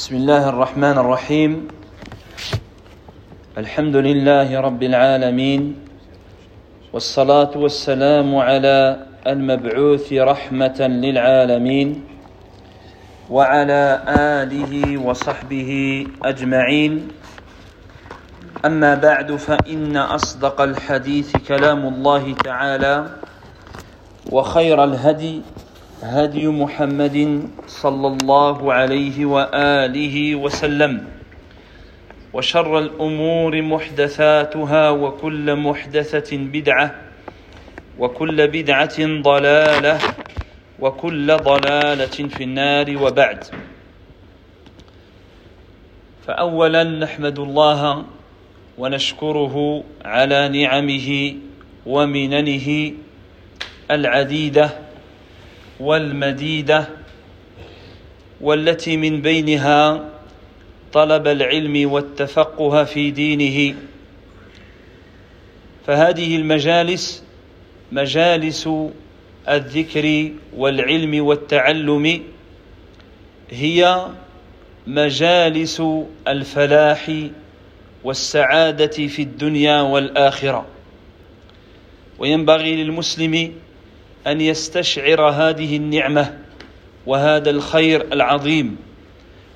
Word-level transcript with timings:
بسم 0.00 0.16
الله 0.16 0.48
الرحمن 0.48 0.96
الرحيم. 0.98 1.68
الحمد 3.58 3.96
لله 3.96 4.48
رب 4.60 4.82
العالمين. 4.82 5.76
والصلاة 6.92 7.52
والسلام 7.52 8.36
على 8.36 8.96
المبعوث 9.26 10.08
رحمة 10.12 10.80
للعالمين. 10.80 11.88
وعلى 13.30 13.82
آله 14.40 15.04
وصحبه 15.04 15.70
أجمعين. 16.24 16.92
أما 18.64 18.94
بعد 18.94 19.36
فإن 19.36 19.96
أصدق 19.96 20.60
الحديث 20.60 21.36
كلام 21.44 21.84
الله 21.84 22.34
تعالى. 22.44 22.96
وخير 24.32 24.84
الهدي 24.84 25.42
هدي 26.02 26.48
محمد 26.48 27.48
صلى 27.66 28.06
الله 28.06 28.72
عليه 28.72 29.24
وآله 29.24 30.34
وسلم. 30.34 31.04
وشر 32.32 32.78
الأمور 32.78 33.62
محدثاتها 33.62 34.90
وكل 34.90 35.56
محدثة 35.56 36.36
بدعة 36.36 36.94
وكل 37.98 38.48
بدعة 38.48 38.98
ضلالة 39.22 39.98
وكل 40.80 41.36
ضلالة 41.36 42.16
في 42.28 42.42
النار 42.44 42.96
وبعد. 43.02 43.44
فاولا 46.26 46.84
نحمد 46.84 47.38
الله 47.38 48.04
ونشكره 48.78 49.84
على 50.04 50.48
نعمه 50.48 51.34
ومننه 51.86 52.92
العديدة 53.90 54.70
والمديدة 55.80 56.88
والتي 58.40 58.96
من 58.96 59.22
بينها 59.22 60.04
طلب 60.92 61.26
العلم 61.26 61.92
والتفقه 61.92 62.84
في 62.84 63.10
دينه. 63.10 63.74
فهذه 65.86 66.36
المجالس 66.36 67.24
مجالس 67.92 68.68
الذكر 69.48 70.30
والعلم 70.56 71.24
والتعلم 71.24 72.22
هي 73.50 74.06
مجالس 74.86 75.82
الفلاح 76.28 77.12
والسعادة 78.04 79.06
في 79.06 79.22
الدنيا 79.22 79.80
والآخرة. 79.80 80.66
وينبغي 82.18 82.84
للمسلم 82.84 83.52
أن 84.26 84.40
يستشعر 84.40 85.20
هذه 85.20 85.76
النعمة 85.76 86.38
وهذا 87.06 87.50
الخير 87.50 88.12
العظيم 88.12 88.76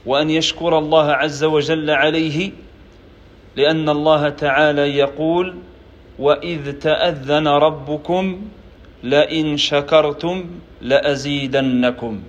وأن 0.06 0.30
يشكر 0.30 0.78
الله 0.78 1.12
عز 1.12 1.44
وجل 1.44 1.90
عليه 1.90 2.50
لأن 3.56 3.88
الله 3.88 4.28
تعالى 4.28 4.96
يقول 4.98 5.54
وإذ 6.18 6.72
تأذن 6.72 7.48
ربكم 7.48 8.40
لئن 9.02 9.56
شكرتم 9.56 10.44
لأزيدنكم. 10.82 12.20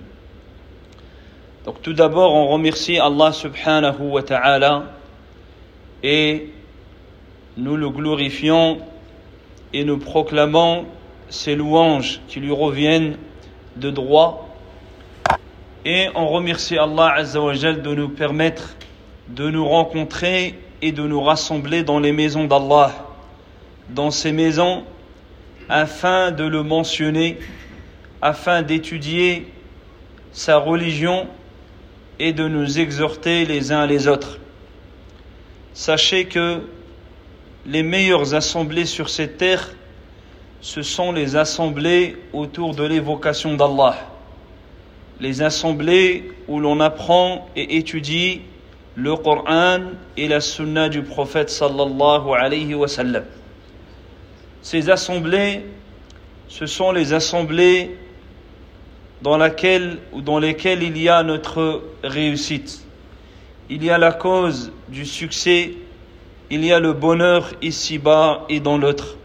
Donc 1.64 1.82
tout 1.82 1.94
d'abord, 1.94 2.32
on 2.32 2.46
remercie 2.46 3.00
Allah 3.00 3.32
subhanahu 3.32 3.98
wa 4.12 4.22
ta'ala 4.22 4.84
et 6.04 6.50
nous 7.56 7.76
le 7.76 7.90
glorifions 7.90 8.78
et 9.72 9.82
nous 9.84 9.98
proclamons 9.98 10.86
ses 11.28 11.54
louanges 11.54 12.20
qui 12.28 12.40
lui 12.40 12.52
reviennent 12.52 13.16
de 13.76 13.90
droit. 13.90 14.48
Et 15.84 16.08
on 16.14 16.28
remercie 16.28 16.78
Allah 16.78 17.14
Azzawajal 17.16 17.82
de 17.82 17.94
nous 17.94 18.08
permettre 18.08 18.76
de 19.28 19.50
nous 19.50 19.66
rencontrer 19.66 20.54
et 20.82 20.92
de 20.92 21.02
nous 21.02 21.20
rassembler 21.20 21.82
dans 21.82 21.98
les 21.98 22.12
maisons 22.12 22.44
d'Allah, 22.44 22.92
dans 23.90 24.10
ces 24.10 24.32
maisons, 24.32 24.84
afin 25.68 26.30
de 26.30 26.44
le 26.44 26.62
mentionner, 26.62 27.38
afin 28.22 28.62
d'étudier 28.62 29.52
sa 30.32 30.58
religion 30.58 31.26
et 32.18 32.32
de 32.32 32.46
nous 32.46 32.78
exhorter 32.78 33.44
les 33.44 33.72
uns 33.72 33.86
les 33.86 34.08
autres. 34.08 34.38
Sachez 35.74 36.26
que 36.26 36.62
les 37.66 37.82
meilleures 37.82 38.34
assemblées 38.34 38.86
sur 38.86 39.08
cette 39.08 39.38
terre 39.38 39.70
ce 40.66 40.82
sont 40.82 41.12
les 41.12 41.36
assemblées 41.36 42.16
autour 42.32 42.74
de 42.74 42.82
l'évocation 42.82 43.54
d'Allah. 43.54 43.94
Les 45.20 45.40
assemblées 45.40 46.32
où 46.48 46.58
l'on 46.58 46.80
apprend 46.80 47.48
et 47.54 47.76
étudie 47.76 48.40
le 48.96 49.14
Coran 49.14 49.78
et 50.16 50.26
la 50.26 50.40
Sunna 50.40 50.88
du 50.88 51.02
prophète 51.02 51.50
sallallahu 51.50 52.32
alayhi 52.36 52.74
wa 52.74 52.88
sallam. 52.88 53.22
Ces 54.60 54.90
assemblées, 54.90 55.64
ce 56.48 56.66
sont 56.66 56.90
les 56.90 57.12
assemblées 57.12 57.96
dans 59.22 59.38
lesquelles 59.38 60.82
il 60.82 60.98
y 60.98 61.08
a 61.08 61.22
notre 61.22 61.84
réussite. 62.02 62.84
Il 63.70 63.84
y 63.84 63.90
a 63.90 63.98
la 63.98 64.10
cause 64.10 64.72
du 64.88 65.06
succès, 65.06 65.74
il 66.50 66.64
y 66.64 66.72
a 66.72 66.80
le 66.80 66.92
bonheur 66.92 67.52
ici-bas 67.62 68.46
et 68.48 68.58
dans 68.58 68.78
l'autre. 68.78 69.16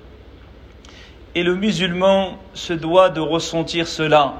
Et 1.33 1.43
le 1.43 1.55
musulman 1.55 2.37
se 2.53 2.73
doit 2.73 3.09
de 3.09 3.21
ressentir 3.21 3.87
cela 3.87 4.33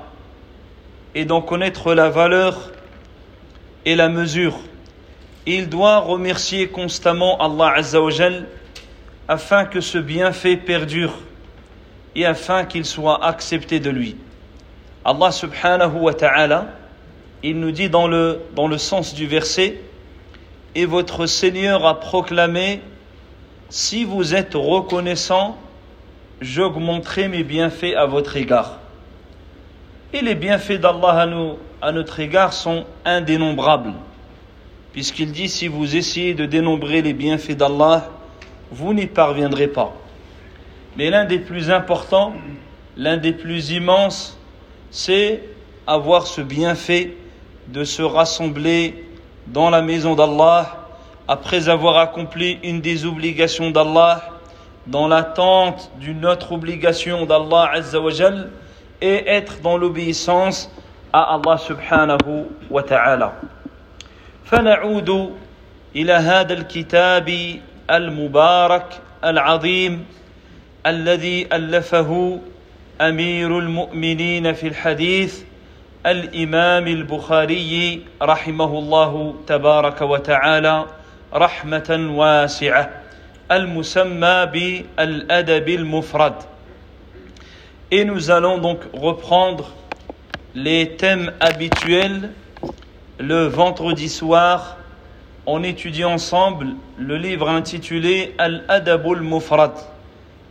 et 1.15 1.25
d'en 1.25 1.41
connaître 1.41 1.93
la 1.93 2.09
valeur 2.09 2.71
et 3.85 3.95
la 3.95 4.09
mesure. 4.09 4.57
Il 5.45 5.69
doit 5.69 5.99
remercier 5.99 6.67
constamment 6.67 7.39
Allah 7.39 7.73
Azzawajal 7.77 8.47
afin 9.27 9.65
que 9.65 9.79
ce 9.79 9.97
bienfait 9.97 10.57
perdure 10.57 11.13
et 12.15 12.25
afin 12.25 12.65
qu'il 12.65 12.85
soit 12.85 13.25
accepté 13.25 13.79
de 13.79 13.89
lui. 13.89 14.17
Allah 15.05 15.31
subhanahu 15.31 15.97
wa 15.99 16.13
ta'ala, 16.13 16.67
il 17.41 17.59
nous 17.59 17.71
dit 17.71 17.89
dans 17.89 18.07
le, 18.07 18.41
dans 18.55 18.67
le 18.67 18.77
sens 18.77 19.15
du 19.15 19.25
verset, 19.25 19.79
et 20.75 20.85
votre 20.85 21.25
Seigneur 21.25 21.85
a 21.85 21.99
proclamé, 21.99 22.81
si 23.69 24.03
vous 24.03 24.35
êtes 24.35 24.53
reconnaissant, 24.53 25.57
j'augmenterai 26.41 27.27
mes 27.27 27.43
bienfaits 27.43 27.95
à 27.95 28.05
votre 28.07 28.35
égard. 28.35 28.79
Et 30.11 30.21
les 30.21 30.35
bienfaits 30.35 30.79
d'Allah 30.81 31.27
à, 31.81 31.91
notre 31.91 32.19
égard 32.19 32.51
sont 32.51 32.85
indénombrables. 33.05 33.93
Puisqu'il 34.91 35.31
dit, 35.31 35.47
si 35.47 35.67
vous 35.67 35.95
essayez 35.95 36.33
de 36.33 36.45
dénombrer 36.45 37.01
les 37.01 37.13
bienfaits 37.13 37.55
d'Allah, 37.55 38.09
vous 38.71 38.93
n'y 38.93 39.05
parviendrez 39.05 39.67
pas. 39.67 39.93
Mais 40.97 41.09
l'un 41.09 41.23
des 41.23 41.39
plus 41.39 41.71
importants, 41.71 42.33
l'un 42.97 43.17
des 43.17 43.31
plus 43.31 43.71
immenses, 43.71 44.37
c'est 44.89 45.43
avoir 45.87 46.27
ce 46.27 46.41
bienfait 46.41 47.15
de 47.69 47.85
se 47.85 48.01
rassembler 48.01 49.05
dans 49.47 49.69
la 49.69 49.81
maison 49.81 50.15
d'Allah 50.15 50.87
après 51.27 51.69
avoir 51.69 51.97
accompli 51.97 52.59
une 52.63 52.81
des 52.81 53.05
obligations 53.05 53.71
d'Allah 53.71 54.30
dans 54.87 55.07
l'attente 55.07 55.91
d'une 55.99 56.25
autre 56.25 56.51
obligation 56.51 57.25
d'Allah 57.25 57.71
Azzawajal 57.73 58.49
et 59.01 59.27
être 59.29 59.61
dans 59.61 59.77
l'obéissance 59.77 60.69
à 61.13 61.35
Allah 61.35 61.57
subhanahu 61.57 62.45
wa 62.69 62.83
ta'ala. 62.83 63.33
فنعود 64.45 65.35
إلى 65.95 66.13
هذا 66.13 66.53
الكتاب 66.53 67.59
المبارك 67.91 68.85
العظيم 69.23 70.05
الذي 70.85 71.47
ألفه 71.53 72.39
أمير 73.01 73.59
المؤمنين 73.59 74.53
في 74.53 74.67
الحديث 74.67 75.43
الإمام 76.05 76.87
البخاري 76.87 78.05
رحمه 78.21 78.79
الله 78.79 79.35
تبارك 79.47 80.01
وتعالى 80.01 80.85
رحمة 81.33 82.07
واسعة 82.15 83.00
al-musamma 83.51 84.49
al-adab 84.97 85.67
al-mufrad. 85.67 86.35
Et 87.91 88.05
nous 88.05 88.31
allons 88.31 88.59
donc 88.59 88.79
reprendre 88.93 89.73
les 90.55 90.95
thèmes 90.95 91.33
habituels 91.41 92.31
le 93.19 93.47
vendredi 93.47 94.07
soir 94.07 94.77
on 95.45 95.63
étudie 95.63 96.05
ensemble 96.05 96.75
le 96.97 97.17
livre 97.17 97.49
intitulé 97.49 98.35
Al-Adabul 98.37 99.21
Mufrad, 99.21 99.73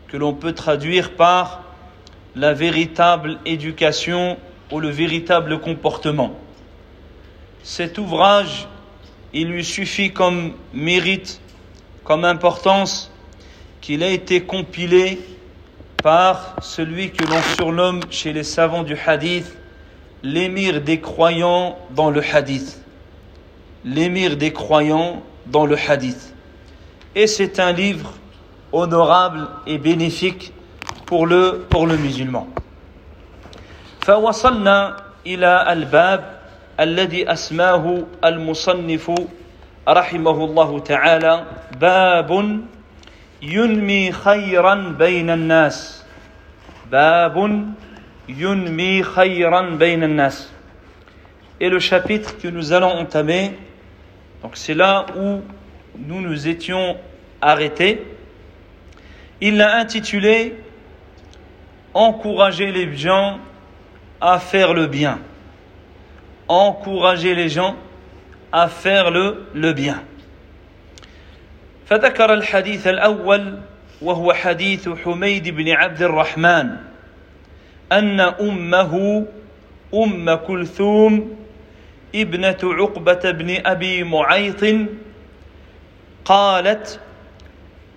que 0.08 0.16
l'on 0.16 0.34
peut 0.34 0.52
traduire 0.52 1.12
par 1.12 1.62
la 2.34 2.52
véritable 2.52 3.38
éducation 3.46 4.36
ou 4.70 4.80
le 4.80 4.90
véritable 4.90 5.60
comportement. 5.60 6.34
Cet 7.62 7.98
ouvrage, 7.98 8.66
il 9.32 9.48
lui 9.48 9.64
suffit 9.64 10.12
comme 10.12 10.52
mérite 10.74 11.40
comme 12.09 12.25
importance 12.25 13.11
qu'il 13.81 14.03
a 14.03 14.09
été 14.09 14.43
compilé 14.43 15.19
par 16.01 16.55
celui 16.61 17.11
que 17.11 17.23
l'on 17.25 17.41
surnomme 17.55 18.01
chez 18.09 18.33
les 18.33 18.43
savants 18.43 18.83
du 18.83 18.95
hadith 19.05 19.57
l'émir 20.23 20.81
des 20.81 20.99
croyants 20.99 21.77
dans 21.91 22.09
le 22.09 22.21
hadith. 22.21 22.81
l'émir 23.83 24.35
des 24.37 24.51
croyants 24.51 25.21
dans 25.45 25.65
le 25.67 25.77
hadith. 25.77 26.33
Et 27.13 27.27
c'est 27.27 27.59
un 27.59 27.71
livre 27.71 28.13
honorable 28.71 29.47
et 29.67 29.77
bénéfique 29.77 30.51
pour 31.05 31.27
le, 31.27 31.65
pour 31.69 31.85
le 31.85 31.97
musulman. 31.97 32.47
فوصلنا 34.05 34.97
إلى 35.25 35.73
الباب 35.73 36.39
الذي 36.79 37.31
أسماه 37.31 38.03
المصنف 38.25 39.11
رحمه 39.87 40.45
الله 40.45 40.79
تعالى 40.79 41.45
باب 41.79 42.59
ينمي 43.41 44.11
خيرا 44.11 44.75
بين 44.75 45.29
الناس 45.29 46.05
باب 46.91 47.65
ينمي 48.29 49.03
خيرا 49.03 49.61
بين 49.61 50.03
الناس 50.03 50.51
Et 51.61 51.69
le 51.69 51.79
chapitre 51.79 52.37
que 52.37 52.49
nous 52.49 52.73
allons 52.73 52.91
entamer, 52.91 53.53
donc 54.43 54.57
c'est 54.57 54.73
là 54.73 55.05
où 55.17 55.39
nous 55.97 56.19
nous 56.19 56.49
étions 56.49 56.97
arrêtés. 57.41 58.03
Il 59.39 59.55
l'a 59.55 59.77
intitulé 59.77 60.55
Encourager 61.93 62.73
les 62.73 62.93
gens 62.97 63.39
à 64.19 64.37
faire 64.37 64.73
le 64.73 64.87
bien. 64.87 65.17
Encourager 66.49 67.33
les 67.35 67.47
gens 67.47 67.69
à 67.69 67.75
faire 68.68 69.10
le, 69.10 69.46
le 69.54 69.72
bien. 69.72 70.04
فذكر 71.86 72.32
الحديث 72.34 72.86
الأول 72.86 73.58
وهو 74.02 74.32
حديث 74.32 74.88
حميد 74.88 75.48
بن 75.48 75.68
عبد 75.68 76.02
الرحمن 76.02 76.76
أن 77.92 78.20
أمه 78.20 79.26
أم 79.94 80.34
كلثوم 80.34 81.36
ابنة 82.14 82.58
عقبة 82.62 83.30
بن 83.30 83.66
أبي 83.66 84.02
معيط 84.04 84.64
قالت 86.24 87.00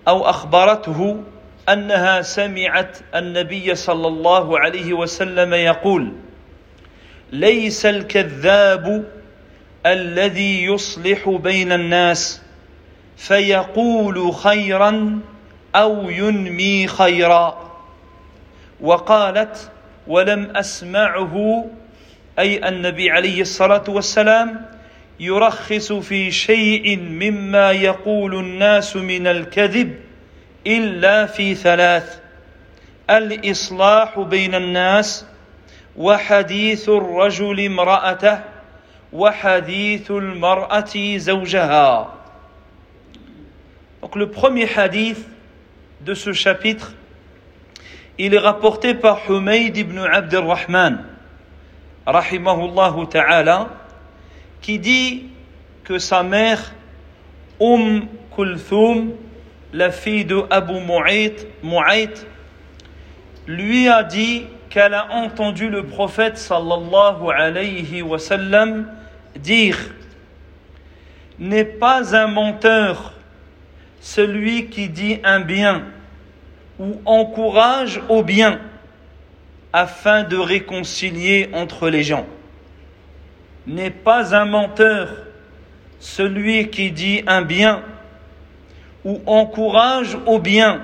أو 0.07 0.29
أخبرته 0.29 1.23
أنها 1.69 2.21
سمعت 2.21 2.97
النبي 3.15 3.75
صلى 3.75 4.07
الله 4.07 4.59
عليه 4.59 4.93
وسلم 4.93 5.53
يقول 5.53 6.11
ليس 7.31 7.85
الكذاب 7.85 9.05
الذي 9.85 10.63
يصلح 10.63 11.29
بين 11.29 11.71
الناس 11.71 12.41
فيقول 13.17 14.33
خيرا 14.33 15.19
أو 15.75 16.09
ينمي 16.09 16.87
خيرا. 16.87 17.71
وقالت 18.81 19.71
ولم 20.07 20.51
أسمعه 20.55 21.65
أي 22.39 22.67
النبي 22.67 23.11
عليه 23.11 23.41
الصلاة 23.41 23.83
والسلام 23.87 24.65
يرخص 25.19 25.93
في 25.93 26.31
شيء 26.31 26.99
مما 26.99 27.71
يقول 27.71 28.35
الناس 28.35 28.95
من 28.95 29.27
الكذب 29.27 29.95
إلا 30.67 31.25
في 31.25 31.55
ثلاث 31.55 32.19
الإصلاح 33.09 34.19
بين 34.19 34.55
الناس 34.55 35.25
وحديث 35.97 36.89
الرجل 36.89 37.65
امرأته. 37.65 38.52
وحديث 39.12 40.10
المرأة 40.10 41.16
زوجها 41.16 42.14
Donc 44.00 44.14
le 44.14 44.30
premier 44.30 44.68
hadith 44.76 45.18
de 46.02 46.14
ce 46.14 46.32
chapitre, 46.32 46.92
il 48.16 48.32
est 48.34 48.38
rapporté 48.38 48.94
par 48.94 49.20
Humayd 49.28 49.76
ibn 49.76 49.98
Abd 49.98 50.34
al-Rahman, 50.34 51.04
rahimahullah 52.06 52.94
ta'ala, 53.10 53.68
qui 54.60 54.78
dit 54.78 55.26
que 55.84 55.98
sa 55.98 56.22
mère, 56.22 56.74
Umm 57.60 58.06
Kulthum, 58.34 59.10
la 59.72 59.90
fille 59.90 60.24
de 60.24 60.44
Abu 60.48 60.74
Mu'ayt, 60.80 62.26
lui 63.48 63.88
a 63.88 64.04
dit 64.04 64.46
qu'elle 64.70 64.94
a 64.94 65.10
entendu 65.12 65.68
le 65.68 65.84
prophète 65.84 66.38
sallallahu 66.38 67.30
alayhi 67.34 68.02
wa 68.02 68.18
sallam 68.18 68.86
dire 69.37 69.77
N'est 71.39 71.65
pas 71.65 72.15
un 72.15 72.27
menteur 72.27 73.13
celui 73.99 74.67
qui 74.67 74.89
dit 74.89 75.19
un 75.23 75.39
bien 75.39 75.83
ou 76.79 77.01
encourage 77.05 78.01
au 78.09 78.23
bien 78.23 78.59
afin 79.71 80.23
de 80.23 80.37
réconcilier 80.37 81.49
entre 81.53 81.89
les 81.89 82.03
gens. 82.03 82.25
N'est 83.65 83.89
pas 83.89 84.35
un 84.35 84.45
menteur 84.45 85.09
celui 85.99 86.69
qui 86.69 86.91
dit 86.91 87.23
un 87.27 87.41
bien 87.41 87.81
ou 89.05 89.21
encourage 89.25 90.17
au 90.25 90.39
bien 90.39 90.81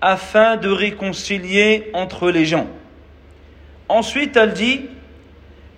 afin 0.00 0.56
de 0.56 0.68
réconcilier 0.68 1.90
entre 1.94 2.30
les 2.30 2.44
gens. 2.44 2.66
Ensuite, 3.88 4.36
elle 4.36 4.52
dit, 4.52 4.82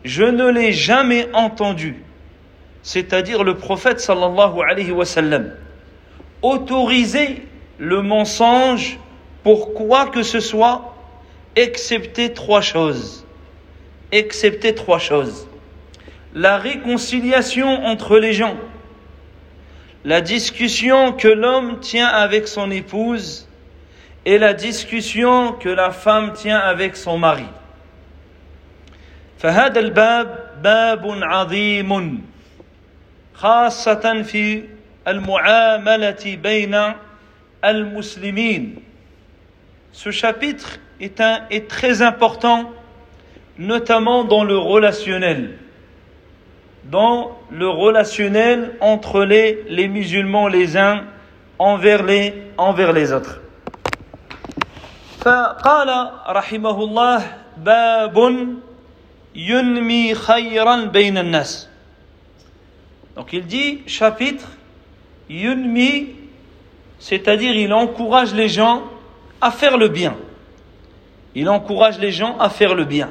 je 0.04 0.24
ne 0.24 0.48
l'ai 0.48 0.72
jamais 0.72 1.28
entendu, 1.34 2.02
c'est-à-dire 2.82 3.44
le 3.44 3.56
prophète 3.56 4.00
sallallahu 4.00 4.60
alayhi 4.68 4.92
wa 4.92 5.04
sallam, 5.04 5.52
autoriser 6.42 7.42
le 7.78 8.02
mensonge 8.02 8.98
pour 9.42 9.74
quoi 9.74 10.06
que 10.06 10.22
ce 10.22 10.40
soit, 10.40 10.94
excepté 11.56 12.32
trois 12.32 12.60
choses. 12.60 13.26
Excepté 14.12 14.74
trois 14.74 14.98
choses. 14.98 15.46
La 16.34 16.58
réconciliation 16.58 17.84
entre 17.86 18.18
les 18.18 18.32
gens, 18.32 18.56
la 20.04 20.20
discussion 20.20 21.12
que 21.12 21.28
l'homme 21.28 21.80
tient 21.80 22.06
avec 22.06 22.48
son 22.48 22.70
épouse 22.70 23.48
et 24.24 24.38
la 24.38 24.54
discussion 24.54 25.52
que 25.52 25.68
la 25.68 25.90
femme 25.90 26.32
tient 26.32 26.58
avec 26.58 26.96
son 26.96 27.18
mari. 27.18 27.46
فهذا 29.39 29.79
الباب 29.79 30.51
باب 30.63 31.19
عظيم 31.23 32.21
خاصة 33.33 34.21
في 34.21 34.63
المعاملة 35.07 36.37
بين 36.43 36.93
المسلمين. 37.63 38.75
Ce 39.91 40.11
chapitre 40.11 40.79
est, 40.99 41.21
un, 41.21 41.41
est 41.49 41.67
très 41.69 42.01
important, 42.01 42.71
notamment 43.57 44.23
dans 44.23 44.43
le 44.43 44.57
relationnel 44.57 45.57
dans 46.91 47.37
le 47.49 47.67
relationnel 47.67 48.75
entre 48.79 49.23
les, 49.23 49.63
les 49.69 49.87
musulmans 49.87 50.47
les 50.47 50.77
uns 50.77 51.03
envers 51.57 52.03
les, 52.03 52.33
envers 52.57 52.93
les 52.93 53.11
autres. 53.11 53.41
فقال 55.25 55.89
رحمه 56.29 56.83
الله 56.83 57.21
باب 57.57 58.17
ينمي 59.35 60.15
خيرا 60.15 60.85
بين 60.85 61.17
الناس 61.17 61.69
donc 63.15 63.31
il 63.33 63.45
dit 63.45 63.79
chapitre 63.87 64.47
yunmi 65.29 66.07
c'est-à-dire 66.99 67.55
il 67.55 67.73
encourage 67.73 68.33
les 68.33 68.49
gens 68.49 68.83
à 69.41 69.51
faire 69.51 69.77
le 69.77 69.87
bien 69.87 70.15
il 71.35 71.49
encourage 71.49 71.99
les 71.99 72.11
gens 72.11 72.37
à 72.39 72.49
faire 72.49 72.75
le 72.75 72.85
bien 72.85 73.09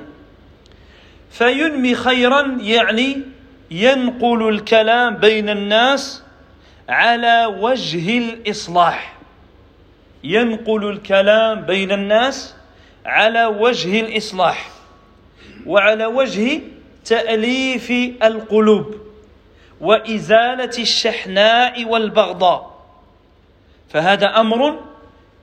فينمي 1.30 1.94
خيرا 1.94 2.58
يعني 2.60 3.16
ينقل 3.70 4.48
الكلام 4.48 5.16
بين 5.16 5.48
الناس 5.48 6.22
على 6.88 7.46
وجه 7.60 8.18
الإصلاح 8.18 9.14
ينقل 10.24 10.90
الكلام 10.90 11.60
بين 11.60 11.92
الناس 11.92 12.54
على 13.06 13.46
وجه 13.46 14.00
الإصلاح 14.00 14.68
وعلى 15.66 16.06
وجه 16.06 16.60
تأليف 17.04 17.90
القلوب 18.22 18.94
وإزالة 19.80 20.78
الشحناء 20.78 21.84
والبغضاء 21.84 22.74
فهذا 23.88 24.40
أمر 24.40 24.80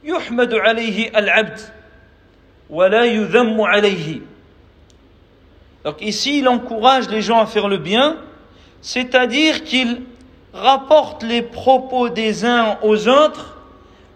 يحمد 0.04 0.54
عليه 0.54 1.20
العبد 1.20 1.60
ولا 2.70 3.06
يذم 3.06 3.62
عليه 3.62 4.22
Donc 5.84 6.00
ici, 6.02 6.40
il 6.40 6.48
encourage 6.48 7.10
les 7.10 7.24
gens 7.24 7.40
à 7.40 7.48
faire 7.48 7.68
le 7.68 7.78
bien, 7.78 8.18
c'est-à-dire 8.82 9.64
qu'il 9.64 10.02
rapporte 10.54 11.24
les 11.24 11.42
propos 11.42 12.10
des 12.10 12.46
uns 12.46 12.78
aux 12.84 13.08
autres, 13.08 13.58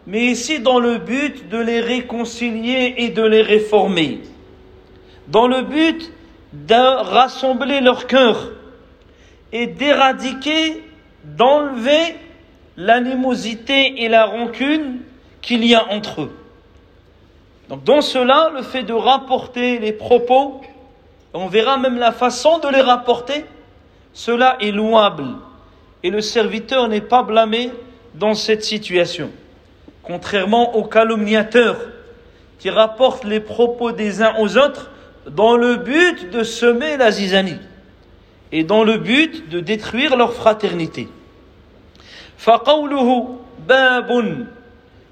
mais 0.06 0.26
ici 0.26 0.60
dans 0.60 0.80
le 0.80 1.00
but 1.00 1.50
de 1.50 1.58
les 1.58 1.80
réconcilier 1.80 2.94
et 2.98 3.10
de 3.10 3.24
les 3.24 3.42
réformer, 3.42 4.22
dans 5.31 5.49
le 5.49 5.63
but 5.63 6.13
de 6.53 7.03
rassembler 7.03 7.81
leur 7.81 8.07
cœur 8.07 8.51
et 9.53 9.67
d'éradiquer, 9.67 10.85
d'enlever 11.25 12.17
l'animosité 12.77 14.03
et 14.03 14.09
la 14.09 14.27
rancune 14.27 15.01
qu'il 15.43 15.65
y 15.65 15.75
a 15.75 15.91
entre 15.91 16.23
eux. 16.23 16.37
Donc 17.69 17.85
dans 17.85 18.01
cela, 18.01 18.51
le 18.55 18.63
fait 18.63 18.83
de 18.83 18.93
rapporter 18.93 19.79
les 19.79 19.93
propos 19.93 20.61
on 21.33 21.47
verra 21.47 21.79
même 21.79 21.99
la 21.99 22.13
façon 22.13 22.59
de 22.59 22.69
les 22.69 22.81
rapporter 22.81 23.45
Cela 24.13 24.57
est 24.61 24.73
louable 24.73 25.27
et 26.03 26.11
le 26.11 26.21
serviteur 26.21 26.89
n'est 26.89 27.01
pas 27.01 27.23
blâmé 27.23 27.71
dans 28.15 28.35
cette 28.35 28.65
situation. 28.65 29.31
Contrairement 30.03 30.75
aux 30.77 30.85
calomniateurs 30.85 31.79
qui 32.59 32.71
rapportent 32.71 33.25
les 33.25 33.41
propos 33.41 33.93
des 33.93 34.23
uns 34.23 34.35
aux 34.39 34.59
autres 34.59 34.91
dans 35.30 35.58
le 35.58 35.78
but 35.78 36.30
de 36.32 36.44
semer 36.44 36.98
la 36.98 37.12
zizanie 37.12 37.60
et 38.52 38.64
dans 38.64 38.84
le 38.84 38.98
but 38.98 39.50
de 39.50 39.60
détruire 39.60 40.16
leur 40.16 40.34
fraternité. 40.34 41.08
فقوله 42.38 43.40
باب 43.68 44.10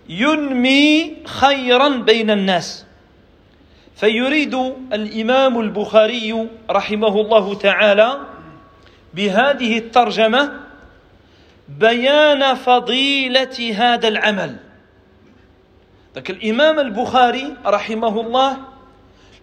ينمي 0.10 1.15
خيرا 1.25 1.89
بين 1.89 2.29
الناس 2.31 2.86
فيريد 3.95 4.55
الامام 4.93 5.60
البخاري 5.60 6.48
رحمه 6.69 7.22
الله 7.22 7.53
تعالى 7.53 8.19
بهذه 9.13 9.77
الترجمه 9.77 10.60
بيان 11.69 12.53
فضيله 12.53 13.57
هذا 13.75 14.07
العمل 14.07 14.55
Donc 16.13 16.29
l'imam 16.29 16.77
al-Bukhari, 16.77 17.55
rahimahullah, 17.65 18.60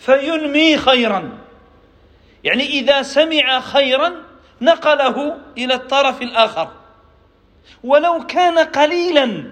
فينمي 0.00 0.76
خيرا. 0.76 1.38
يعني 2.44 2.62
إذا 2.62 3.02
سمع 3.02 3.60
خيرا 3.60 4.12
نقله 4.60 5.38
إلى 5.58 5.74
الطرف 5.74 6.22
الآخر. 6.22 6.68
ولو 7.84 8.26
كان 8.26 8.58
قليلا 8.58 9.44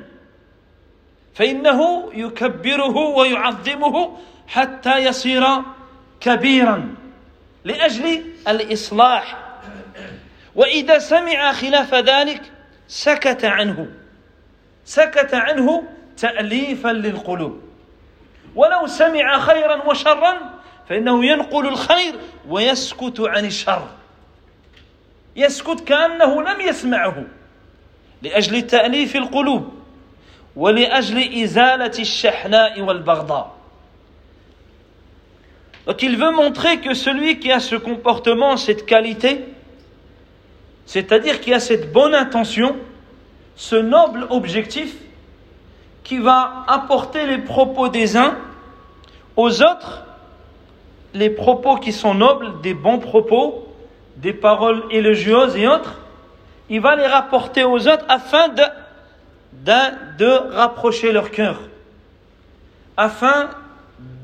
فإنه 1.34 2.10
يكبره 2.14 2.96
ويعظمه 2.96 4.18
حتى 4.46 4.98
يصير 4.98 5.46
كبيرا 6.20 6.94
لأجل 7.64 8.24
الإصلاح. 8.48 9.38
وإذا 10.54 10.98
سمع 10.98 11.52
خلاف 11.52 11.94
ذلك 11.94 12.42
سكت 12.88 13.44
عنه. 13.44 13.88
سكت 14.84 15.34
عنه 15.34 15.84
تأليفا 16.16 16.88
للقلوب. 16.88 17.67
ولو 18.57 18.87
سمع 18.87 19.39
خيرا 19.39 19.87
وشرا 19.87 20.53
فإنه 20.89 21.25
ينقل 21.25 21.67
الخير 21.67 22.15
ويسكت 22.49 23.19
عن 23.19 23.45
الشر 23.45 23.87
يسكت 25.35 25.79
كأنه 25.79 26.41
لم 26.41 26.61
يسمعه 26.61 27.23
لأجل 28.21 28.61
تأليف 28.61 29.15
القلوب 29.15 29.73
ولأجل 30.55 31.43
إزالة 31.43 31.99
الشحناء 31.99 32.81
والبغضاء 32.81 33.53
Donc 35.85 36.01
il 36.01 36.15
veut 36.15 36.31
montrer 36.31 36.79
que 36.79 36.93
celui 36.93 37.39
qui 37.39 37.51
a 37.51 37.59
ce 37.59 37.75
comportement, 37.75 38.55
cette 38.55 38.85
qualité, 38.85 39.43
c'est-à-dire 40.85 41.41
qui 41.41 41.53
a 41.53 41.59
cette 41.59 41.91
bonne 41.91 42.15
intention, 42.15 42.77
ce 43.57 43.75
noble 43.75 44.25
objectif, 44.29 44.95
qui 46.05 46.19
va 46.19 46.63
apporter 46.67 47.25
les 47.25 47.37
propos 47.39 47.89
des 47.89 48.15
uns 48.15 48.37
aux 49.38 49.62
autres, 49.62 50.02
les 51.14 51.30
propos 51.30 51.76
qui 51.76 51.92
sont 51.92 52.12
nobles, 52.12 52.60
des 52.60 52.74
bons 52.74 52.98
propos, 52.98 53.68
des 54.16 54.32
paroles 54.32 54.82
élogieuses 54.90 55.56
et 55.56 55.68
autres, 55.68 56.00
il 56.68 56.80
va 56.80 56.96
les 56.96 57.06
rapporter 57.06 57.62
aux 57.62 57.86
autres 57.86 58.04
afin 58.08 58.48
de, 58.48 58.64
rapprocher 60.52 61.12
leur 61.12 61.30
cœur, 61.30 61.60
afin 62.96 63.48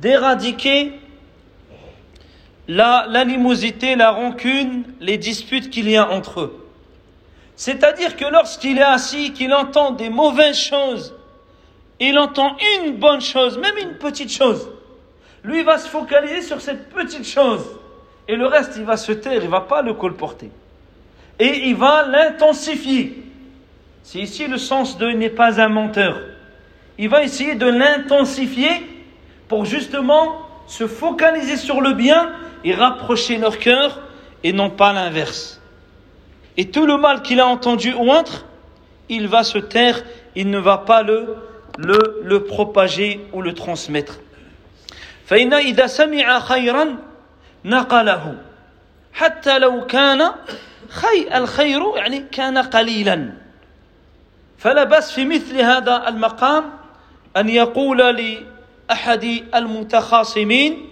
d'éradiquer 0.01 0.93
la, 2.67 3.07
l'animosité, 3.09 3.95
la 3.95 4.11
rancune, 4.11 4.83
les 4.99 5.17
disputes 5.17 5.71
qu'il 5.71 5.89
y 5.89 5.97
a 5.97 6.11
entre 6.11 6.41
eux. 6.41 6.69
C'est-à-dire 7.55 8.17
que 8.17 8.25
lorsqu'il 8.25 8.79
est 8.79 8.83
assis, 8.83 9.33
qu'il 9.33 9.55
entend 9.55 9.93
des 9.93 10.11
mauvaises 10.11 10.59
choses, 10.59 11.15
il 12.01 12.19
entend 12.19 12.57
une 12.83 12.97
bonne 12.97 13.21
chose, 13.21 13.59
même 13.59 13.79
une 13.79 13.95
petite 13.95 14.33
chose. 14.33 14.74
Lui 15.45 15.63
va 15.63 15.77
se 15.79 15.89
focaliser 15.89 16.41
sur 16.41 16.61
cette 16.61 16.89
petite 16.91 17.27
chose. 17.27 17.65
Et 18.27 18.37
le 18.37 18.47
reste, 18.47 18.75
il 18.77 18.85
va 18.85 18.97
se 18.97 19.13
taire, 19.13 19.43
il 19.43 19.51
va 19.51 19.61
pas 19.61 19.83
le 19.83 19.93
colporter. 19.93 20.51
Et 21.39 21.69
il 21.69 21.77
va 21.77 22.07
l'intensifier. 22.07 23.23
C'est 24.03 24.21
ici 24.21 24.47
le 24.47 24.57
sens 24.57 24.97
de 24.97 25.09
n'est 25.09 25.31
pas 25.31 25.61
un 25.61 25.69
menteur. 25.69 26.21
Il 26.97 27.11
va 27.11 27.23
essayer 27.23 27.55
de 27.55 27.67
l'intensifier 27.67 28.71
pour 29.49 29.67
justement 29.67 30.41
se 30.67 30.87
focaliser 30.87 31.57
sur 31.57 31.83
le 31.83 31.93
bien 31.93 32.33
et 32.65 32.75
rapprocher 32.75 33.37
leur 33.37 33.59
cœur 33.59 34.01
et 34.43 34.53
non 34.53 34.71
pas 34.71 34.93
l'inverse. 34.93 35.61
Et 36.57 36.71
tout 36.71 36.87
le 36.87 36.97
mal 36.97 37.21
qu'il 37.23 37.41
a 37.41 37.47
entendu 37.47 37.93
ou 37.93 38.11
entre, 38.11 38.47
il 39.09 39.29
va 39.29 39.43
se 39.43 39.59
taire, 39.59 40.03
il 40.35 40.49
ne 40.49 40.59
va 40.59 40.79
pas 40.79 41.03
le, 41.03 41.37
le 41.77 42.45
propager 42.45 43.27
ou 43.33 43.43
le 43.43 43.53
transmettre. 43.53 44.21
فإن 45.27 45.55
إذا 45.55 45.87
سمع 45.87 46.41
خيرا 46.41 46.99
نقله. 47.65 48.37
حتى 49.13 49.59
لو 49.59 49.87
كان 49.87 50.31
خي 50.89 51.29
الخير 51.35 51.97
يعني 51.97 52.21
كان 52.33 52.59
قليلا. 52.59 53.33
فلا 54.59 54.85
بأس 54.85 55.13
في 55.13 55.25
مثل 55.25 55.61
هذا 55.61 56.09
المقام 56.09 56.71
أن 57.37 57.49
يقول 57.49 57.99
لأحد 57.99 59.45
المتخاصمين 59.55 60.89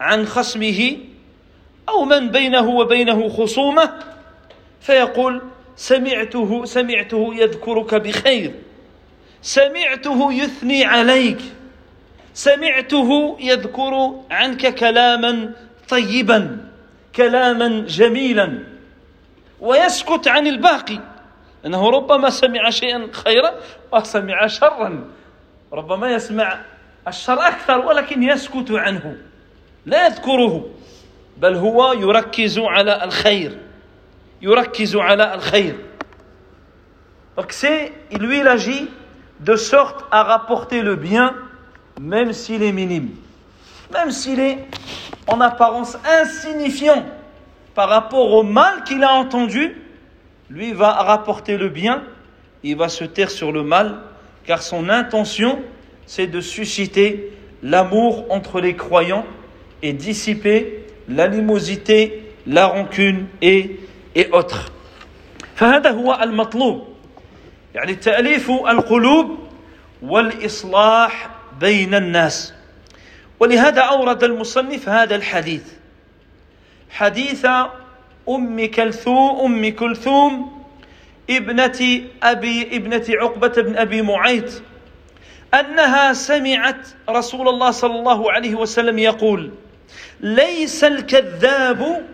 عن 0.00 0.26
خصمه 0.26 0.96
أو 1.88 2.04
من 2.04 2.28
بينه 2.30 2.68
وبينه 2.68 3.28
خصومة 3.28 3.94
فيقول 4.80 5.42
سمعته 5.76 6.64
سمعته 6.64 7.34
يذكرك 7.34 7.94
بخير 7.94 8.54
سمعته 9.42 10.32
يثني 10.32 10.84
عليك. 10.84 11.40
سمعته 12.34 13.36
يذكر 13.40 14.20
عنك 14.30 14.74
كلاما 14.74 15.52
طيبا 15.88 16.58
كلاما 17.16 17.68
جميلا. 17.86 18.58
ويسكت 19.60 20.28
عن 20.28 20.46
الباقي. 20.46 21.00
إنه 21.66 21.90
ربما 21.90 22.30
سمع 22.30 22.70
شيئا 22.70 23.08
خيرا 23.12 23.52
وسمع 23.92 24.46
شرا. 24.46 25.04
ربما 25.72 26.12
يسمع 26.12 26.60
الشر 27.08 27.40
أكثر 27.48 27.78
ولكن 27.78 28.22
يسكت 28.22 28.70
عنه. 28.70 29.16
لا 29.86 30.06
يذكره. 30.06 30.70
بل 31.36 31.54
هو 31.54 31.92
يركز 31.92 32.58
على 32.58 33.04
الخير. 33.04 33.58
يركز 34.42 34.96
على 34.96 35.34
الخير. 35.34 35.74
Donc 37.36 37.52
c'est, 37.52 37.92
lui 38.12 38.40
il 38.40 38.48
agit 38.48 38.90
de 39.40 39.56
sorte 39.56 40.04
à 40.10 40.22
rapporter 40.22 40.82
le 40.82 40.96
bien 40.96 41.34
même 41.99 42.33
s'il 42.33 42.63
est 42.63 42.71
minime, 42.71 43.09
même 43.93 44.11
s'il 44.11 44.39
est 44.39 44.65
en 45.27 45.41
apparence 45.41 45.97
insignifiant 46.21 47.05
par 47.73 47.89
rapport 47.89 48.31
au 48.33 48.43
mal 48.43 48.83
qu'il 48.83 49.03
a 49.03 49.13
entendu, 49.13 49.75
lui 50.49 50.73
va 50.73 50.93
rapporter 50.93 51.57
le 51.57 51.69
bien, 51.69 52.03
il 52.63 52.75
va 52.75 52.89
se 52.89 53.03
taire 53.03 53.29
sur 53.29 53.51
le 53.51 53.63
mal, 53.63 53.99
car 54.45 54.61
son 54.61 54.89
intention, 54.89 55.59
c'est 56.05 56.27
de 56.27 56.41
susciter 56.41 57.31
l'amour 57.63 58.25
entre 58.29 58.61
les 58.61 58.75
croyants 58.75 59.25
et 59.81 59.93
dissiper 59.93 60.85
l'animosité, 61.07 62.31
la 62.47 62.67
rancune 62.67 63.27
et, 63.41 63.79
et 64.15 64.29
autres. 64.31 64.71
فهذا 65.55 65.91
هو 65.91 66.19
المطلوب 66.21 66.87
يعني 67.75 67.95
تأليف 67.95 68.51
القلوب 68.51 69.37
والإصلاح 70.01 71.29
بين 71.60 71.94
الناس. 71.94 72.54
ولهذا 73.40 73.80
أورد 73.80 74.24
المصنف 74.24 74.88
هذا 74.88 75.16
الحديث. 75.16 75.62
حديث 76.90 77.46
أم 78.28 78.66
كلثوم 78.66 79.40
أم 79.40 79.76
كلثوم 79.76 80.62
ابنة 81.30 82.00
أبي 82.22 82.76
ابنة 82.76 83.04
عقبة 83.08 83.48
بن 83.48 83.76
أبي 83.76 84.02
معيط 84.02 84.62
أنها 85.54 86.12
سمعت 86.12 86.88
رسول 87.10 87.48
الله 87.48 87.70
صلى 87.70 87.98
الله 87.98 88.32
عليه 88.32 88.54
وسلم 88.54 88.98
يقول 88.98 89.50
ليس 90.20 90.84
الكذاب 90.84 92.06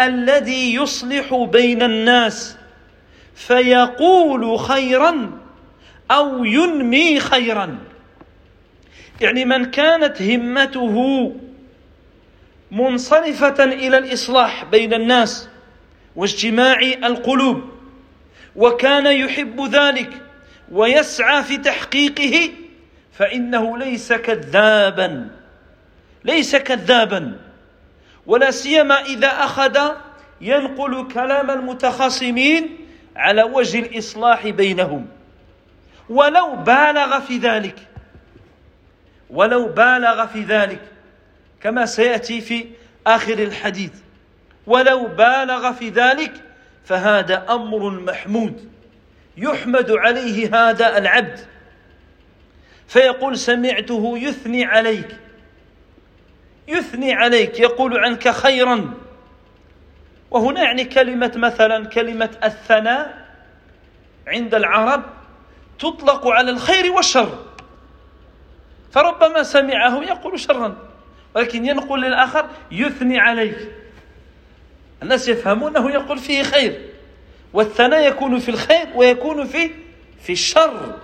الذي 0.00 0.74
يصلح 0.74 1.34
بين 1.34 1.82
الناس 1.82 2.56
فيقول 3.34 4.58
خيرا 4.58 5.30
أو 6.10 6.44
ينمي 6.44 7.20
خيرا. 7.20 7.78
يعني 9.20 9.44
من 9.44 9.64
كانت 9.64 10.22
همته 10.22 11.32
منصرفة 12.70 13.64
إلى 13.64 13.98
الإصلاح 13.98 14.64
بين 14.64 14.94
الناس 14.94 15.48
واجتماع 16.16 16.80
القلوب 16.80 17.62
وكان 18.56 19.06
يحب 19.06 19.60
ذلك 19.60 20.10
ويسعى 20.72 21.42
في 21.42 21.56
تحقيقه 21.56 22.50
فإنه 23.12 23.78
ليس 23.78 24.12
كذابا 24.12 25.30
ليس 26.24 26.56
كذابا 26.56 27.38
ولا 28.26 28.50
سيما 28.50 29.00
إذا 29.00 29.28
أخذ 29.28 29.78
ينقل 30.40 31.08
كلام 31.08 31.50
المتخاصمين 31.50 32.78
على 33.16 33.42
وجه 33.42 33.78
الإصلاح 33.78 34.48
بينهم 34.48 35.06
ولو 36.08 36.56
بالغ 36.56 37.20
في 37.20 37.38
ذلك. 37.38 37.87
ولو 39.30 39.68
بالغ 39.68 40.26
في 40.26 40.42
ذلك 40.42 40.80
كما 41.62 41.86
سيأتي 41.86 42.40
في 42.40 42.66
آخر 43.06 43.38
الحديث. 43.38 43.92
ولو 44.66 45.06
بالغ 45.06 45.72
في 45.72 45.88
ذلك 45.88 46.32
فهذا 46.84 47.46
أمر 47.50 47.90
محمود. 47.90 48.70
يحمد 49.36 49.90
عليه 49.90 50.56
هذا 50.56 50.98
العبد. 50.98 51.40
فيقول 52.88 53.38
سمعته 53.38 54.18
يثني 54.18 54.64
عليك. 54.64 55.16
يثني 56.68 57.12
عليك 57.12 57.60
يقول 57.60 57.98
عنك 57.98 58.28
خيرا. 58.28 58.94
وهنا 60.30 60.62
يعني 60.62 60.84
كلمة 60.84 61.32
مثلا 61.36 61.86
كلمة 61.86 62.30
الثناء 62.44 63.28
عند 64.26 64.54
العرب 64.54 65.02
تطلق 65.78 66.26
على 66.26 66.50
الخير 66.50 66.92
والشر. 66.92 67.47
فربما 68.98 69.42
سمعه 69.42 70.02
يقول 70.02 70.40
شرا 70.40 70.76
ولكن 71.34 71.66
ينقل 71.66 72.00
للآخر 72.00 72.46
يثني 72.70 73.18
عليك 73.18 73.68
الناس 75.02 75.28
يفهمونه 75.28 75.90
يقول 75.90 76.18
فيه 76.18 76.42
خير 76.42 76.80
والثناء 77.52 78.08
يكون 78.08 78.38
في 78.38 78.48
الخير 78.48 78.86
ويكون 78.94 79.44
في 79.44 79.70
في 80.22 80.32
الشر. 80.32 80.94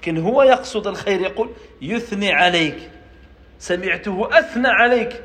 لكن 0.00 0.18
هو 0.18 0.42
يقصد 0.42 0.86
الخير 0.86 1.20
يقول 1.20 1.50
يثني 1.82 2.32
عليك. 2.32 2.90
سمعته 3.58 4.28
أثنى 4.32 4.68
عليك 4.68 5.22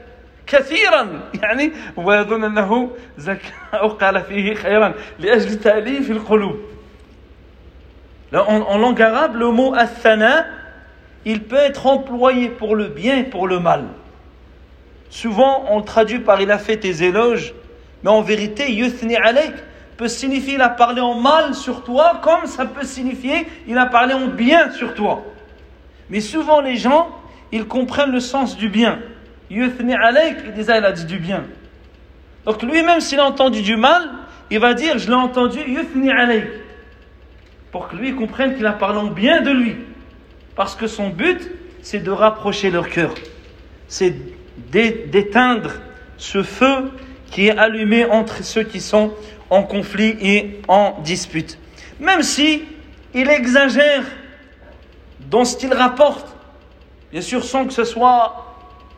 كثيرا. 0.48 1.30
يعني 1.44 1.72
ويظن 1.96 2.44
أنه 2.44 2.92
زكى 3.18 3.52
أو 3.74 3.88
قال 3.88 4.22
فيه 4.22 4.54
خيرا 4.54 4.94
لأجل 5.20 5.60
تأليف 5.60 6.12
القلوب. 6.12 6.60
En, 8.34 8.78
langue 8.78 9.02
arabe, 9.02 9.38
le 9.38 9.52
mot 9.52 9.74
il 11.30 11.44
peut 11.44 11.58
être 11.58 11.88
employé 11.88 12.48
pour 12.48 12.74
le 12.74 12.88
bien 12.88 13.18
et 13.18 13.24
pour 13.24 13.50
le 13.50 13.60
mal. 13.60 13.84
Souvent, 15.10 15.66
on 15.70 15.82
traduit 15.82 16.20
par 16.20 16.40
il 16.40 16.50
a 16.52 16.58
fait 16.58 16.78
tes 16.78 17.04
éloges, 17.04 17.54
mais 18.02 18.10
en 18.10 18.22
vérité, 18.22 18.72
yuthni 18.72 19.18
alayk 19.18 19.52
peut 19.98 20.08
signifier 20.08 20.54
il 20.54 20.62
a 20.62 20.70
parlé 20.70 21.02
en 21.02 21.16
mal 21.16 21.54
sur 21.54 21.84
toi, 21.84 22.22
comme 22.24 22.46
ça 22.46 22.66
peut 22.66 22.86
signifier 22.86 23.46
il 23.68 23.78
a 23.78 23.88
parlé 23.88 24.14
en 24.14 24.28
bien 24.28 24.72
sur 24.72 24.94
toi. 24.94 25.26
Mais 26.10 26.22
souvent, 26.22 26.62
les 26.62 26.78
gens, 26.78 27.10
ils 27.52 27.66
comprennent 27.66 28.12
le 28.12 28.22
sens 28.22 28.56
du 28.56 28.70
bien. 28.70 29.00
Yuthni 29.50 29.96
alayk, 29.96 30.38
il 30.46 30.54
disait, 30.54 30.78
il 30.78 30.86
a 30.86 30.94
dit 30.94 31.06
du 31.06 31.18
bien. 31.18 31.44
Donc 32.46 32.64
lui-même, 32.64 33.02
s'il 33.02 33.20
a 33.20 33.26
entendu 33.26 33.62
du 33.62 33.76
mal, 33.76 34.12
il 34.50 34.60
va 34.60 34.74
dire, 34.74 34.98
je 34.98 35.08
l'ai 35.08 35.14
entendu, 35.14 35.60
yuthni 35.60 36.10
alayk. 36.10 36.48
Pour 37.74 37.90
que 37.90 37.98
lui 37.98 38.16
comprenne 38.16 38.56
qu'il 38.56 38.66
a 38.66 38.72
parlé 38.72 39.00
en 39.00 39.08
bien 39.08 39.42
de 39.42 39.52
lui. 39.52 39.76
Parce 40.58 40.76
que 40.76 40.88
son 40.88 41.10
but, 41.10 41.52
c'est 41.84 42.00
de 42.00 42.10
rapprocher 42.12 42.72
leur 42.72 42.90
cœur. 42.90 43.14
C'est 43.88 44.14
d'éteindre 44.72 45.72
ce 46.18 46.42
feu 46.42 46.92
qui 47.30 47.48
est 47.48 47.58
allumé 47.58 48.06
entre 48.06 48.44
ceux 48.44 48.64
qui 48.64 48.82
sont 48.82 49.14
en 49.52 49.62
conflit 49.62 50.18
et 50.20 50.60
en 50.68 51.00
dispute. 51.04 51.60
Même 52.00 52.24
si 52.24 52.64
il 53.14 53.30
exagère 53.30 54.04
dans 55.30 55.46
ce 55.46 55.56
qu'il 55.56 55.74
rapporte, 55.74 56.36
bien 57.12 57.22
sûr 57.22 57.44
sans 57.44 57.66
que 57.66 57.74
ce 57.74 57.84
soit 57.84 58.56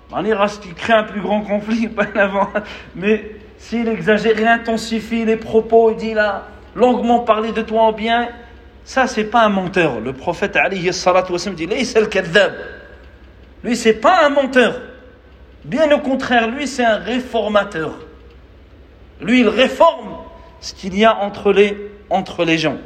manière 0.09 0.41
à 0.41 0.47
ce 0.47 0.59
qu'il 0.59 0.73
crée 0.73 0.93
un 0.93 1.03
plus 1.03 1.21
grand 1.21 1.41
conflit, 1.41 1.89
mais 2.95 3.35
s'il 3.57 3.87
exagère, 3.89 4.39
il 4.39 4.47
intensifie 4.47 5.25
les 5.25 5.35
propos, 5.35 5.91
il 5.91 5.97
dit 5.97 6.13
là, 6.13 6.47
longuement 6.73 7.19
parler 7.19 7.51
de 7.51 7.61
toi 7.61 7.81
en 7.81 7.91
bien, 7.91 8.29
ça 8.84 9.06
c'est 9.06 9.24
pas 9.24 9.42
un 9.42 9.48
menteur. 9.48 10.00
Le 10.00 10.12
prophète 10.12 10.56
alayhi 10.56 10.92
salatu 10.92 11.32
dit, 11.54 11.66
lui 11.66 13.76
c'est 13.76 13.94
pas 13.94 14.26
un 14.26 14.28
menteur. 14.28 14.80
Bien 15.64 15.90
au 15.92 16.00
contraire, 16.00 16.48
lui 16.48 16.66
c'est 16.66 16.84
un 16.84 16.98
réformateur. 16.98 17.94
Lui 19.20 19.40
il 19.40 19.48
réforme 19.48 20.18
ce 20.60 20.74
qu'il 20.74 20.98
y 20.98 21.04
a 21.04 21.16
entre 21.16 21.52
les, 21.52 21.90
entre 22.10 22.44
les 22.44 22.58
gens. 22.58 22.76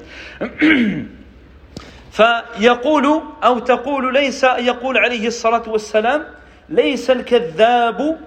فيقول 2.19 3.23
أو 3.45 3.59
تقول 3.59 4.15
ليس 4.15 4.45
يقول 4.45 4.99
عليه 4.99 5.27
الصلاة 5.27 5.69
والسلام 5.69 6.25
ليس 6.69 7.11
الكذاب 7.11 8.19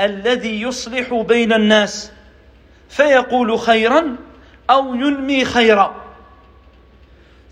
الذي 0.00 0.62
يصلح 0.62 1.14
بين 1.14 1.52
الناس 1.52 2.12
فيقول 2.88 3.58
خيرا 3.58 4.16
أو 4.70 4.94
ينمي 4.94 5.44
خيرا 5.44 6.03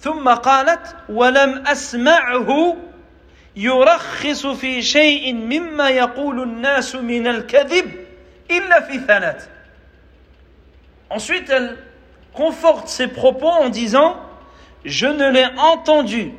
ثم 0.02 0.28
قالت 0.28 0.96
ولم 1.08 1.66
أسمعه 1.66 2.76
يرخص 3.56 4.46
في 4.46 4.82
شيء 4.82 5.34
مما 5.34 5.88
يقول 5.88 6.42
الناس 6.42 6.94
من 6.94 7.26
الكذب 7.26 7.90
إلا 8.50 8.80
في 8.80 8.98
ثلاث 8.98 9.48
Ensuite, 11.10 11.48
elle 11.48 11.78
conforte 12.34 12.88
ses 12.88 13.08
propos 13.08 13.48
en 13.48 13.70
disant 13.70 14.16
Je 14.84 15.06
ne 15.06 15.30
l'ai 15.30 15.46
entendu 15.56 16.32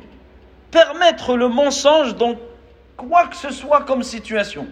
permettre 0.70 1.36
le 1.36 1.48
mensonge 1.48 2.14
dans 2.14 2.36
quoi 2.96 3.26
que 3.26 3.36
ce 3.36 3.50
soit 3.50 3.82
comme 3.82 4.02
situation. 4.02 4.68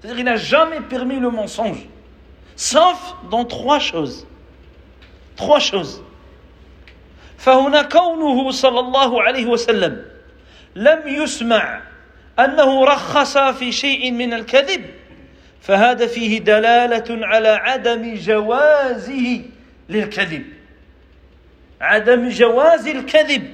C'est-à-dire 0.00 0.16
qu'il 0.16 0.24
n'a 0.24 0.36
jamais 0.36 0.80
permis 0.80 1.18
le 1.18 1.30
mensonge, 1.30 1.86
sauf 2.56 3.14
dans 3.30 3.44
trois 3.44 3.78
choses. 3.78 4.26
Trois 5.36 5.60
choses. 5.60 6.02
فهنا 7.43 7.81
كونه 7.81 8.51
صلى 8.51 8.79
الله 8.79 9.23
عليه 9.23 9.45
وسلم 9.45 10.05
لم 10.75 11.01
يسمع 11.05 11.81
أنه 12.39 12.85
رخص 12.85 13.37
في 13.37 13.71
شيء 13.71 14.11
من 14.11 14.33
الكذب 14.33 14.85
فهذا 15.61 16.07
فيه 16.07 16.39
دلالة 16.39 17.27
على 17.27 17.47
عدم 17.47 18.15
جوازه 18.15 19.41
للكذب. 19.89 20.45
عدم 21.81 22.29
جواز 22.29 22.87
الكذب. 22.87 23.53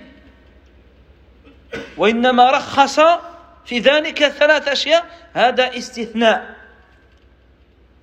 وإنما 1.98 2.52
رخص 2.52 3.00
في 3.66 3.80
ذلك 3.80 4.28
ثلاث 4.28 4.68
أشياء 4.68 5.06
هذا 5.34 5.78
استثناء. 5.78 6.59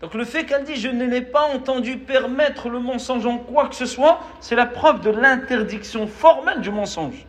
Donc 0.01 0.15
le 0.15 0.25
fait 0.25 0.45
qu'elle 0.45 0.63
dit 0.63 0.75
je 0.75 0.87
ne 0.87 1.05
l'ai 1.05 1.21
pas 1.21 1.43
entendu 1.43 1.97
permettre 1.97 2.69
le 2.69 2.79
mensonge 2.79 3.25
en 3.25 3.37
quoi 3.37 3.67
que 3.67 3.75
ce 3.75 3.85
soit, 3.85 4.19
c'est 4.39 4.55
la 4.55 4.65
preuve 4.65 5.01
de 5.01 5.11
l'interdiction 5.11 6.07
formelle 6.07 6.61
du 6.61 6.71
mensonge, 6.71 7.25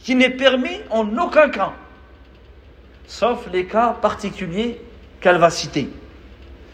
qui 0.00 0.16
n'est 0.16 0.30
permis 0.30 0.80
en 0.90 1.16
aucun 1.16 1.48
cas, 1.48 1.72
sauf 3.06 3.48
les 3.52 3.66
cas 3.66 3.96
particuliers 4.00 4.80
qu'elle 5.20 5.38
va 5.38 5.50
citer. 5.50 5.88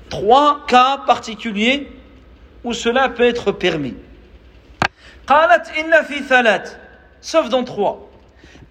Trois 0.09 0.65
cas 0.67 1.03
particuliers 1.07 1.93
où 2.65 2.73
cela 2.73 3.09
peut 3.09 3.27
être 3.27 3.53
permis. 3.53 3.95
قالت 5.27 5.71
إن 5.79 6.03
في 6.03 6.19
ثلاث 6.27 6.77
sauf 7.21 7.49
dans 7.49 7.63
trois 7.63 8.11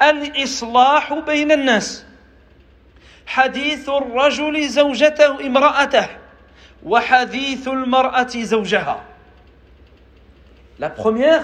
الإصلاح 0.01 1.13
بين 1.13 1.51
الناس 1.51 2.05
حديث 3.27 3.89
الرجل 3.89 4.69
زوجته 4.69 5.45
امرأته 5.47 6.07
وحديث 6.09 6.09
المرأة 6.09 6.09
زوجها 6.09 6.22
La 10.79 10.89
première, 10.89 11.43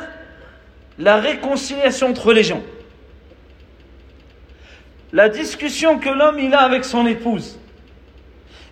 la 0.98 1.18
réconciliation 1.18 2.10
entre 2.10 2.34
les 2.34 2.44
gens. 2.44 2.64
La 5.12 5.30
discussion 5.30 6.00
que 6.00 6.10
l'homme 6.10 6.40
il 6.40 6.54
a 6.54 6.62
avec 6.62 6.86
son 6.86 7.06
épouse 7.06 7.60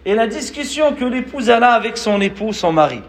et 0.06 0.16
la 0.16 0.28
discussion 0.28 0.94
que 0.94 1.06
l'épouse 1.06 1.50
a 1.50 1.58
avec 1.74 1.98
son 1.98 2.20
époux, 2.22 2.54
son 2.54 2.72
mari. 2.74 3.02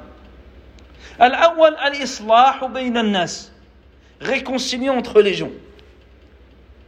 الأول 1.23 1.77
الإصلاح 1.77 2.65
بين 2.65 2.97
الناس 2.97 3.53
réconcilier 4.21 4.91
entre 4.91 5.21
les 5.23 5.35
gens 5.35 5.51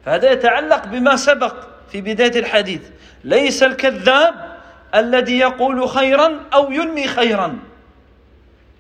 هذا 0.04 0.32
يتعلق 0.32 0.86
بما 0.86 1.16
سبق 1.16 1.54
في 1.92 2.00
بداية 2.00 2.38
الحديث 2.38 2.80
ليس 3.24 3.62
الكذاب 3.62 4.49
الذي 4.94 5.38
يقول 5.38 5.88
خيرا 5.88 6.40
أو 6.54 6.72
ينمي 6.72 7.06
خيرا 7.06 7.58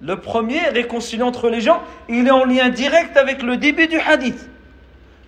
Le 0.02 0.16
premier, 0.16 0.60
réconcilier 0.68 1.22
entre 1.22 1.48
les 1.48 1.62
gens, 1.62 1.82
il 2.10 2.26
est 2.26 2.30
en 2.30 2.44
lien 2.44 2.68
direct 2.68 3.16
avec 3.16 3.42
le 3.42 3.56
début 3.56 3.86
du 3.88 3.98
hadith, 3.98 4.46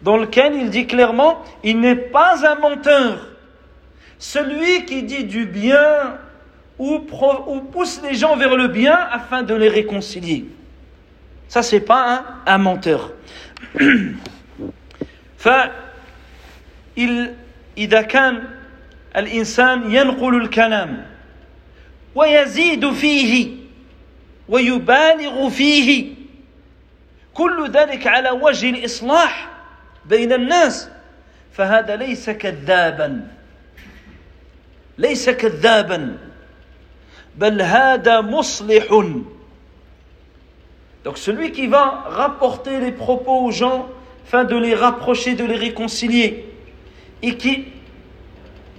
dans 0.02 0.18
lequel 0.18 0.54
il 0.54 0.68
dit 0.68 0.86
clairement, 0.86 1.42
il 1.64 1.80
n'est 1.80 1.96
pas 1.96 2.46
un 2.46 2.54
menteur. 2.56 3.28
Celui 4.18 4.84
qui 4.84 5.04
dit 5.04 5.24
du 5.24 5.46
bien 5.46 6.18
ou, 6.78 7.00
ou 7.46 7.60
pousse 7.60 8.02
les 8.02 8.14
gens 8.14 8.36
vers 8.36 8.56
le 8.56 8.68
bien 8.68 8.94
afin 9.10 9.42
de 9.42 9.54
les 9.54 9.70
réconcilier. 9.70 10.44
Ça, 11.48 11.62
c'est 11.62 11.80
pas 11.80 12.24
un, 12.46 12.54
un 12.54 12.58
menteur. 12.58 13.12
فإذا 16.96 18.02
كان 18.02 18.42
الإنسان 19.17 19.91
ينقل 19.91 20.41
الكلام 20.41 21.05
ويزيد 22.15 22.91
فيه 22.91 23.51
ويبالغ 24.49 25.49
فيه. 25.49 26.13
كل 27.33 27.69
ذلك 27.71 28.07
على 28.07 28.29
وجه 28.29 28.69
الإصلاح 28.69 29.49
بين 30.05 30.33
الناس. 30.33 30.89
فهذا 31.53 31.95
ليس 31.95 32.29
كذابا 32.29 33.27
ليس 34.97 35.29
كذابا 35.29 36.17
بل 37.35 37.61
هذا 37.61 38.21
مصلح. 38.21 38.87
Donc 41.03 41.17
celui 41.17 41.51
qui 41.51 41.67
va 41.67 42.05
rapporter 42.07 42.79
les 42.79 42.91
propos 42.91 43.45
aux 43.45 43.51
gens 43.51 43.89
afin 44.25 44.45
de 44.45 44.55
les 44.55 44.73
rapprocher, 44.73 45.33
de 45.35 45.43
les 45.43 45.55
réconcilier, 45.55 46.45
et 47.21 47.35
qui 47.35 47.72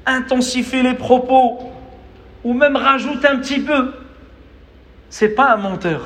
intensifie 0.05 0.81
les 0.81 0.93
propos, 0.93 1.71
ou 2.43 2.53
même 2.53 2.75
rajoute 2.75 3.23
un 3.25 3.37
petit 3.37 3.59
peu, 3.59 3.93
c'est 5.09 5.29
pas 5.29 5.53
un 5.53 5.57
menteur. 5.57 6.05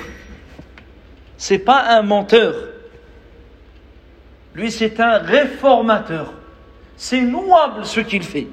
C'est 1.38 1.60
pas 1.60 1.84
un 1.97 2.02
menteur. 2.02 2.56
Lui, 4.56 4.71
c'est 4.71 4.99
un 4.99 5.17
réformateur. 5.17 6.34
C'est 6.95 7.21
louable 7.21 7.86
ce 7.86 7.99
qu'il 7.99 8.23
fait. 8.23 8.47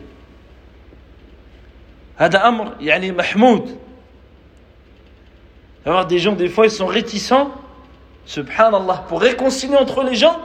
هذا 2.17 2.49
أمر 2.49 2.77
يعني 2.81 3.13
محمود 3.13 3.79
alors 5.87 6.05
des 6.05 6.19
gens, 6.19 6.33
des 6.33 6.49
fois, 6.49 6.67
ils 6.67 6.71
sont 6.71 6.87
réticents, 6.87 7.53
subhanallah, 8.27 9.05
pour 9.09 9.21
réconcilier 9.21 9.77
entre 9.77 10.05
les 10.05 10.15
gens, 10.15 10.39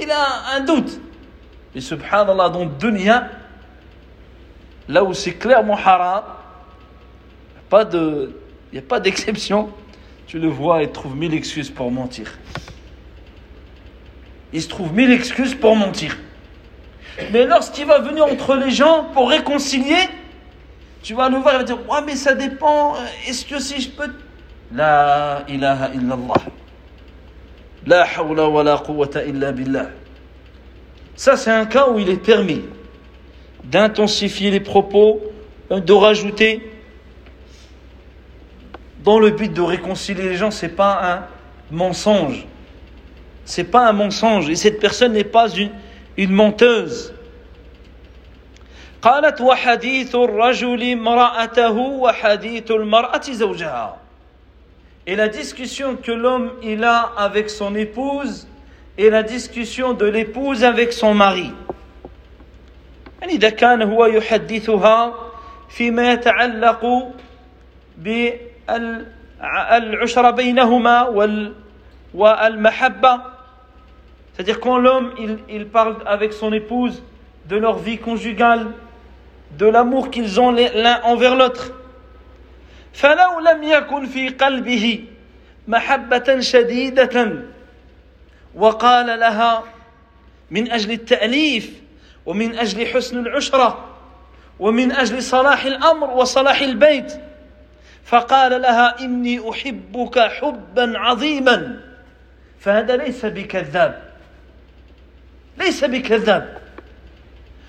il 0.00 0.10
a 0.10 0.56
un 0.56 0.60
doute. 0.60 1.00
Mais 1.74 1.80
subhanallah, 1.80 2.48
dans 2.48 2.64
le 2.64 2.70
dunya, 2.78 3.28
là 4.87 5.03
où 5.03 5.13
c'est 5.13 5.33
clairement 5.33 5.77
haram, 5.77 6.23
il 7.71 8.29
n'y 8.73 8.79
a 8.79 8.81
pas 8.81 8.99
d'exception, 8.99 9.69
tu 10.25 10.39
le 10.39 10.47
vois, 10.47 10.83
il 10.83 10.91
trouve 10.91 11.15
mille 11.15 11.33
excuses 11.33 11.69
pour 11.69 11.91
mentir. 11.91 12.31
Il 14.53 14.61
se 14.61 14.69
trouve 14.69 14.93
mille 14.93 15.11
excuses 15.11 15.55
pour 15.55 15.75
mentir. 15.75 16.17
Mais 17.31 17.45
lorsqu'il 17.45 17.85
va 17.85 17.99
venir 17.99 18.25
entre 18.25 18.55
les 18.55 18.71
gens 18.71 19.05
pour 19.13 19.29
réconcilier, 19.29 20.09
tu 21.03 21.13
vas 21.13 21.29
nous 21.29 21.41
voir, 21.41 21.55
il 21.55 21.57
va 21.59 21.63
dire, 21.63 21.89
ouais, 21.89 22.01
mais 22.05 22.15
ça 22.15 22.33
dépend, 22.33 22.95
est-ce 23.27 23.45
que 23.45 23.59
si 23.59 23.81
je 23.81 23.89
peux... 23.89 24.09
La 24.73 25.43
ilaha 25.47 25.89
illallah. 25.93 26.41
La 27.85 28.05
hawla 28.17 28.47
wa 28.49 28.63
la 28.63 28.77
quwwata 28.77 29.23
illa 29.23 29.51
billah. 29.51 29.87
Ça, 31.15 31.37
c'est 31.37 31.51
un 31.51 31.65
cas 31.65 31.89
où 31.89 31.99
il 31.99 32.09
est 32.09 32.21
permis 32.21 32.61
d'intensifier 33.66 34.50
les 34.50 34.60
propos, 34.60 35.20
de 35.70 35.92
rajouter, 35.92 36.70
dans 39.04 39.18
le 39.18 39.30
but 39.30 39.52
de 39.52 39.60
réconcilier 39.60 40.28
les 40.28 40.36
gens, 40.36 40.50
c'est 40.50 40.68
pas 40.68 41.00
un 41.02 41.26
mensonge. 41.74 42.46
C'est 43.44 43.64
pas 43.64 43.88
un 43.88 43.92
mensonge. 43.92 44.48
Et 44.48 44.56
cette 44.56 44.78
personne 44.80 45.12
n'est 45.12 45.24
pas 45.24 45.48
une, 45.48 45.70
une 46.16 46.30
menteuse. 46.30 47.12
قالت 49.02 49.40
وحديث 49.40 50.14
الرجل 50.14 50.82
امرأته 50.92 51.76
وحديث 51.76 52.70
المرأة 52.70 53.32
زوجها 53.32 53.98
Et 55.08 55.16
la 55.16 55.26
discussion 55.26 55.96
que 55.96 56.12
l'homme 56.12 56.52
il 56.62 56.84
a 56.84 57.10
avec 57.18 57.50
son 57.50 57.74
épouse 57.74 58.46
et 58.96 59.10
la 59.10 59.24
discussion 59.24 59.94
de 59.94 60.06
l'épouse 60.06 60.62
avec 60.62 60.92
son 60.92 61.14
mari. 61.14 61.50
يعني 63.21 63.33
إذا 63.33 63.49
كان 63.49 63.81
هو 63.81 64.05
يحدثها 64.05 65.13
فيما 65.69 66.11
يتعلق 66.11 67.11
بالعشرة 67.97 70.31
بينهما 70.31 71.01
والمحبة 72.13 73.21
c'est-à-dire 74.33 74.59
quand 74.59 74.77
l'homme 74.77 75.13
il, 75.17 75.39
il 75.49 75.65
parle 75.65 75.95
avec 76.05 76.31
son 76.31 76.53
épouse 76.53 77.01
de 77.49 77.57
leur 77.57 77.79
vie 77.79 77.97
conjugale 77.97 78.67
de 79.57 79.65
l'amour 79.65 80.11
qu'ils 80.11 80.39
ont 80.39 80.51
l'un 80.51 81.01
envers 81.03 81.35
l'autre 81.35 81.71
فلو 82.93 83.39
محبة 85.67 86.39
شديدة 86.39 87.43
وقال 88.55 89.19
لها 89.19 89.63
من 90.51 90.71
أجل 90.71 90.91
التأليف 90.91 91.81
ومن 92.27 92.59
أجل 92.59 92.87
حسن 92.87 93.19
العشرة 93.19 93.95
ومن 94.59 94.91
أجل 94.91 95.23
صلاح 95.23 95.65
الأمر 95.65 96.09
وصلاح 96.09 96.61
البيت. 96.61 97.13
فقال 98.05 98.61
لها 98.61 98.99
إني 98.99 99.49
أحبك 99.49 100.19
حبا 100.19 100.97
عظيما. 100.97 101.79
فهذا 102.59 102.95
ليس 102.95 103.25
بكذاب. 103.25 104.03
ليس 105.57 105.83
بكذاب. 105.83 106.57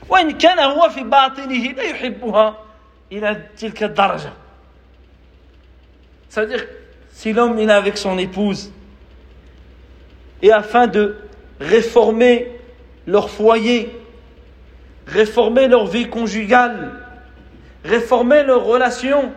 وإن 0.09 0.31
كان 0.31 0.59
هو 0.59 0.89
في 0.89 1.03
باطنه 1.03 1.73
لا 1.73 1.83
يحبها 1.83 2.57
إلى 3.13 3.43
تلك 3.59 3.83
الدرجة. 3.83 4.33
Ça 6.29 6.43
veut 6.43 6.49
dire, 6.49 6.67
si 7.13 7.33
l'homme 7.33 7.59
est 7.59 7.71
avec 7.71 7.97
son 7.97 8.19
épouse, 8.19 8.71
et 10.43 10.53
afin 10.53 10.87
de 10.87 11.17
réformer 11.61 12.53
leur 13.07 13.31
foyer, 13.31 13.98
réformer 15.09 15.69
leur 15.69 15.87
vie 15.87 16.09
conjugale, 16.09 16.93
réformer 17.85 18.43
leurs 18.45 18.65
relations, 18.65 19.33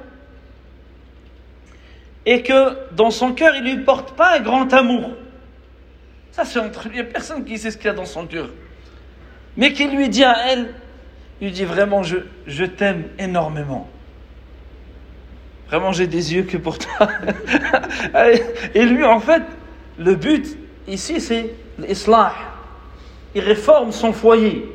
et 2.25 2.43
que 2.43 2.77
dans 2.93 3.09
son 3.09 3.33
cœur, 3.33 3.55
il 3.55 3.63
ne 3.63 3.75
lui 3.75 3.83
porte 3.83 4.15
pas 4.15 4.37
un 4.37 4.41
grand 4.41 4.71
amour. 4.73 5.11
Ça, 6.31 6.45
c'est 6.45 6.59
entre 6.59 6.87
lui. 6.87 6.97
Il 6.97 7.01
n'y 7.01 7.09
a 7.09 7.11
personne 7.11 7.43
qui 7.43 7.57
sait 7.57 7.71
ce 7.71 7.77
qu'il 7.77 7.87
y 7.87 7.89
a 7.89 7.93
dans 7.93 8.05
son 8.05 8.27
cœur 8.27 8.49
mais 9.57 9.73
qui 9.73 9.87
lui 9.87 10.09
dit 10.09 10.23
à 10.23 10.51
elle, 10.51 10.73
il 11.39 11.47
lui 11.47 11.53
dit 11.53 11.65
vraiment, 11.65 12.03
je, 12.03 12.17
je 12.47 12.65
t'aime 12.65 13.05
énormément. 13.19 13.87
Vraiment, 15.67 15.91
j'ai 15.91 16.07
des 16.07 16.33
yeux 16.33 16.43
que 16.43 16.57
pour 16.57 16.77
toi. 16.77 17.07
Et 18.75 18.85
lui, 18.85 19.05
en 19.05 19.19
fait, 19.19 19.43
le 19.97 20.15
but 20.15 20.57
ici, 20.87 21.21
c'est 21.21 21.53
l'islah. 21.79 22.33
Il 23.35 23.41
réforme 23.41 23.91
son 23.91 24.11
foyer. 24.11 24.69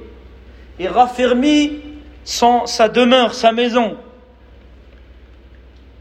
Il 0.79 0.89
raffermit 0.89 1.81
sa 2.25 2.89
demeure, 2.89 3.35
sa 3.35 3.53
maison. 3.53 3.97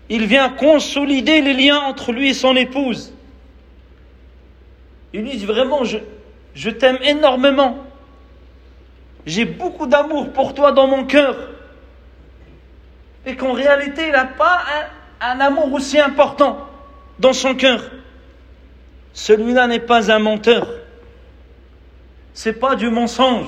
Il 0.10 0.26
vient 0.26 0.50
consolider 0.50 1.42
les 1.42 1.54
liens 1.54 1.80
entre 1.80 2.12
lui 2.12 2.30
et 2.30 2.34
son 2.34 2.56
épouse. 2.56 3.14
Il 5.14 5.24
dit 5.24 5.46
vraiment, 5.46 5.84
je, 5.84 6.70
t'aime 6.70 7.00
énormément 7.02 7.86
j'ai 9.26 9.46
beaucoup 9.46 9.88
d'amour 9.88 10.32
pour 10.34 10.54
toi 10.54 10.72
dans 10.72 10.88
mon 10.88 11.06
cœur. 11.06 11.36
Et 13.26 13.36
qu'en 13.36 13.54
réalité, 13.54 14.06
il 14.06 14.12
n'a 14.12 14.26
pas 14.26 14.62
un, 15.20 15.32
un, 15.32 15.40
amour 15.40 15.74
aussi 15.74 16.00
important 16.00 16.68
dans 17.18 17.34
son 17.34 17.56
cœur. 17.56 17.82
Celui-là 19.14 19.66
n'est 19.66 19.80
pas 19.80 20.12
un 20.12 20.20
menteur. 20.20 20.68
C'est 22.34 22.54
pas 22.54 22.76
du 22.76 22.90
mensonge. 22.90 23.48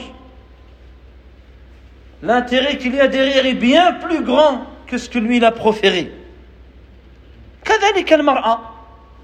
L'intérêt 2.21 2.77
qu'il 2.77 2.95
y 2.95 2.99
a 2.99 3.07
derrière 3.07 3.45
est 3.45 3.53
bien 3.53 3.93
plus 3.93 4.23
grand 4.23 4.65
que 4.87 4.97
ce 4.97 5.09
que 5.09 5.19
lui 5.19 5.37
il 5.37 5.45
a 5.45 5.51
proféré. 5.51 6.11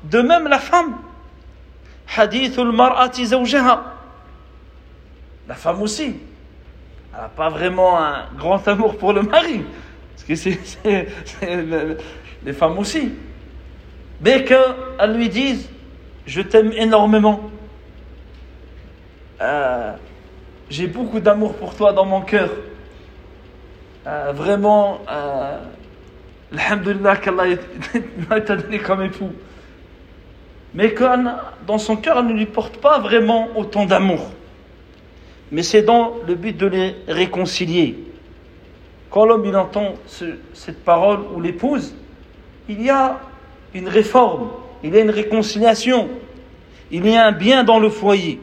De 0.04 0.22
même 0.22 0.48
la 0.48 0.60
femme. 0.60 0.98
La 5.48 5.56
femme 5.56 5.82
aussi 5.82 6.16
elle 7.14 7.22
n'a 7.22 7.30
pas 7.30 7.50
vraiment 7.50 8.00
un 8.00 8.26
grand 8.36 8.68
amour 8.68 8.98
pour 8.98 9.14
le 9.14 9.22
mari. 9.22 9.64
Parce 10.16 10.24
que 10.24 10.36
c'est 10.36 11.08
les 12.44 12.54
femmes 12.54 12.80
aussi. 12.80 13.14
Mais 14.22 14.44
qu'elles 14.44 15.14
lui 15.16 15.30
disent 15.30 15.70
Je 16.26 16.42
t'aime 16.42 16.72
énormément. 16.72 17.52
Euh, 19.42 19.94
j'ai 20.70 20.88
beaucoup 20.88 21.20
d'amour 21.20 21.56
pour 21.56 21.76
toi 21.76 21.94
dans 21.94 22.06
mon 22.06 22.22
cœur. 22.22 22.50
euh, 24.07 24.33
vraiment, 24.35 25.01
euh, 25.11 25.59
alhamdulillah 26.57 27.17
qu'Allah 27.17 27.57
t'a 28.41 28.57
donné 28.57 28.79
comme 28.79 29.03
époux. 29.03 29.33
Mais 30.75 30.93
que 30.93 31.05
dans 31.67 31.79
son 31.79 31.97
cœur, 31.97 32.19
elle 32.19 32.27
ne 32.27 32.33
lui 32.33 32.47
porte 32.47 32.77
pas 32.79 32.99
vraiment 32.99 33.49
autant 33.57 33.87
d'amour. 33.87 34.31
Mais 35.51 35.62
c'est 35.62 35.83
dans 35.83 36.14
le 36.27 36.35
but 36.35 36.57
de 36.57 36.67
les 36.67 36.97
réconcilier. 37.09 37.99
Quand 39.11 39.25
l'homme 39.25 39.45
il 39.47 39.57
entend 39.57 39.95
cette 40.53 40.85
parole 40.85 41.21
ou 41.35 41.41
l'épouse, 41.41 41.95
il 42.69 42.83
y 42.83 42.91
a 42.91 43.19
une 43.75 43.88
réforme, 43.88 44.51
il 44.85 44.95
y 44.95 44.99
a 44.99 45.01
une 45.01 45.11
réconciliation, 45.11 46.09
il 46.91 47.07
y 47.07 47.17
a 47.17 47.27
un 47.27 47.33
bien 47.33 47.64
dans 47.64 47.79
le 47.79 47.88
foyer. 47.88 48.41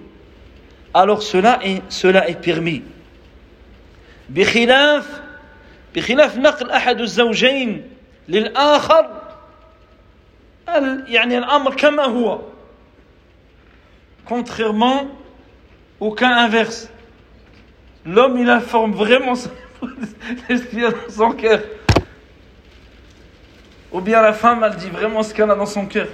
Alors 0.94 1.22
cela 1.22 1.60
est, 1.64 1.82
cela 1.90 2.28
est 2.30 2.42
permis. 2.42 2.82
بخلاف 4.30 5.19
بخلاف 5.96 6.38
نقل 6.38 6.72
أحد 6.72 7.02
الزوجين 7.02 7.90
للآخر 8.28 9.22
يعني 11.08 11.38
الأمر 11.38 11.76
كما 11.76 12.04
هو 12.04 12.42
contrairement 14.26 15.08
au 16.00 16.12
cas 16.12 16.34
inverse 16.46 16.90
l'homme 18.06 18.38
il 18.40 18.50
informe 18.50 18.94
vraiment 18.94 19.36
ce 19.36 19.48
qu'il 20.70 20.84
a 20.86 20.92
dans 20.92 21.10
son 21.10 21.32
cœur 21.32 21.62
ou 23.92 24.02
bien 24.02 24.22
la 24.22 24.34
femme 24.34 24.64
elle 24.64 24.76
dit 24.76 24.90
vraiment 24.90 25.24
ce 25.24 25.34
qu'elle 25.34 25.52
a 25.52 25.56
dans 25.56 25.66
son 25.66 25.86
cœur 25.86 26.08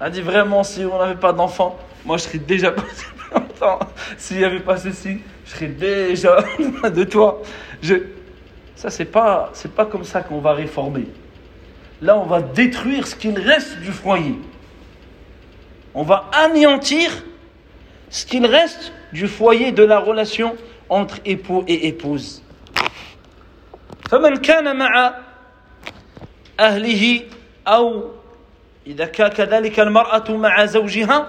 elle 0.00 0.12
dit 0.12 0.20
vraiment 0.20 0.62
si 0.62 0.84
on 0.84 0.98
n'avait 0.98 1.14
pas 1.18 1.32
d'enfant 1.32 1.78
moi 2.04 2.18
je 2.18 2.24
serais 2.24 2.38
déjà 2.38 2.70
passé 2.70 3.06
longtemps 3.34 3.78
s'il 4.18 4.38
n'y 4.38 4.44
avait 4.44 4.60
pas 4.60 4.76
ceci 4.76 5.20
je 5.46 5.50
serais 5.50 5.68
déjà 5.68 6.36
de 6.90 7.04
toi 7.04 7.42
je... 7.82 7.94
ça 8.76 8.90
c'est 8.90 9.04
pas 9.04 9.50
c'est 9.52 9.72
pas 9.72 9.86
comme 9.86 10.04
ça 10.04 10.22
qu'on 10.22 10.40
va 10.40 10.52
réformer 10.52 11.06
là 12.02 12.18
on 12.18 12.24
va 12.24 12.42
détruire 12.42 13.06
ce 13.06 13.14
qu'il 13.16 13.38
reste 13.38 13.78
du 13.80 13.92
foyer. 13.92 14.36
On 15.94 16.02
va 16.02 16.28
anéantir 16.32 17.10
ce 18.10 18.26
qu'il 18.26 18.46
reste 18.46 18.92
du 19.12 19.28
foyer 19.28 19.70
de 19.72 19.84
la 19.84 19.98
relation 19.98 20.56
entre 20.88 21.18
époux 21.24 21.64
et 21.66 21.88
épouse. 21.88 22.42
فمن 24.10 24.36
كان 24.36 24.76
مع 24.76 25.14
أهله 26.60 27.20
أو 27.66 28.10
إذا 28.86 29.04
كان 29.04 29.28
كذلك 29.28 29.80
المرأة 29.80 30.36
مع 30.36 30.64
زوجها 30.64 31.28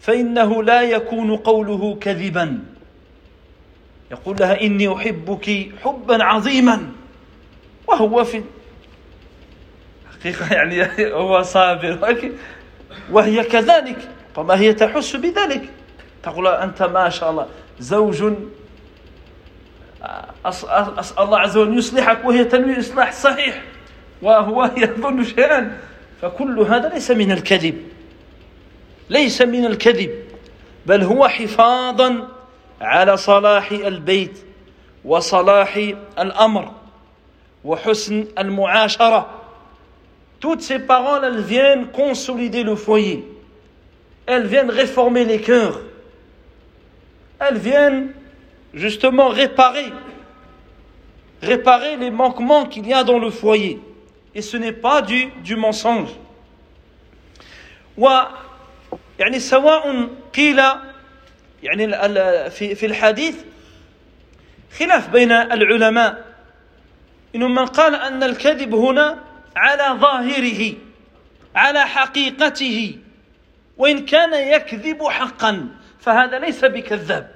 فإنه 0.00 0.62
لا 0.62 0.82
يكون 0.82 1.36
قوله 1.36 1.98
كذبا 2.00 2.58
يقول 4.11 4.37
لها 4.39 4.61
إني 4.61 4.93
أحبك 4.93 5.69
حبا 5.83 6.23
عظيما. 6.23 6.91
وهو 7.87 8.23
في 8.23 8.43
حقيقة 10.19 10.53
يعني 10.53 10.87
هو 11.13 11.41
صابر. 11.41 12.17
وهي 13.11 13.43
كذلك. 13.43 14.09
فما 14.35 14.59
هي 14.59 14.73
تحس 14.73 15.15
بذلك؟ 15.15 15.69
تقول 16.23 16.47
أنت 16.47 16.83
ما 16.83 17.09
شاء 17.09 17.31
الله 17.31 17.47
زوج 17.79 18.33
أسأل 20.45 21.19
الله 21.19 21.39
عز 21.39 21.57
وجل 21.57 21.77
يصلحك 21.77 22.25
وهي 22.25 22.43
تنوي 22.43 22.79
إصلاح 22.79 23.11
صحيح. 23.11 23.63
وهو 24.21 24.71
يظن 24.77 25.23
شيئا. 25.23 25.77
فكل 26.21 26.59
هذا 26.59 26.89
ليس 26.89 27.11
من 27.11 27.31
الكذب. 27.31 27.81
ليس 29.09 29.41
من 29.41 29.65
الكذب. 29.65 30.09
بل 30.85 31.03
هو 31.03 31.27
حفاظا 31.27 32.34
على 32.80 33.16
صلاح 33.16 33.70
البيت 33.72 34.38
وصلاح 35.04 35.76
الأمر 36.18 36.72
وحسن 37.64 38.26
المعاشرة 38.38 39.26
Toutes 40.40 40.62
ces 40.62 40.78
paroles, 40.78 41.22
elles 41.22 41.42
viennent 41.42 41.88
consolider 41.88 42.62
le 42.62 42.74
foyer. 42.74 43.26
Elles 44.24 44.46
viennent 44.46 44.70
réformer 44.70 45.26
les 45.26 45.38
cœurs. 45.38 45.80
Elles 47.38 47.58
viennent 47.58 48.14
justement 48.72 49.28
réparer, 49.28 49.92
réparer 51.42 51.98
les 51.98 52.10
manquements 52.10 52.64
qu'il 52.64 52.86
y 52.88 52.94
a 52.94 53.04
dans 53.04 53.18
le 53.18 53.28
foyer. 53.30 53.80
Et 54.34 54.40
ce 54.40 54.56
n'est 54.56 54.72
pas 54.72 55.02
du, 55.02 55.26
du 55.44 55.56
mensonge. 55.56 56.08
و 57.98 58.08
يعني 59.18 59.38
سواء 59.38 60.08
قيل 60.34 60.60
يعني 61.65 61.87
في 62.49 62.75
في 62.75 62.85
الحديث 62.85 63.35
خلاف 64.79 65.09
بين 65.09 65.31
العلماء. 65.31 66.25
إنه 67.35 67.47
من 67.47 67.65
قال 67.65 67.95
أن 67.95 68.23
الكذب 68.23 68.75
هنا 68.75 69.19
على 69.55 69.99
ظاهره 69.99 70.73
على 71.55 71.79
حقيقته 71.79 72.97
وإن 73.77 74.05
كان 74.05 74.33
يكذب 74.33 75.03
حقا 75.03 75.67
فهذا 75.99 76.39
ليس 76.39 76.65
بكذاب. 76.65 77.35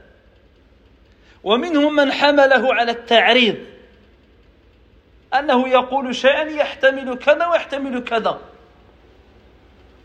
ومنهم 1.44 1.96
من 1.96 2.12
حمله 2.12 2.74
على 2.74 2.92
التعريض 2.92 3.56
أنه 5.34 5.70
يقول 5.70 6.16
شيئا 6.16 6.44
يحتمل 6.44 7.18
كذا 7.18 7.48
ويحتمل 7.48 8.04
كذا. 8.04 8.40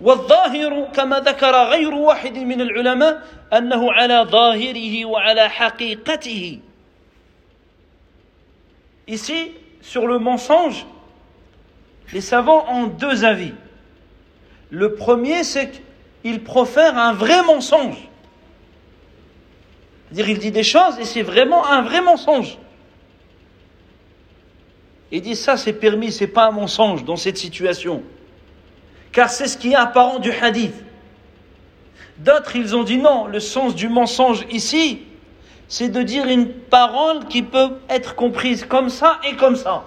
والظاهر 0.03 0.89
كما 0.93 1.19
ذكر 1.19 1.55
غير 1.63 1.93
واحد 1.93 2.37
من 2.37 2.61
العلماء 2.61 3.23
أنه 3.53 3.91
على 3.91 4.27
ظاهره 4.31 5.05
وعلى 5.05 5.49
حقيقته 5.49 6.59
Ici, 9.07 9.51
sur 9.81 10.05
le 10.05 10.19
mensonge, 10.19 10.85
Les 12.13 12.21
savants 12.21 12.65
ont 12.71 12.87
deux 12.87 13.23
avis. 13.23 13.53
Le 14.69 14.95
premier, 14.95 15.43
c'est 15.43 15.71
qu'il 16.23 16.43
profère 16.43 16.97
un 16.97 17.13
vrai 17.13 17.43
mensonge. 17.43 17.97
C'est-à-dire, 20.05 20.29
il 20.29 20.39
dit 20.39 20.51
des 20.51 20.63
choses 20.63 20.97
et 20.99 21.05
c'est 21.05 21.21
vraiment 21.21 21.67
un 21.67 21.81
vrai 21.81 22.01
mensonge. 22.01 22.57
Il 25.11 25.21
dit 25.21 25.35
ça, 25.35 25.57
c'est 25.57 25.73
permis, 25.73 26.11
c'est 26.11 26.27
pas 26.27 26.47
un 26.47 26.51
mensonge 26.51 27.03
dans 27.03 27.15
cette 27.15 27.37
situation. 27.37 28.03
Car 29.14 29.30
c'est 29.30 29.46
ce 29.46 29.56
qui 29.56 29.72
est 29.72 29.76
apparent 29.76 30.18
du 30.18 30.32
hadith. 30.32 30.74
D'autres, 32.18 32.56
ils 32.56 32.76
ont 32.76 32.82
dit 32.82 32.98
non, 32.98 33.26
le 33.26 33.40
sens 33.40 33.74
du 33.74 33.88
mensonge 33.88 34.44
ici, 34.50 35.02
c'est 35.68 35.88
de 35.88 36.02
dire 36.02 36.26
une 36.26 36.48
parole 36.48 37.24
qui 37.26 37.42
peut 37.42 37.78
être 37.88 38.16
comprise 38.16 38.64
comme 38.64 38.88
ça 38.88 39.20
et 39.28 39.36
comme 39.36 39.56
ça. 39.56 39.84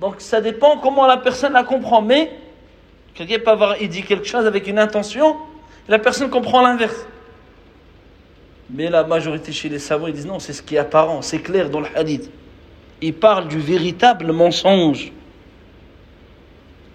Donc 0.00 0.16
ça 0.18 0.40
dépend 0.40 0.78
comment 0.78 1.06
la 1.06 1.18
personne 1.18 1.52
la 1.52 1.64
comprend. 1.64 2.00
Mais 2.00 2.32
quelqu'un 3.14 3.38
peut 3.38 3.50
avoir 3.50 3.76
dit 3.78 4.02
quelque 4.02 4.26
chose 4.26 4.46
avec 4.46 4.66
une 4.66 4.78
intention, 4.78 5.36
la 5.88 5.98
personne 5.98 6.30
comprend 6.30 6.62
l'inverse. 6.62 7.06
Mais 8.70 8.88
la 8.88 9.04
majorité 9.04 9.52
chez 9.52 9.68
les 9.68 9.78
savants, 9.78 10.06
ils 10.06 10.14
disent 10.14 10.26
non, 10.26 10.38
c'est 10.38 10.54
ce 10.54 10.62
qui 10.62 10.76
est 10.76 10.78
apparent, 10.78 11.20
c'est 11.20 11.40
clair 11.40 11.68
dans 11.68 11.80
le 11.80 11.88
hadith. 11.94 12.30
Ils 13.02 13.14
parlent 13.14 13.48
du 13.48 13.58
véritable 13.58 14.32
mensonge. 14.32 15.12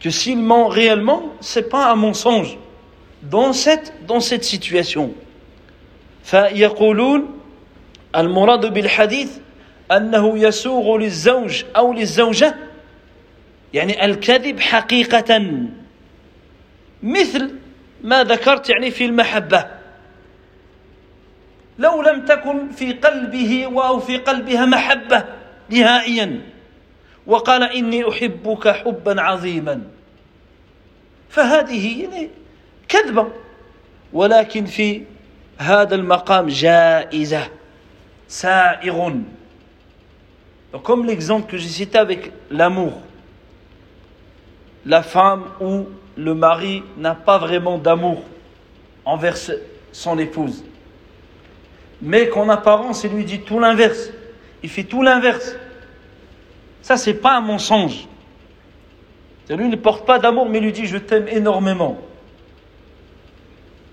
Que 0.02 0.10
s'il 0.10 0.40
ment 0.40 0.68
réellement, 0.68 1.34
c'est 1.42 1.70
pas 1.70 1.92
un 1.92 1.96
mensonge. 1.96 2.58
Dans 3.22 3.54
cette, 3.54 3.94
dans 4.08 4.20
cette 4.20 4.44
situation. 4.44 5.14
فيقولون 6.24 7.40
المراد 8.16 8.74
بالحديث 8.74 9.38
أنه 9.92 10.38
يسوغ 10.38 10.98
للزوج 10.98 11.64
أو 11.76 11.94
للزوجة 11.94 12.56
يعني 13.74 14.06
الكذب 14.06 14.60
حقيقة 14.60 15.42
مثل 17.04 17.56
ما 18.04 18.24
ذكرت 18.24 18.70
يعني 18.70 18.92
في 18.92 19.06
المحبة 19.06 19.66
لو 21.80 22.02
لم 22.02 22.26
تكن 22.26 22.72
في 22.72 22.94
قلبه 22.94 23.66
أو 23.88 24.00
في 24.00 24.18
قلبها 24.18 24.66
محبة 24.66 25.26
نهائيا 25.70 26.42
وقال 27.27 27.62
إني 27.62 28.09
أحبك 28.09 28.69
حبا 28.69 29.21
عظيما 29.21 29.83
فهذه 31.29 32.03
يعني 32.03 32.31
كذبة 32.89 33.29
ولكن 34.12 34.65
في 34.65 35.03
هذا 35.59 35.95
المقام 35.95 36.47
جائزة 36.47 37.49
سائغ 38.29 39.12
comme 40.83 41.07
l'exemple 41.07 41.51
que 41.51 41.57
j'ai 41.57 41.69
cité 41.69 41.97
avec 41.99 42.33
l'amour 42.51 43.01
la 44.87 45.03
femme 45.03 45.45
ou 45.61 45.87
le 46.17 46.35
mari 46.35 46.83
n'a 46.97 47.15
pas 47.15 47.39
vraiment 47.39 47.77
d'amour 47.77 48.23
envers 49.05 49.37
son 49.93 50.19
épouse. 50.19 50.65
Mais 52.01 52.29
qu'en 52.29 52.49
apparence, 52.49 53.05
il 53.05 53.11
lui 53.11 53.25
dit 53.25 53.41
tout 53.41 53.59
l'inverse. 53.59 54.11
Il 54.62 54.71
fait 54.71 54.85
tout 54.85 55.03
l'inverse. 55.03 55.57
Ça, 56.83 56.97
c'est 56.97 57.15
pas 57.15 57.37
un 57.37 57.41
mensonge. 57.41 58.07
Lui 59.49 59.69
ne 59.69 59.77
porte 59.77 60.07
pas 60.07 60.19
d'amour, 60.19 60.49
mais 60.49 60.59
il 60.59 60.65
lui 60.65 60.73
dit 60.73 60.87
Je 60.87 60.99
t'aime 60.99 61.29
énormément. 61.29 61.99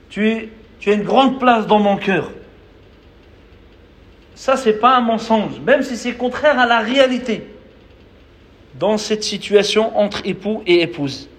Tu, 0.10 0.50
tu 0.80 0.90
as 0.90 0.94
une 0.94 1.04
grande 1.04 1.40
place 1.40 1.68
dans 1.68 1.80
mon 1.80 1.98
cœur. 1.98 2.32
ça 4.36 4.58
c'est 4.58 4.74
pas 4.74 4.98
un 4.98 5.02
mensonge, 5.02 5.60
même 5.60 5.84
si 5.84 5.96
c'est 5.96 6.14
contraire 6.14 6.60
à 6.60 6.66
la 6.66 6.80
réalité 6.80 7.48
dans 8.76 8.98
cette 8.98 9.24
situation 9.24 9.98
entre 9.98 10.22
époux 10.26 10.64
et 10.66 10.82
épouse. 10.82 11.30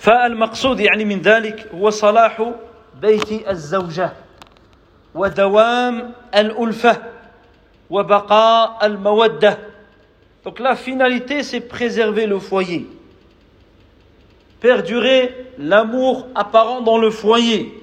فالمقصود 0.00 0.80
يعني 0.80 1.04
من 1.04 1.20
ذلك 1.20 1.68
هو 1.74 1.90
صلاح 1.90 2.52
بيت 3.00 3.48
الزوجة 3.48 4.12
ودوام 5.14 6.12
الألفة 6.34 7.02
وبقاء 7.90 8.86
المودة 8.86 9.58
Donc 10.44 10.60
la 10.60 10.76
finalité 10.76 11.42
c'est 11.42 11.60
préserver 11.60 12.26
le 12.26 12.38
foyer, 12.38 12.86
perdurer 14.60 15.34
l'amour 15.58 16.28
apparent 16.36 16.82
dans 16.82 16.98
le 16.98 17.10
foyer, 17.10 17.82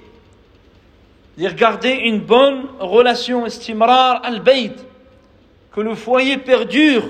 dire 1.37 1.55
garder 1.55 1.91
une 1.91 2.21
bonne 2.21 2.67
relation, 2.79 3.45
istimrar 3.45 4.21
al-bayt, 4.23 4.75
que 5.73 5.81
le 5.81 5.93
foyer 5.95 6.37
perdure. 6.37 7.03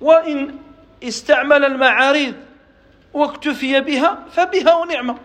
وإن 0.00 0.54
استعمل 1.02 1.64
المعارض 1.64 2.34
واكتفي 3.14 3.80
بها 3.80 4.24
فبها 4.30 4.74
ونعمة. 4.74 5.16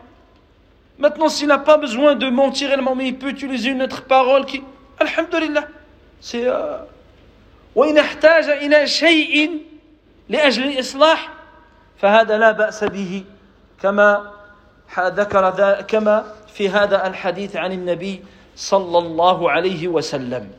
Maintenant, 0.98 1.30
s'il 1.30 1.48
n'a 1.48 1.58
pas 1.58 1.78
besoin 1.78 2.16
de 2.16 2.30
mentir 2.30 2.70
réellement, 2.70 2.96
mais 2.96 3.08
il 3.08 3.18
peut 3.18 3.30
utiliser 3.30 3.70
une 3.70 3.82
autre 3.82 4.04
parole 4.04 4.46
qui, 4.46 4.62
Alhamdulillah, 5.00 5.68
Euh, 6.35 6.87
وإن 7.75 7.99
احتاج 7.99 8.49
إلى 8.49 8.87
شيء 8.87 9.51
لأجل 10.29 10.65
الإصلاح 10.65 11.29
فهذا 11.99 12.39
لا 12.39 12.53
بأس 12.53 12.85
به 12.85 13.25
كما 13.83 14.33
ذكر 14.99 15.51
كما 15.89 16.25
في 16.55 16.69
هذا 16.69 17.07
الحديث 17.07 17.57
عن 17.57 17.73
النبي 17.73 18.25
صلى 18.57 18.99
الله 18.99 19.51
عليه 19.51 19.89
وسلم. 19.89 20.51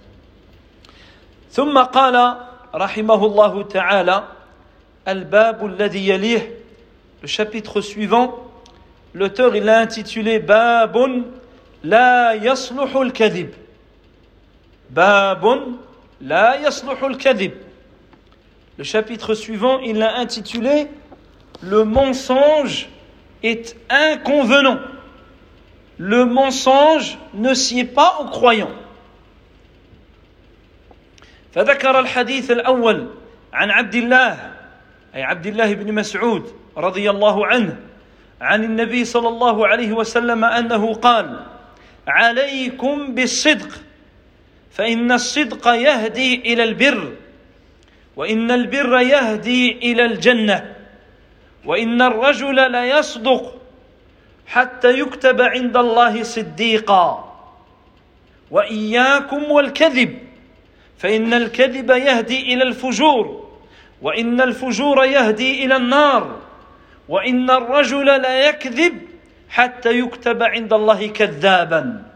ثم 1.52 1.78
قال 1.78 2.38
رحمه 2.76 3.26
الله 3.26 3.64
تعالى 3.64 4.24
الباب 5.08 5.66
الذي 5.66 6.10
يليه 6.10 6.52
le 7.24 7.28
chapitre 7.28 7.82
suivant 7.82 8.36
l'auteur 9.16 9.56
il 9.56 9.64
l'a 9.64 9.80
intitulé 9.80 10.38
باب 10.38 11.24
لا 11.84 12.34
يصلح 12.34 12.96
الكذب. 12.96 13.67
باب 14.91 15.75
لا 16.21 16.55
يصلح 16.67 17.03
الكذب 17.03 17.53
le 18.79 18.85
chapitre 18.85 19.35
suivant 19.35 19.81
il 19.81 19.99
l'a 19.99 20.17
intitulé 20.17 20.89
le 21.63 21.85
mensonge 21.85 22.89
est 23.43 23.77
inconvenant 23.91 24.79
le 25.99 26.25
mensonge 26.25 27.19
ne 27.35 27.55
sied 27.55 27.85
pas 27.85 28.19
aux 28.21 28.27
croyants 28.31 28.73
فذكر 31.55 31.99
الحديث 32.01 32.51
الأول 32.51 33.09
عن 33.53 33.71
عبد 33.71 33.95
الله 33.95 34.53
أي 35.15 35.23
عبد 35.23 35.47
الله 35.47 35.75
بن 35.75 35.95
مسعود 35.95 36.53
رضي 36.77 37.11
الله 37.11 37.47
عنه 37.47 37.77
عن 38.41 38.65
النبي 38.65 39.05
صلى 39.05 39.29
الله 39.29 39.67
عليه 39.67 39.93
وسلم 39.93 40.45
أنه 40.45 40.95
قال 40.95 41.41
عليكم 42.09 43.15
بالصدق 43.15 43.69
فإن 44.78 45.12
الصدق 45.12 45.68
يهدي 45.68 46.54
إلى 46.54 46.64
البر 46.64 47.14
وإن 48.16 48.52
البر 48.52 49.00
يهدي 49.00 49.72
إلى 49.72 50.06
الجنة 50.06 50.76
وإن 51.66 52.02
الرجل 52.02 52.72
ليصدق 52.72 53.62
حتى 54.48 55.00
يكتب 55.00 55.42
عند 55.42 55.78
الله 55.78 56.24
صديقا. 56.24 57.24
وإياكم 58.52 59.52
والكذب 59.52 60.18
فإن 60.98 61.34
الكذب 61.34 61.90
يهدي 61.90 62.54
إلى 62.54 62.64
الفجور 62.64 63.48
وإن 64.02 64.42
الفجور 64.42 65.06
يهدي 65.06 65.66
إلى 65.66 65.76
النار 65.76 66.42
وإن 67.10 67.50
الرجل 67.50 68.06
لا 68.06 68.50
يكذب 68.50 69.02
حتى 69.50 70.00
يكتب 70.00 70.44
عند 70.44 70.74
الله 70.74 71.08
كذابا. 71.08 72.07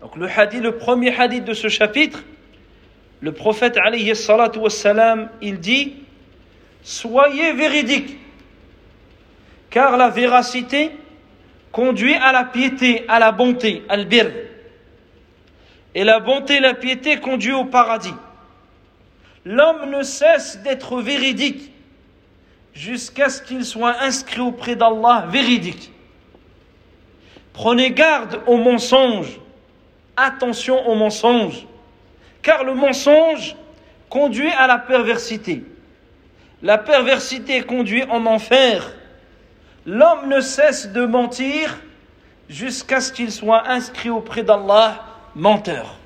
Donc 0.00 0.16
le 0.16 0.28
hadith, 0.28 0.62
le 0.62 0.76
premier 0.76 1.14
hadith 1.18 1.44
de 1.44 1.54
ce 1.54 1.68
chapitre, 1.68 2.22
le 3.20 3.32
prophète 3.32 3.76
alayhi 3.76 4.14
salatu 4.14 4.58
wassalam, 4.58 5.30
il 5.40 5.58
dit 5.58 5.94
Soyez 6.82 7.52
véridiques, 7.52 8.16
car 9.70 9.96
la 9.96 10.08
véracité 10.08 10.92
conduit 11.72 12.14
à 12.14 12.32
la 12.32 12.44
piété, 12.44 13.04
à 13.08 13.18
la 13.18 13.32
bonté, 13.32 13.82
al-bir. 13.88 14.30
Et 15.94 16.04
la 16.04 16.20
bonté 16.20 16.60
la 16.60 16.74
piété 16.74 17.18
conduit 17.18 17.52
au 17.52 17.64
paradis. 17.64 18.14
L'homme 19.44 19.90
ne 19.90 20.02
cesse 20.02 20.60
d'être 20.62 21.00
véridique 21.00 21.70
jusqu'à 22.74 23.28
ce 23.28 23.40
qu'il 23.42 23.64
soit 23.64 24.00
inscrit 24.02 24.40
auprès 24.40 24.76
d'Allah 24.76 25.26
véridique. 25.28 25.90
Prenez 27.52 27.90
garde 27.90 28.40
aux 28.46 28.58
mensonges, 28.58 29.40
attention 30.17 30.87
aux 30.87 30.95
mensonges, 30.95 31.65
car 32.41 32.63
le 32.63 32.73
mensonge 32.73 33.55
conduit 34.09 34.51
à 34.51 34.67
la 34.67 34.77
perversité. 34.77 35.63
La 36.61 36.77
perversité 36.77 37.61
conduit 37.61 38.03
en 38.03 38.25
enfer. 38.25 38.91
L'homme 39.85 40.27
ne 40.27 40.41
cesse 40.41 40.91
de 40.91 41.05
mentir 41.05 41.75
jusqu'à 42.49 43.01
ce 43.01 43.11
qu'il 43.11 43.31
soit 43.31 43.67
inscrit 43.67 44.09
auprès 44.09 44.43
d'Allah 44.43 45.03
menteur. 45.35 45.97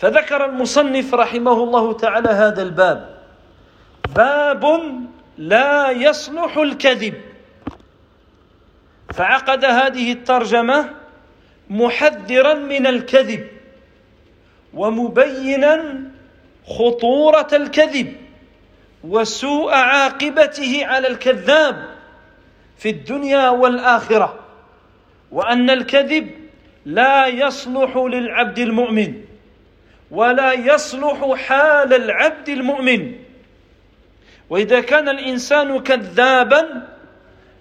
فذكر 0.00 0.44
المصنف 0.44 1.14
رحمه 1.14 1.52
الله 1.52 1.92
تعالى 1.92 2.28
هذا 2.28 2.62
الباب 2.62 3.18
باب 4.16 4.64
لا 5.38 5.90
يصلح 5.90 6.56
الكذب 6.56 7.14
فعقد 9.14 9.64
هذه 9.64 10.12
الترجمه 10.12 10.90
محذرا 11.69 12.53
من 12.53 12.87
الكذب 12.87 13.47
ومبينا 14.73 16.01
خطورة 16.67 17.47
الكذب 17.53 18.13
وسوء 19.03 19.73
عاقبته 19.73 20.85
على 20.85 21.07
الكذاب 21.07 21.85
في 22.77 22.89
الدنيا 22.89 23.49
والآخرة 23.49 24.39
وأن 25.31 25.69
الكذب 25.69 26.29
لا 26.85 27.27
يصلح 27.27 27.97
للعبد 27.97 28.59
المؤمن 28.59 29.13
ولا 30.11 30.53
يصلح 30.53 31.33
حال 31.33 31.93
العبد 31.93 32.49
المؤمن. 32.49 33.11
وإذا 34.49 34.79
كان 34.81 35.09
الإنسان 35.09 35.79
كذابا 35.79 36.87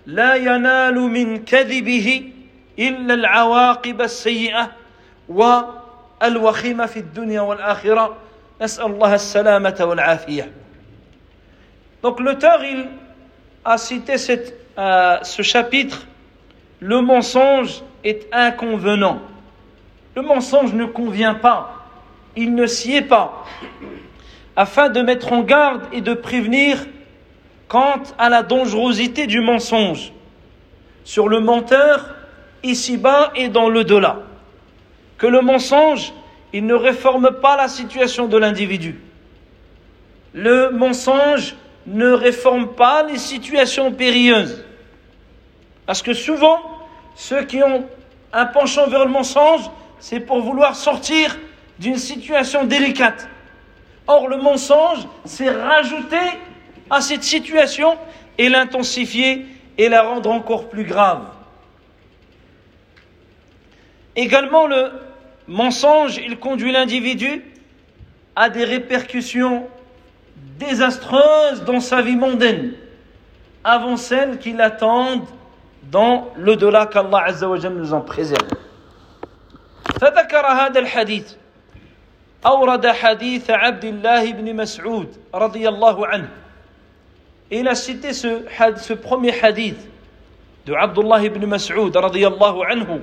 لا 0.07 0.35
ينال 0.35 0.95
من 0.95 1.45
كذبه 1.45 2.31
الا 2.80 3.14
العواقب 3.14 4.02
السيئه 4.02 4.72
والوخيمه 5.30 6.86
في 6.86 7.00
الدنيا 7.00 7.42
والاخره 7.42 8.18
نسال 8.62 8.86
الله 8.86 9.16
السلامه 9.16 9.78
والعافيه 9.82 10.52
Donc 12.02 12.22
l'auteur, 12.22 12.64
il 12.64 12.88
a 13.66 13.78
cité 13.78 14.18
cette, 14.18 14.54
euh, 14.78 15.18
ce 15.22 15.42
chapitre, 15.42 16.08
le 16.80 17.02
mensonge 17.02 17.82
est 18.06 18.26
inconvenant. 18.32 19.20
Le 20.16 20.22
mensonge 20.22 20.74
ne 20.74 20.86
convient 20.86 21.36
pas, 21.36 21.74
il 22.38 22.56
ne 22.56 22.66
s'y 22.68 22.96
est 22.96 23.02
pas, 23.02 23.46
afin 24.56 24.88
de 24.88 25.02
mettre 25.02 25.34
en 25.34 25.42
garde 25.42 25.82
et 25.92 26.00
de 26.00 26.14
prévenir 26.14 26.86
quant 27.68 28.02
à 28.18 28.30
la 28.30 28.44
dangerosité 28.44 29.28
du 29.28 29.42
mensonge 29.42 30.14
sur 31.04 31.28
le 31.28 31.42
menteur 31.42 32.13
ici-bas 32.65 33.33
et 33.37 33.49
dans 33.49 33.69
le 33.69 33.85
delà. 33.85 34.23
Que 35.19 35.27
le 35.27 35.41
mensonge, 35.41 36.13
il 36.53 36.67
ne 36.67 36.75
réforme 36.75 37.31
pas 37.41 37.57
la 37.57 37.69
situation 37.69 38.27
de 38.27 38.37
l'individu. 38.37 39.01
Le 40.33 40.71
mensonge 40.71 41.55
ne 41.87 42.11
réforme 42.11 42.75
pas 42.75 43.05
les 43.05 43.19
situations 43.19 43.93
périlleuses. 43.93 44.65
Parce 45.87 46.03
que 46.03 46.15
souvent, 46.15 46.61
ceux 47.15 47.45
qui 47.45 47.63
ont 47.63 47.87
un 48.33 48.47
penchant 48.47 48.89
vers 48.89 49.05
le 49.05 49.11
mensonge, 49.11 49.71
c'est 50.01 50.21
pour 50.21 50.41
vouloir 50.41 50.75
sortir 50.75 51.37
d'une 51.79 51.99
situation 51.99 52.65
délicate. 52.65 53.29
Or, 54.07 54.29
le 54.29 54.37
mensonge, 54.37 55.07
c'est 55.25 55.51
rajouter 55.51 56.17
à 56.91 57.01
cette 57.01 57.25
situation 57.25 57.97
et 58.39 58.49
l'intensifier 58.49 59.47
et 59.79 59.89
la 59.89 60.03
rendre 60.03 60.31
encore 60.31 60.69
plus 60.69 60.85
grave. 60.85 61.23
Également, 64.16 64.68
le 64.68 64.92
mensonge, 65.48 66.18
il 66.18 66.38
conduit 66.40 66.72
l'individu 66.72 67.44
à 68.36 68.50
des 68.50 68.64
répercussions 68.64 69.68
désastreuses 70.58 71.64
dans 71.66 71.80
sa 71.80 72.02
vie 72.02 72.16
mondaine, 72.16 72.74
avant 73.64 73.98
celles 73.98 74.40
qui 74.40 74.54
l'attendent 74.54 75.28
dans 75.92 76.30
l'au-delà 76.38 76.86
qu'Allah 76.86 77.24
Azza 77.26 77.48
wa 77.48 77.58
Jalla 77.58 77.76
nous 77.76 77.94
en 77.94 78.02
préserve. 78.02 78.48
فذكر 80.00 80.46
هذا 80.46 80.80
الحديث 80.80 81.34
أورد 82.46 82.88
حديث 82.88 83.50
عبد 83.50 83.86
الله 83.86 84.32
بن 84.32 84.56
مسعود 84.56 85.08
رضي 85.34 85.70
الله 85.70 86.08
عنه 86.08 86.30
Il 87.52 87.68
a 87.68 87.74
cité 87.76 88.14
ce, 88.14 88.44
ce 88.78 88.94
premier 88.94 89.34
hadith 89.44 89.80
de 90.68 90.74
Abdullah 90.74 91.24
ibn 91.24 91.44
Mas'ud 91.48 91.96
radiyallahu 91.96 92.62
anhu. 92.70 93.02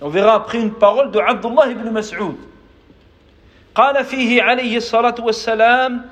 On 0.00 0.08
verra 0.08 0.34
après 0.34 0.58
une 0.58 0.72
parole 0.72 1.10
de 1.10 1.18
Abdullah 1.18 1.70
ibn 1.70 1.90
Mas'ud. 1.90 2.36
قال 3.76 4.04
فيه 4.04 4.42
عليه 4.42 4.76
الصلاة 4.76 5.14
والسلام 5.20 6.04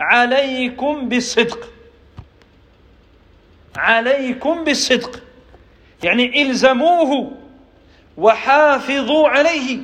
عليكم 0.00 1.08
بالصدق 1.08 1.68
عليكم 3.76 4.64
بالصدق 4.64 5.22
يعني 6.02 6.42
الزموه 6.42 7.32
وحافظوا 8.16 9.28
عليه 9.28 9.78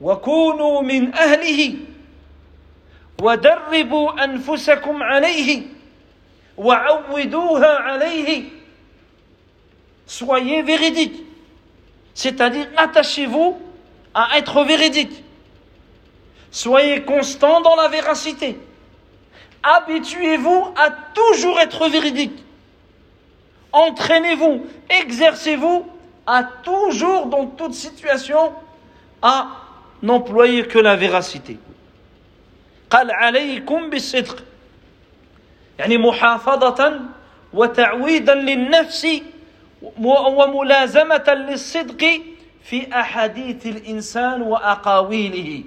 وكونوا 0.00 0.82
من 0.82 1.14
اهله 1.14 1.74
ودربوا 3.22 4.24
انفسكم 4.24 5.02
عليه 5.02 5.62
وعودوها 6.56 7.78
عليه 7.78 8.44
soyez 10.06 10.62
véridique 10.62 11.27
c'est-à-dire 12.17 12.67
attachez-vous 12.77 13.57
à 14.13 14.37
être 14.37 14.63
véridique 14.63 15.23
soyez 16.51 17.03
constant 17.03 17.61
dans 17.61 17.75
la 17.75 17.87
véracité 17.87 18.57
habituez-vous 19.63 20.73
à 20.75 20.91
toujours 21.13 21.59
être 21.59 21.89
véridique 21.89 22.43
entraînez-vous 23.71 24.65
exercez-vous 24.89 25.85
à 26.25 26.43
toujours 26.43 27.25
dans 27.25 27.47
toute 27.47 27.73
situation 27.73 28.53
à 29.21 29.47
n'employer 30.01 30.67
que 30.67 30.79
la 30.79 30.95
véracité 30.95 31.57
قال 32.93 33.11
عليكم 33.11 33.89
بالصدق 33.89 34.43
يعني 35.79 35.97
محافظة 35.97 36.99
وتعويدا 37.53 38.35
للنفس 38.35 39.07
وملازمة 39.97 41.33
للصدق 41.33 42.21
في 42.63 42.87
أحاديث 42.93 43.65
الإنسان 43.65 44.41
وأقاويله 44.41 45.63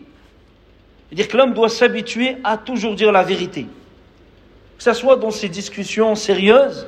C'est-à-dire 1.09 1.29
que 1.29 1.37
l'homme 1.37 1.55
doit 1.55 1.69
s'habituer 1.69 2.39
à 2.43 2.57
toujours 2.57 2.97
dire 2.97 3.13
la 3.13 3.23
vérité. 3.23 3.69
Que 4.77 4.83
ce 4.83 4.93
soit 4.93 5.17
dans 5.17 5.31
ses 5.31 5.49
discussions 5.49 6.17
sérieuses, 6.17 6.87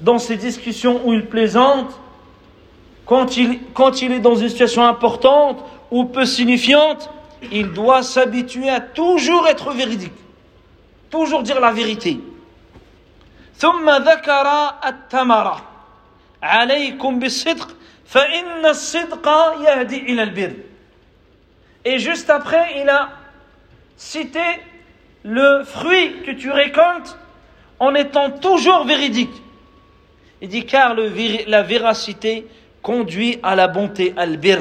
dans 0.00 0.18
ses 0.18 0.36
discussions 0.36 1.00
où 1.06 1.14
il 1.14 1.24
plaisante, 1.24 1.98
quand 3.06 3.38
il, 3.38 3.60
quand 3.72 4.02
il 4.02 4.12
est 4.12 4.18
dans 4.20 4.34
une 4.34 4.50
situation 4.50 4.84
importante 4.84 5.64
ou 5.90 6.04
peu 6.04 6.26
signifiante, 6.26 7.08
il 7.50 7.72
doit 7.72 8.02
s'habituer 8.02 8.68
à 8.68 8.80
toujours 8.80 9.48
être 9.48 9.72
véridique, 9.72 10.12
toujours 11.10 11.42
dire 11.42 11.60
la 11.60 11.72
vérité. 11.72 12.20
ثم 13.58 13.90
ذكر 13.90 14.46
التمرة 16.42 16.46
عليكم 16.46 17.18
بالصدق 17.18 17.76
فإن 18.06 18.66
الصدق 18.66 19.28
يهدي 19.60 19.98
إلى 20.12 20.22
البر 20.22 20.52
Et 21.84 22.00
juste 22.00 22.30
après, 22.30 22.80
il 22.80 22.88
a 22.88 23.10
cité 23.96 24.42
le 25.22 25.62
fruit 25.62 26.22
que 26.26 26.32
tu 26.32 26.50
récoltes 26.50 27.16
en 27.78 27.94
étant 27.94 28.32
toujours 28.32 28.84
véridique. 28.84 29.30
Il 30.42 30.48
dit 30.48 30.66
car 30.66 30.94
le, 30.94 31.12
la 31.48 31.62
véracité 31.62 32.44
conduit 32.82 33.38
à 33.44 33.54
la 33.54 33.68
bonté 33.68 34.12
al-bir. 34.16 34.58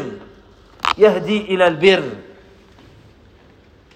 Yahdi 0.99 1.45
ila 1.49 1.65
al-bir. 1.65 2.03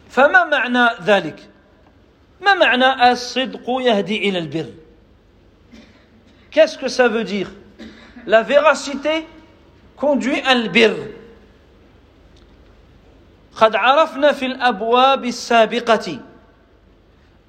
فما 0.09 0.43
معنى 0.45 0.87
ذلك؟ 1.05 1.39
ما 2.41 2.53
معنى 2.53 3.11
الصدق 3.11 3.63
يهدي 3.67 4.29
إلى 4.29 4.39
البر؟ 4.39 4.65
Qu'est-ce 6.49 6.79
que 6.79 6.87
ça 6.87 7.07
veut 7.07 7.23
dire 7.23 7.51
La 8.25 8.43
véracité 8.43 9.25
conduit 9.95 10.41
à 10.41 10.53
البر. 10.53 10.95
قد 13.55 13.75
عرفنا 13.75 14.31
في 14.31 14.45
الأبواب 14.45 15.25
السابقة 15.25 16.19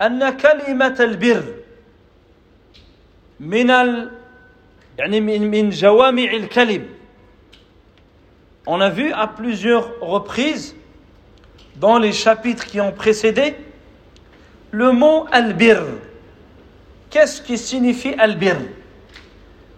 أن 0.02 0.30
كلمة 0.36 0.96
البر 1.00 1.44
من 3.40 3.70
ال 3.70 4.10
يعني 4.98 5.20
من 5.20 5.50
من 5.50 5.70
جوامع 5.70 6.30
الكلم 6.32 6.86
On 8.66 8.80
a 8.80 8.90
vu 8.90 9.12
à 9.12 9.26
plusieurs 9.26 9.98
reprises 10.00 10.76
dans 11.76 11.98
les 11.98 12.12
chapitres 12.12 12.66
qui 12.66 12.80
ont 12.80 12.92
précédé 12.92 13.56
le 14.70 14.92
mot 14.92 15.26
albir. 15.32 15.82
Qu'est-ce 17.08 17.40
qui 17.42 17.56
signifie 17.58 18.14
albir 18.14 18.56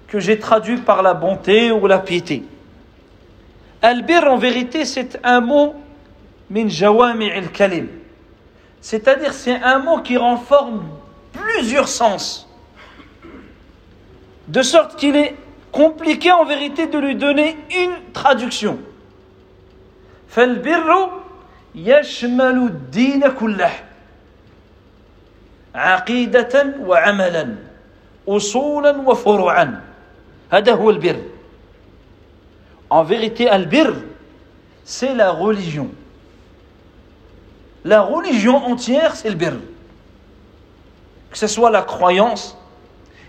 Que 0.07 0.21
j'ai 0.21 0.39
traduit 0.39 0.77
par 0.77 1.03
la 1.03 1.15
bonté 1.15 1.73
ou 1.73 1.87
la 1.87 1.99
piété. 1.99 2.45
Albir 3.81 4.31
en 4.31 4.37
vérité 4.37 4.85
c'est 4.85 5.19
un 5.25 5.41
mot 5.41 5.75
min 6.51 6.69
jawami 6.69 7.31
al-kalim. 7.31 7.89
C'est-à-dire 8.81 9.33
c'est 9.33 9.55
un 9.55 9.79
mot 9.79 9.99
qui 9.99 10.17
renforme 10.17 10.83
plusieurs 11.33 11.89
sens. 11.89 12.49
De 14.49 14.63
sorte 14.63 14.97
qu'il 14.97 15.17
est 15.17 15.35
compliqué 15.71 16.31
en 16.31 16.45
vérité 16.45 16.87
de 16.87 16.99
lui 16.99 17.15
donner 17.15 17.57
une 17.71 18.13
traduction. 18.13 18.79
فالبر 20.33 21.11
يشمل 21.75 22.57
الدين 22.57 23.29
كله 23.29 23.73
عقيدة 25.75 26.75
وعملا 26.81 27.55
أصولا 28.29 28.97
وفروعا 28.97 29.81
هذا 30.51 30.75
هو 30.75 30.91
البر 30.91 31.17
En 32.93 33.05
vérité, 33.05 33.49
albir, 33.49 33.91
c'est 34.85 35.15
la 35.15 35.31
religion. 35.31 35.89
La 37.87 38.03
religion 38.03 38.57
entière, 38.67 39.17
c'est 39.17 39.31
le 39.31 39.35
bir. 39.35 39.55
Que 41.31 41.39
ce 41.39 41.47
soit 41.47 41.71
la 41.71 41.81
croyance, 41.81 42.55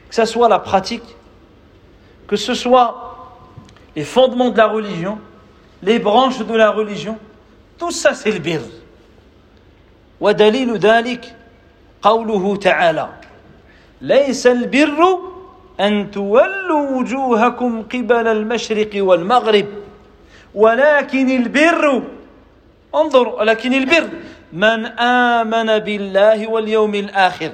que 0.10 0.16
ce 0.16 0.26
soit 0.26 0.50
la 0.50 0.60
pratique, 0.60 1.16
que 2.28 2.36
ce 2.36 2.54
soit 2.54 3.40
les 3.96 4.04
fondements 4.04 4.50
de 4.50 4.58
la 4.58 4.68
religion, 4.68 5.18
les 5.82 5.98
branches 5.98 6.40
de 6.40 6.56
la 6.56 6.72
religion, 6.72 7.18
tout 7.78 7.92
ça 7.92 8.14
c'est 8.14 8.32
le 8.32 8.40
bir. 8.40 8.60
ودليل 10.20 10.78
ذلك 10.78 11.36
قوله 12.02 12.56
تعالى 12.56 13.10
ليس 14.02 14.48
البر 14.48 15.20
أن 15.81 16.11
تولوا 16.11 16.91
وجوهكم 16.91 17.83
قبل 17.83 18.27
المشرق 18.27 18.91
والمغرب. 18.95 19.67
ولكن 20.55 21.31
البر 21.31 22.03
انظر 22.95 23.29
ولكن 23.29 23.75
البر 23.75 24.09
من 24.53 24.87
آمن 24.87 25.79
بالله 25.79 26.49
واليوم 26.51 26.95
الآخر 26.95 27.53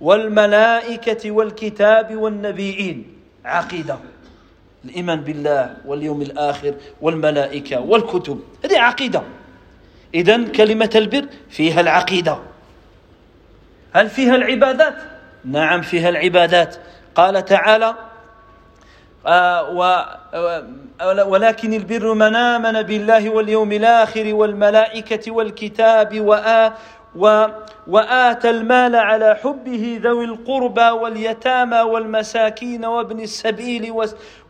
والملائكة 0.00 1.30
والكتاب 1.30 2.16
والنبيين. 2.16 3.06
عقيدة 3.44 3.98
الإيمان 4.84 5.20
بالله 5.20 5.76
واليوم 5.86 6.22
الآخر 6.22 6.74
والملائكة 7.00 7.80
والكتب. 7.80 8.40
هذه 8.64 8.78
عقيدة. 8.78 9.22
إذا 10.14 10.44
كلمة 10.44 10.90
البر 10.94 11.26
فيها 11.50 11.80
العقيدة. 11.80 12.38
هل 13.92 14.08
فيها 14.08 14.36
العبادات؟ 14.36 14.94
نعم 15.44 15.82
فيها 15.82 16.08
العبادات. 16.08 16.76
قال 17.14 17.44
تعالى 17.44 17.94
ولكن 21.26 21.72
البر 21.72 22.14
من 22.14 22.36
آمن 22.36 22.82
بالله 22.82 23.30
واليوم 23.30 23.72
الآخر 23.72 24.34
والملائكة 24.34 25.30
والكتاب 25.32 26.20
وآتى 27.86 28.50
المال 28.50 28.96
على 28.96 29.34
حبه 29.42 30.00
ذوي 30.02 30.24
القربى 30.24 30.90
واليتامى 30.90 31.80
والمساكين 31.80 32.84
وابن 32.84 33.20
السبيل 33.20 33.94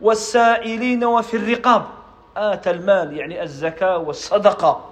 والسائلين 0.00 1.04
وفي 1.04 1.36
الرقاب. 1.36 1.86
آتى 2.36 2.70
المال 2.70 3.16
يعني 3.16 3.42
الزكاة 3.42 3.98
والصدقة. 3.98 4.90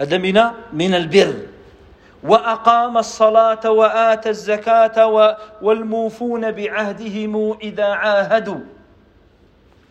هذا 0.00 0.18
من 0.18 0.40
من 0.72 0.94
البر. 0.94 1.34
وأقام 2.22 2.98
الصلاة 2.98 3.70
وآتى 3.70 4.28
الزكاة 4.28 5.06
والموفون 5.62 6.50
بعهدهم 6.50 7.58
إذا 7.62 7.84
عاهدوا. 7.84 8.60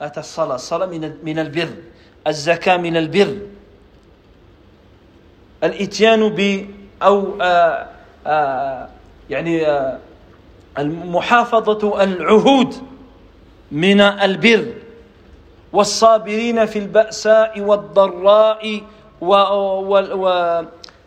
أتى 0.01 0.19
الصلاة. 0.19 0.55
الصلاة 0.55 0.85
من 0.85 1.13
من 1.23 1.39
البر. 1.39 1.69
الزكاة 2.27 2.77
من 2.77 2.97
البر. 2.97 3.37
الإتيان 5.63 6.29
ب 6.29 6.65
أو 7.03 7.41
آآ 7.41 7.87
آآ 8.27 8.89
يعني 9.29 9.67
آآ 9.67 9.99
المحافظة 10.77 12.03
العهود 12.03 12.75
من 13.71 14.01
البر. 14.01 14.73
والصابرين 15.73 16.65
في 16.65 16.79
البأساء 16.79 17.59
والضراء 17.61 18.81
و 19.21 19.33
و 19.35 19.93
و 19.99 20.25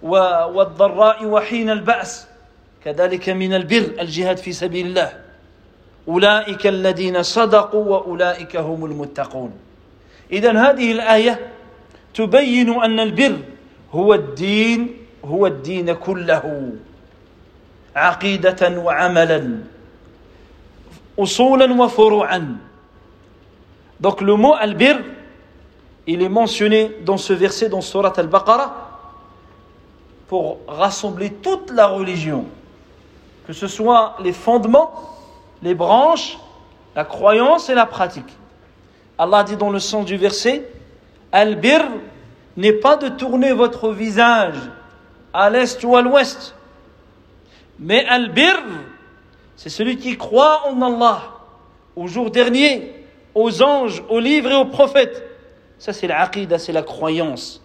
والضراء 0.02 1.26
وحين 1.26 1.70
البأس. 1.70 2.26
كذلك 2.84 3.28
من 3.28 3.54
البر 3.54 4.00
الجهاد 4.00 4.36
في 4.38 4.52
سبيل 4.52 4.86
الله. 4.86 5.12
أولئك 6.08 6.66
الذين 6.66 7.22
صدقوا 7.22 7.84
وأولئك 7.84 8.56
هم 8.56 8.84
المتقون. 8.84 9.52
إذا 10.32 10.52
هذه 10.52 10.92
الآية 10.92 11.40
تبين 12.14 12.82
أن 12.82 13.00
البر 13.00 13.36
هو 13.92 14.14
الدين 14.14 14.96
هو 15.24 15.46
الدين 15.46 15.92
كله. 15.92 16.72
عقيدة 17.96 18.78
وعملا. 18.78 19.40
أصولا 21.18 21.82
وفروعا. 21.82 22.56
Donc 24.00 24.22
le 24.22 24.36
mot 24.36 24.54
albir, 24.54 24.96
il 26.06 26.22
est 26.22 26.28
mentionné 26.30 26.96
dans 27.04 27.18
ce 27.18 27.34
verset 27.34 27.68
dans 27.68 27.82
pour 30.30 30.58
rassembler 30.68 31.30
toute 31.30 31.72
la 31.72 31.88
religion, 31.88 32.44
que 33.48 33.52
ce 33.52 33.66
soit 33.66 34.14
les 34.22 34.32
fondements, 34.32 34.92
les 35.60 35.74
branches, 35.74 36.38
la 36.94 37.04
croyance 37.04 37.68
et 37.68 37.74
la 37.74 37.84
pratique. 37.84 38.32
Allah 39.18 39.42
dit 39.42 39.56
dans 39.56 39.70
le 39.70 39.80
sens 39.80 40.06
du 40.06 40.16
verset, 40.16 40.70
Albir 41.32 41.82
n'est 42.56 42.74
pas 42.74 42.96
de 42.96 43.08
tourner 43.08 43.52
votre 43.52 43.90
visage 43.90 44.54
à 45.32 45.50
l'est 45.50 45.82
ou 45.82 45.96
à 45.96 46.02
l'ouest, 46.02 46.54
mais 47.80 48.04
Albir, 48.06 48.62
c'est 49.56 49.68
celui 49.68 49.96
qui 49.96 50.16
croit 50.16 50.62
en 50.68 50.80
Allah 50.80 51.22
au 51.96 52.06
jour 52.06 52.30
dernier, 52.30 53.04
aux 53.34 53.64
anges, 53.64 54.04
aux 54.08 54.20
livres 54.20 54.52
et 54.52 54.56
aux 54.56 54.66
prophètes. 54.66 55.24
Ça, 55.80 55.92
c'est 55.92 56.06
l'aqidah, 56.06 56.60
c'est 56.60 56.70
la 56.70 56.82
croyance. 56.82 57.60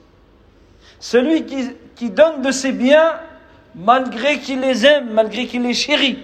Celui 0.99 1.45
qui, 1.45 1.69
qui 1.95 2.09
donne 2.09 2.41
de 2.41 2.51
ses 2.51 2.71
biens 2.71 3.19
malgré 3.75 4.39
qu'il 4.39 4.61
les 4.61 4.85
aime, 4.85 5.09
malgré 5.11 5.47
qu'il 5.47 5.63
les 5.63 5.73
chérit. 5.73 6.19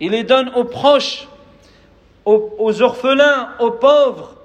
Il 0.00 0.12
les 0.12 0.24
donne 0.24 0.50
aux 0.54 0.64
proches, 0.64 1.28
aux, 2.24 2.82
orphelins, 2.82 3.50
aux 3.58 3.72
pauvres, 3.72 4.36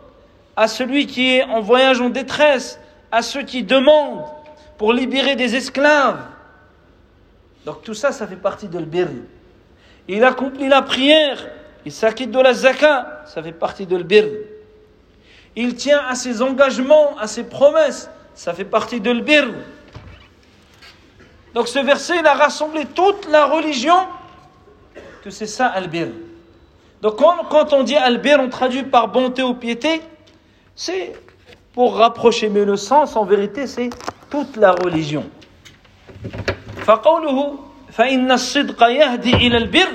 à 0.56 0.68
celui 0.68 1.08
qui 1.08 1.36
est 1.36 1.44
en 1.44 1.62
voyage 1.62 2.02
en 2.02 2.10
détresse, 2.10 2.80
à 3.12 3.22
ceux 3.22 3.44
qui 3.44 3.64
demandent 3.64 4.26
pour 4.78 4.92
libérer 4.92 5.36
des 5.36 5.56
esclaves. 5.56 6.20
Donc 7.66 7.84
tout 7.84 7.94
ça, 7.94 8.12
ça 8.12 8.28
fait 8.28 8.36
partie 8.36 8.68
de 8.68 8.78
l'bir. 8.78 9.08
Il 10.08 10.24
accomplit 10.24 10.68
la 10.68 10.82
prière, 10.82 11.48
il 11.86 11.92
s'acquitte 11.92 12.32
de 12.32 12.40
la 12.40 12.54
zakat, 12.54 13.24
ça 13.26 13.42
fait 13.42 13.52
partie 13.52 13.86
de 13.86 13.96
l'bir. 13.96 14.26
Il 15.56 15.76
tient 15.76 16.02
à 16.08 16.16
ses 16.16 16.42
engagements, 16.42 17.18
à 17.18 17.28
ses 17.28 17.44
promesses, 17.44 18.10
ça 18.34 18.54
fait 18.54 18.66
partie 18.66 19.00
de 19.00 19.12
l'bir. 19.12 19.48
Donc 21.55 21.69
ce 21.69 21.79
verset, 21.79 22.19
il 22.21 22.27
a 22.27 22.35
rassemblé 22.35 22.85
toute 22.87 23.29
la 23.29 23.47
religion, 23.47 23.97
que 25.23 25.31
c'est 25.31 25.47
ça 25.47 25.67
albir. 25.67 26.09
Donc 27.03 27.17
quand, 27.17 27.45
quand 27.49 27.73
on 27.73 27.83
dit 27.83 27.97
albir, 27.97 28.39
on 28.41 28.49
traduit 28.49 28.85
par 28.85 29.09
bonté 29.09 29.43
ou 29.43 29.55
piété, 29.55 30.03
c'est 30.77 31.13
pour 31.73 31.97
rapprocher, 31.97 32.49
mais 32.49 32.65
le 32.65 32.77
sens 32.77 33.17
en 33.17 33.25
vérité, 33.25 33.67
c'est 33.67 33.91
toute 34.31 34.57
la 34.57 34.73
religion. 34.73 35.25
فقوله 36.85 37.59
فإن 37.93 38.33
الصدق 38.33 38.83
يهدي 38.83 39.35
إلى 39.35 39.57
البر 39.57 39.93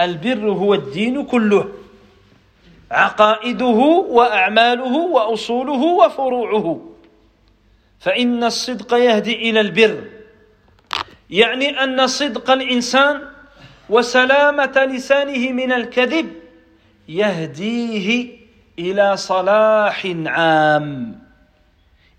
البر 0.00 0.50
هو 0.50 0.74
الدين 0.74 1.24
كله 1.26 1.68
عقائده 2.90 3.78
وأعماله 4.10 4.94
وأصوله 4.96 5.82
وفروعه 5.82 6.80
فإن 8.00 8.44
الصدق 8.44 8.94
يهدي 8.94 9.50
إلى 9.50 9.60
البر 9.60 10.13
يعني 11.29 11.83
أن 11.83 12.07
صدق 12.07 12.51
الإنسان 12.51 13.21
وسلامة 13.89 14.85
لسانه 14.85 15.51
من 15.51 15.71
الكذب 15.71 16.31
يهديه 17.09 18.29
إلى 18.79 19.17
صلاح 19.17 20.05
عام 20.25 21.19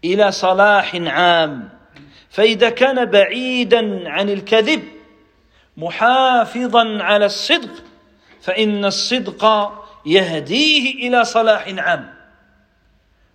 إلى 0.05 0.33
صلاح 0.33 0.95
عام. 0.95 1.69
فإذا 2.31 2.71
كان 2.71 3.05
بعيدا 3.05 4.11
عن 4.11 4.29
الكذب 4.29 4.83
محافظا 5.77 7.03
على 7.03 7.27
الصدق 7.27 7.85
فإن 8.41 8.85
الصدق 8.85 9.73
يهديه 10.07 11.09
إلى 11.09 11.25
صلاح 11.25 11.69
عام. 11.69 12.15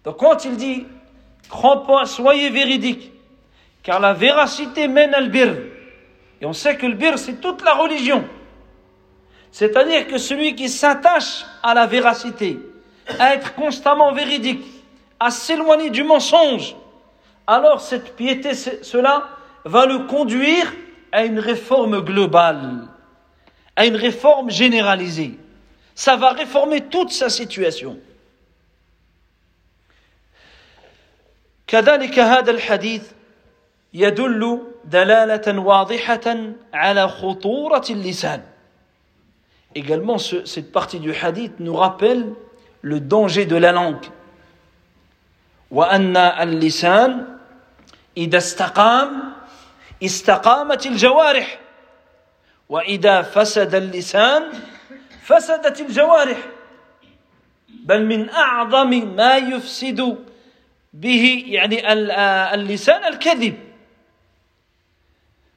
Donc 0.03 0.17
quand 0.17 0.45
il 0.45 0.57
dit, 0.57 0.87
crois 1.49 1.85
pas, 1.85 2.05
soyez 2.05 2.49
véridique, 2.49 3.10
car 3.82 4.00
la 4.00 4.12
véracité 4.12 4.88
mène 4.88 5.14
à 5.14 5.20
bir. 5.22 5.54
Et 6.40 6.46
on 6.46 6.52
sait 6.52 6.76
que 6.76 6.86
le 6.86 6.94
bir, 6.94 7.18
c'est 7.18 7.40
toute 7.40 7.62
la 7.62 7.74
religion. 7.74 8.24
C'est-à-dire 9.52 10.06
que 10.06 10.18
celui 10.18 10.54
qui 10.54 10.68
s'attache 10.68 11.44
à 11.62 11.72
la 11.72 11.86
véracité, 11.86 12.58
à 13.18 13.34
être 13.34 13.54
constamment 13.54 14.12
véridique, 14.12 14.64
à 15.18 15.30
s'éloigner 15.30 15.90
du 15.90 16.02
mensonge, 16.02 16.76
alors 17.46 17.80
cette 17.80 18.16
piété, 18.16 18.54
cela 18.54 19.28
va 19.64 19.86
le 19.86 20.00
conduire 20.00 20.72
à 21.12 21.24
une 21.24 21.38
réforme 21.38 22.00
globale, 22.00 22.88
à 23.76 23.86
une 23.86 23.96
réforme 23.96 24.50
généralisée. 24.50 25.38
Ça 25.94 26.16
va 26.16 26.30
réformer 26.30 26.82
toute 26.82 27.12
sa 27.12 27.30
situation. 27.30 27.98
كذلك 31.66 32.18
هذا 32.18 32.50
الحديث 32.50 33.02
يدل 33.93 34.59
دلالة 34.85 35.59
واضحة 35.59 36.37
على 36.73 37.07
خطورة 37.07 37.85
اللسان. 37.89 38.41
Également, 39.75 40.17
ce, 40.17 40.45
cette 40.45 40.71
partie 40.71 40.99
du 40.99 41.13
hadith 41.13 41.59
nous 41.59 41.75
rappelle 41.75 42.33
le 42.81 42.99
danger 42.99 43.45
de 43.45 43.55
la 43.55 43.71
langue. 43.71 44.05
وأن 45.71 46.17
اللسان 46.17 47.37
إذا 48.17 48.37
استقام 48.37 49.33
استقامت 50.03 50.85
الجوارح 50.85 51.59
وإذا 52.69 53.21
فسد 53.21 53.75
اللسان 53.75 54.43
فسدت 55.23 55.81
الجوارح 55.81 56.37
بل 57.69 58.05
من 58.05 58.29
أعظم 58.29 59.15
ما 59.15 59.37
يفسد 59.37 60.17
به 60.93 61.43
يعني 61.47 61.93
اللسان 62.53 63.13
الكذب 63.13 63.70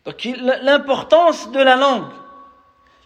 Donc 0.05 0.29
l'importance 0.63 1.51
de 1.51 1.61
la 1.61 1.77
langue. 1.77 2.11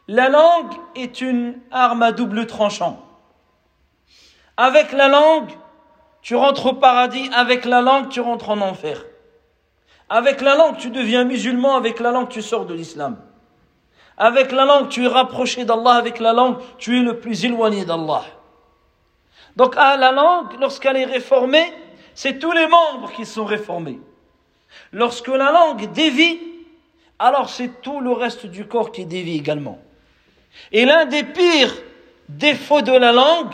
La 0.08 0.28
langue 0.28 0.72
est 0.94 1.20
une 1.20 1.60
arme 1.70 2.02
à 2.02 2.12
double 2.12 2.46
tranchant. 2.46 3.04
Avec 4.56 4.92
la 4.92 5.08
langue, 5.08 5.50
tu 6.22 6.34
rentres 6.34 6.66
au 6.66 6.72
paradis, 6.72 7.30
avec 7.34 7.64
la 7.64 7.80
langue, 7.80 8.08
tu 8.08 8.20
rentres 8.20 8.50
en 8.50 8.60
enfer. 8.60 9.04
Avec 10.08 10.40
la 10.40 10.56
langue, 10.56 10.78
tu 10.78 10.90
deviens 10.90 11.24
musulman, 11.24 11.76
avec 11.76 12.00
la 12.00 12.10
langue, 12.10 12.28
tu 12.28 12.42
sors 12.42 12.64
de 12.66 12.74
l'islam. 12.74 13.18
Avec 14.16 14.50
la 14.50 14.64
langue, 14.64 14.88
tu 14.88 15.04
es 15.04 15.08
rapproché 15.08 15.64
d'Allah, 15.64 15.92
avec 15.92 16.18
la 16.18 16.32
langue, 16.32 16.56
tu 16.78 16.98
es 16.98 17.02
le 17.02 17.20
plus 17.20 17.44
éloigné 17.44 17.84
d'Allah. 17.84 18.24
Donc, 19.54 19.76
à 19.76 19.96
la 19.96 20.10
langue, 20.10 20.58
lorsqu'elle 20.58 20.96
est 20.96 21.04
réformée, 21.04 21.72
c'est 22.14 22.38
tous 22.38 22.52
les 22.52 22.66
membres 22.66 23.12
qui 23.12 23.26
sont 23.26 23.44
réformés. 23.44 24.00
Lorsque 24.92 25.28
la 25.28 25.52
langue 25.52 25.92
dévie, 25.92 26.40
alors 27.19 27.49
c'est 27.49 27.81
tout 27.81 28.01
le 28.01 28.11
reste 28.11 28.45
du 28.45 28.65
corps 28.65 28.91
qui 28.91 29.05
dévie 29.05 29.37
également. 29.37 29.79
Et 30.71 30.85
l'un 30.85 31.05
des 31.05 31.23
pires 31.23 31.73
défauts 32.29 32.81
de 32.81 32.91
la 32.91 33.11
langue, 33.11 33.53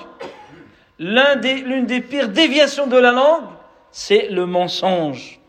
l'une 0.99 1.39
des, 1.39 1.83
des 1.83 2.01
pires 2.01 2.29
déviations 2.29 2.87
de 2.87 2.97
la 2.97 3.11
langue, 3.11 3.45
c'est 3.91 4.29
le 4.29 4.45
mensonge. 4.45 5.39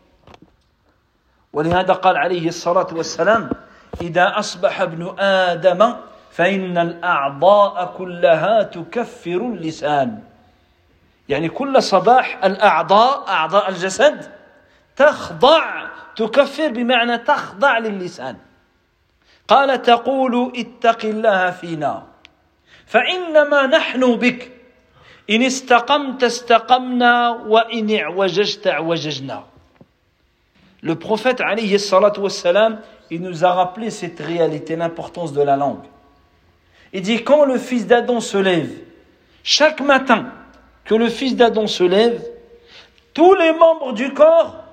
ولهذا 1.53 1.93
قال 1.93 2.17
عليه 2.17 2.47
الصلاة 2.47 2.87
والسلام 2.93 3.49
إذا 4.01 4.39
أصبح 4.39 4.81
ابن 4.81 5.19
آدم 5.19 5.95
فإن 6.31 6.77
الأعضاء 6.77 7.93
كلها 7.97 8.63
تكفر 8.63 9.37
اللسان 9.37 10.19
يعني 11.29 11.49
كل 11.49 11.83
صباح 11.83 12.39
الأعضاء 12.43 13.29
أعضاء 13.29 13.69
الجسد 13.69 14.31
تخضع 14.95 15.87
تكفر 16.15 16.67
بمعنى 16.67 17.17
تخضع 17.17 17.77
للسان 17.77 18.37
قال 19.47 19.81
تقول 19.81 20.51
اتق 20.55 21.05
الله 21.05 21.51
فينا 21.51 22.03
فإنما 22.85 23.67
نحن 23.67 24.15
بك 24.15 24.51
إن 25.29 25.41
استقمت 25.41 26.23
استقمنا 26.23 27.29
وإن 27.29 27.95
اعوججت 27.95 28.67
اعوججنا 28.67 29.43
Le 30.83 30.95
prophète, 30.95 31.41
alayhi 31.41 31.77
salatu 31.77 32.21
wassalam, 32.21 32.79
il 33.11 33.21
nous 33.21 33.45
a 33.45 33.53
rappelé 33.53 33.91
cette 33.91 34.19
réalité, 34.19 34.75
l'importance 34.75 35.31
de 35.31 35.41
la 35.41 35.55
langue. 35.55 35.85
Il 36.91 37.03
dit 37.03 37.23
quand 37.23 37.45
le 37.45 37.59
fils 37.59 37.85
d'Adam 37.85 38.19
se 38.19 38.37
lève, 38.37 38.71
chaque 39.43 39.79
matin 39.79 40.31
que 40.85 40.95
le 40.95 41.07
fils 41.09 41.35
d'Adam 41.35 41.67
se 41.67 41.83
lève, 41.83 42.23
tous 43.13 43.35
les 43.35 43.53
membres 43.53 43.93
du 43.93 44.11
corps 44.13 44.63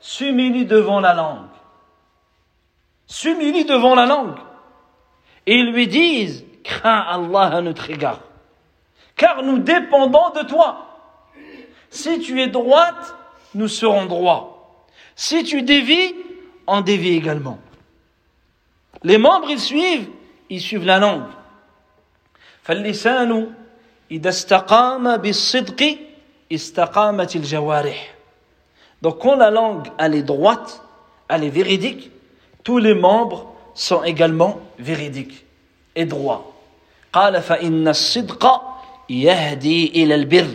s'humilient 0.00 0.66
devant 0.66 1.00
la 1.00 1.14
langue. 1.14 1.48
S'humilient 3.06 3.64
devant 3.64 3.94
la 3.94 4.06
langue. 4.06 4.38
Et 5.46 5.56
ils 5.56 5.72
lui 5.72 5.86
disent, 5.86 6.44
crains 6.62 7.04
Allah 7.08 7.56
à 7.56 7.60
notre 7.60 7.90
égard. 7.90 8.20
Car 9.16 9.42
nous 9.42 9.58
dépendons 9.58 10.30
de 10.30 10.42
toi. 10.42 10.86
Si 11.90 12.18
tu 12.20 12.40
es 12.40 12.48
droite, 12.48 13.14
nous 13.54 13.68
serons 13.68 14.06
droits. 14.06 14.84
Si 15.14 15.44
tu 15.44 15.62
dévis, 15.62 16.14
on 16.66 16.80
dévie 16.80 17.14
également. 17.14 17.58
Les 19.02 19.18
membres, 19.18 19.50
ils 19.50 19.60
suivent, 19.60 20.08
ils 20.50 20.60
suivent 20.60 20.86
la 20.86 20.98
langue. 20.98 21.30
فاللسان 22.64 23.52
إذا 24.10 24.28
استقام 24.28 25.16
بالصدق 25.16 25.98
استقامت 26.52 27.36
الجوارح. 27.36 28.14
Donc 29.02 29.20
quand 29.20 29.36
la 29.36 29.50
langue 29.50 29.88
elle 29.98 30.14
est 30.14 30.22
droite, 30.22 30.82
elle 31.28 31.44
est 31.44 31.50
véridique, 31.50 32.10
tous 32.62 32.78
les 32.78 32.94
membres 32.94 33.54
sont 33.74 34.02
également 34.02 34.60
véridiques 34.78 35.44
et 35.96 36.04
droits. 36.04 36.50
قال 37.12 37.42
فإن 37.42 37.88
الصدق 37.88 38.62
يهدي 39.10 40.02
إلى 40.02 40.14
البر 40.14 40.50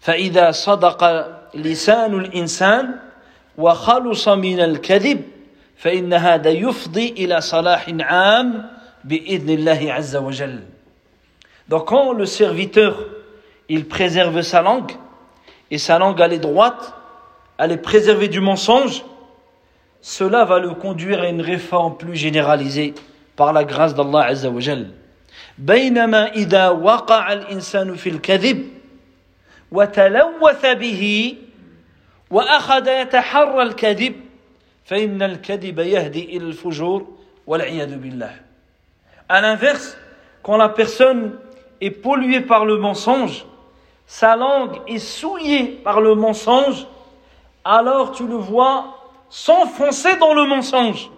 فإذا 0.00 0.50
صدق 0.50 1.28
لسان 1.54 2.14
الإنسان 2.14 2.96
وخلص 3.58 4.28
من 4.28 4.60
الكذب 4.60 5.22
فإن 5.76 6.14
هذا 6.14 6.50
يفضي 6.50 7.08
إلى 7.08 7.40
صلاح 7.40 7.88
عام 8.00 8.70
بإذن 9.04 9.50
الله 9.50 9.92
عز 9.92 10.16
وجل 10.16 10.60
Donc 11.68 11.88
quand 11.88 12.12
le 12.12 12.24
serviteur, 12.24 13.04
il 13.68 13.86
préserve 13.86 14.40
sa 14.40 14.62
langue, 14.62 14.92
et 15.70 15.76
sa 15.76 15.98
langue 15.98 16.18
elle 16.20 16.32
est 16.32 16.38
droite, 16.38 16.94
elle 17.58 17.72
est 17.72 17.76
préservée 17.78 18.28
du 18.28 18.40
mensonge, 18.40 19.04
cela 20.00 20.44
va 20.44 20.58
le 20.58 20.74
conduire 20.74 21.22
à 21.22 21.28
une 21.28 21.40
réforme 21.40 21.96
plus 21.96 22.16
généralisée 22.16 22.94
par 23.36 23.52
la 23.52 23.64
grâce 23.64 23.94
d'Allah 23.94 24.24
Azza 24.24 24.50
wa 24.50 24.60
Jal. 24.60 24.90
بينما 25.58 26.32
إذا 26.34 26.68
وقع 26.68 27.32
الإنسان 27.32 27.94
في 27.94 28.08
الكذب 28.10 28.68
وتلوث 29.72 30.66
به 30.66 31.34
وأخذ 32.30 32.88
يتحرى 32.88 33.62
الكذب 33.62 34.14
فإن 34.84 35.22
الكذب 35.22 35.78
يهدي 35.78 36.36
إلى 36.36 36.46
الفجور 36.46 37.06
والعياذ 37.46 37.96
بالله. 37.96 38.34
À 39.28 39.40
l'inverse, 39.40 39.96
quand 40.42 40.56
la 40.56 40.68
personne 40.68 41.38
est 41.80 41.90
polluée 41.90 42.40
par 42.40 42.64
le 42.64 42.78
mensonge, 42.78 43.44
sa 44.06 44.36
langue 44.36 44.80
est 44.86 44.98
souillée 44.98 45.64
par 45.84 46.00
le 46.00 46.14
mensonge, 46.14 46.86
alors 47.64 48.12
tu 48.12 48.26
le 48.26 48.36
vois 48.36 48.98
s'enfoncer 49.28 50.16
dans 50.16 50.34
le 50.34 50.46
mensonge 50.46 51.10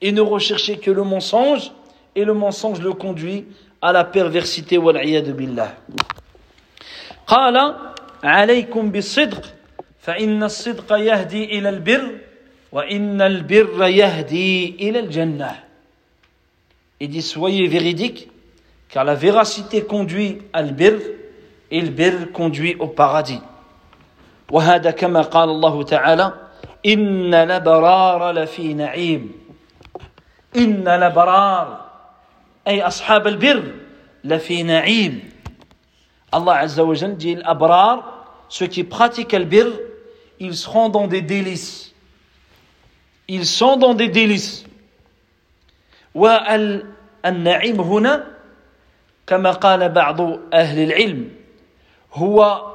et 0.00 0.12
ne 0.12 0.20
rechercher 0.20 0.76
que 0.78 0.90
le 0.90 1.02
mensonge, 1.02 1.72
et 2.14 2.24
le 2.24 2.34
mensonge 2.34 2.80
le 2.80 2.92
conduit 2.92 3.46
à 3.80 3.92
la 3.92 4.04
perversité. 4.04 4.78
والعياذ 4.78 5.32
بالله. 5.32 5.74
قال 7.26 7.74
عليكم 8.22 8.90
بالصدق 8.90 9.42
فإن 10.00 10.42
الصدق 10.42 10.92
يهدي 10.92 11.58
إلى 11.58 11.68
البر 11.68 12.18
وإن 12.72 13.20
البر 13.20 13.86
يهدي 13.88 14.76
إلى 14.80 14.98
الجنة. 14.98 15.56
Il 17.00 17.08
dit 17.08 17.22
soyez 17.22 17.66
véridiques 17.66 18.28
car 18.88 19.04
la 19.04 19.14
véracité 19.14 19.82
conduit 19.82 20.38
à 20.52 20.62
l'bir 20.62 20.94
et 21.70 21.80
le 21.80 21.88
bir 21.88 22.30
conduit 22.32 22.76
au 22.78 22.86
paradis. 22.86 23.40
وهذا 24.51 24.91
كما 24.91 25.21
قال 25.21 25.49
الله 25.49 25.83
تعالى 25.83 26.33
إن 26.85 27.33
الأبرار 27.33 28.31
لفي 28.31 28.73
نعيم 28.73 29.31
إن 30.55 30.87
الأبرار 30.87 31.85
أي 32.67 32.81
أصحاب 32.87 33.27
البر 33.27 33.63
لفي 34.23 34.63
نعيم 34.63 35.29
Azza 36.31 36.83
wa 36.83 36.93
Jal 36.93 37.17
dit 37.17 37.35
l'abrar, 37.35 38.25
ceux 38.49 38.67
qui 38.67 38.83
pratiquent 38.83 39.33
le 39.33 39.45
bir, 39.45 39.67
ils 40.39 40.55
seront 40.55 40.89
dans 40.89 41.07
des 41.07 41.21
délices. 41.21 41.93
Ils 43.27 43.45
sont 43.45 43.77
dans 43.77 43.93
des 43.93 44.09
délices. 44.09 44.65
والنعيم 46.15 47.81
هنا 47.81 48.25
كما 49.27 49.51
قال 49.51 49.89
بعض 49.89 50.21
أهل 50.53 50.83
العلم 50.83 51.29
هو 52.13 52.68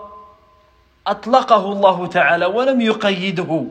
أطلقه 1.07 1.72
الله 1.72 2.07
تعالى 2.07 2.46
ولم 2.46 2.80
يقيده. 2.80 3.64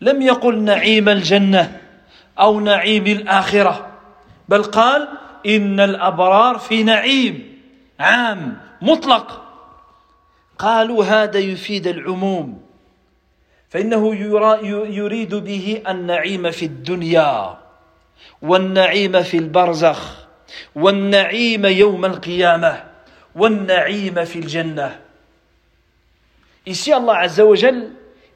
لم 0.00 0.22
يقل 0.22 0.58
نعيم 0.58 1.08
الجنة 1.08 1.80
أو 2.38 2.60
نعيم 2.60 3.06
الآخرة 3.06 3.86
بل 4.48 4.62
قال 4.62 5.08
إن 5.46 5.80
الأبرار 5.80 6.58
في 6.58 6.82
نعيم 6.82 7.58
عام 8.00 8.58
مطلق. 8.82 9.42
قالوا 10.58 11.04
هذا 11.04 11.38
يفيد 11.38 11.86
العموم 11.86 12.62
فإنه 13.68 14.14
يريد 14.96 15.34
به 15.34 15.82
النعيم 15.88 16.50
في 16.50 16.64
الدنيا 16.64 17.58
والنعيم 18.42 19.22
في 19.22 19.36
البرزخ 19.36 20.26
والنعيم 20.74 21.66
يوم 21.66 22.04
القيامة 22.04 22.84
والنعيم 23.34 24.24
في 24.24 24.38
الجنة. 24.38 25.05
Ici, 26.66 26.92
Allah 26.92 27.20
Azzawajal, 27.20 27.90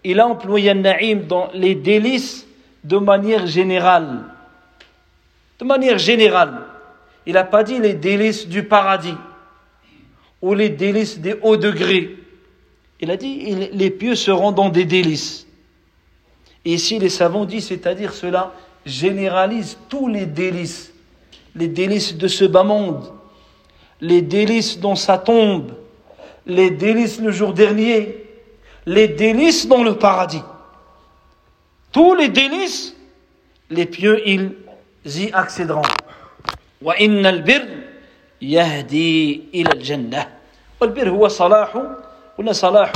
il 0.04 0.20
a 0.20 0.26
employé 0.26 0.72
naïm 0.72 1.26
dans 1.26 1.50
les 1.52 1.74
délices 1.74 2.46
de 2.84 2.96
manière 2.96 3.46
générale. 3.46 4.24
De 5.58 5.64
manière 5.64 5.98
générale. 5.98 6.62
Il 7.26 7.34
n'a 7.34 7.44
pas 7.44 7.64
dit 7.64 7.78
les 7.78 7.94
délices 7.94 8.48
du 8.48 8.62
paradis 8.62 9.14
ou 10.40 10.54
les 10.54 10.70
délices 10.70 11.18
des 11.18 11.34
hauts 11.42 11.56
degrés. 11.56 12.16
Il 13.00 13.10
a 13.10 13.16
dit 13.16 13.68
les 13.72 13.90
pieux 13.90 14.14
seront 14.14 14.52
dans 14.52 14.68
des 14.68 14.84
délices. 14.84 15.46
Et 16.64 16.74
ici, 16.74 16.98
les 16.98 17.08
savants 17.08 17.44
disent, 17.44 17.68
c'est-à-dire 17.68 18.12
cela 18.14 18.52
généralise 18.86 19.78
tous 19.88 20.08
les 20.08 20.26
délices. 20.26 20.92
Les 21.54 21.68
délices 21.68 22.16
de 22.16 22.28
ce 22.28 22.44
bas 22.44 22.62
monde, 22.62 23.12
les 24.00 24.22
délices 24.22 24.78
dans 24.78 24.94
sa 24.94 25.18
tombe, 25.18 25.72
les 26.46 26.70
délices 26.70 27.20
le 27.20 27.32
jour 27.32 27.52
dernier, 27.52 28.19
les 28.85 29.07
délices 29.07 29.67
dans 29.67 29.83
le 29.83 29.95
paradis. 29.95 30.43
Tous 31.91 32.13
les 32.15 32.29
délices, 32.29 32.95
les 33.69 33.85
pieux, 33.85 34.21
ils 34.27 34.51
y 35.05 35.31
accéderont. 35.33 35.81
وإن 36.81 37.25
البر 37.25 37.65
يهدي 38.41 39.43
إلى 39.53 39.71
الجنة 39.73 40.27
والبر 40.81 41.09
هو 41.09 41.27
صلاح 41.27 41.81
ولا 42.37 42.51
صلاح 42.51 42.93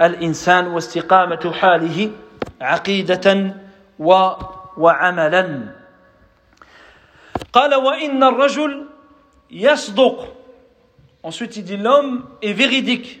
الإنسان 0.00 0.66
واستقامة 0.66 1.52
حاله 1.52 2.10
عقيدة 2.60 3.54
وعملا 4.78 5.44
قال 7.52 7.74
وإن 7.74 8.22
الرجل 8.22 8.86
يصدق 9.50 10.34
ensuite 11.22 11.56
il 11.56 11.64
dit 11.64 11.76
l'homme 11.76 12.24
est 12.42 12.52
véridique 12.52 13.20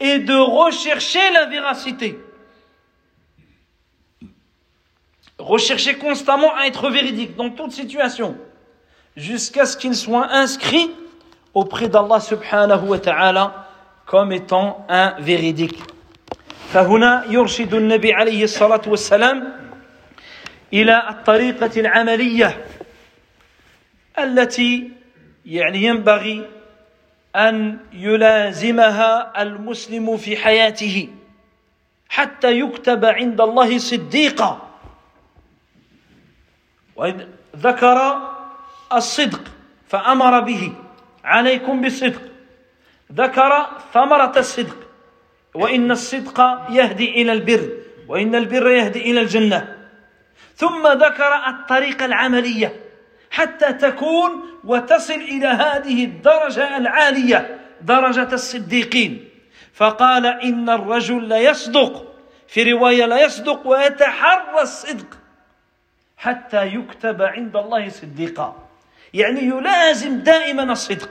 et 0.00 0.18
de 0.18 0.34
rechercher 0.34 1.30
la 1.32 1.46
véracité. 1.46 2.18
Rechercher 5.38 5.96
constamment 5.96 6.54
à 6.54 6.66
être 6.66 6.90
véridique 6.90 7.36
dans 7.36 7.50
toute 7.50 7.72
situation, 7.72 8.36
jusqu'à 9.16 9.66
ce 9.66 9.76
qu'il 9.76 9.94
soit 9.94 10.28
inscrit 10.30 10.90
auprès 11.54 11.88
d'Allah 11.88 12.20
subhanahu 12.20 12.88
wa 12.88 12.98
ta'ala 12.98 13.68
comme 14.06 14.32
étant 14.32 14.86
un 14.88 15.14
véridique. 15.20 15.82
فهنا 16.72 17.24
يرشد 17.28 17.74
النبي 17.74 18.12
عليه 18.12 18.44
الصلاة 18.44 18.82
والسلام 18.86 19.52
إلى 20.72 21.08
الطريقة 21.08 21.80
العملية 21.80 22.64
التي 24.18 24.90
يعني 25.46 25.82
ينبغي 25.82 26.46
أن 27.35 27.77
يلازمها 27.93 29.41
المسلم 29.41 30.17
في 30.17 30.37
حياته 30.37 31.09
حتى 32.09 32.59
يكتب 32.59 33.05
عند 33.05 33.41
الله 33.41 33.77
صديقا. 33.77 34.69
وإذ 36.95 37.27
ذكر 37.55 38.17
الصدق 38.93 39.41
فأمر 39.87 40.39
به 40.39 40.73
عليكم 41.23 41.81
بالصدق. 41.81 42.21
ذكر 43.11 43.67
ثمرة 43.93 44.33
الصدق 44.37 44.77
وإن 45.53 45.91
الصدق 45.91 46.65
يهدي 46.69 47.21
إلى 47.21 47.31
البر 47.31 47.69
وإن 48.07 48.35
البر 48.35 48.69
يهدي 48.69 49.11
إلى 49.11 49.21
الجنة. 49.21 49.75
ثم 50.55 50.87
ذكر 50.87 51.35
الطريقة 51.47 52.05
العملية 52.05 52.84
حتى 53.35 53.73
تكون 53.73 54.31
وتصل 54.63 55.13
إلى 55.13 55.47
هذه 55.47 56.05
الدرجة 56.05 56.77
العالية 56.77 57.59
درجة 57.81 58.33
الصديقين. 58.33 59.29
فقال 59.73 60.25
إن 60.25 60.69
الرجل 60.69 61.29
لا 61.29 61.39
يصدق 61.39 62.15
في 62.47 62.71
رواية 62.71 63.05
لا 63.05 63.25
يصدق 63.25 63.67
ويتحرى 63.67 64.61
الصدق 64.61 65.17
حتى 66.17 66.65
يكتب 66.65 67.21
عند 67.21 67.55
الله 67.55 67.89
صديقا. 67.89 68.55
يعني 69.13 69.39
يلازم 69.39 70.19
دائما 70.19 70.63
الصدق. 70.63 71.09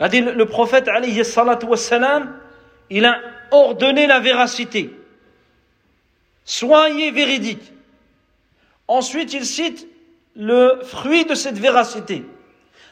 هذه 0.00 0.20
le 0.20 0.46
prophète 0.46 0.88
عليه 0.88 1.20
الصلاة 1.20 1.58
والسلام 1.64 2.40
il 2.92 3.04
a 3.04 3.18
ordonné 3.50 4.06
la 4.06 4.20
véracité. 4.20 4.90
Soyez 6.44 7.10
véridique. 7.10 7.72
Ensuite 8.86 9.34
il 9.34 9.44
cite 9.44 9.89
le 10.40 10.80
fruit 10.82 11.24
de 11.24 11.34
cette 11.34 11.58
véracité 11.58 12.24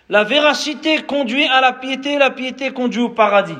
la 0.08 0.22
véracité 0.22 1.02
conduit 1.02 1.46
à 1.46 1.60
la 1.60 1.72
piété 1.72 2.18
la 2.18 2.30
piété 2.30 2.72
conduit 2.72 3.02
au 3.02 3.08
paradis 3.08 3.58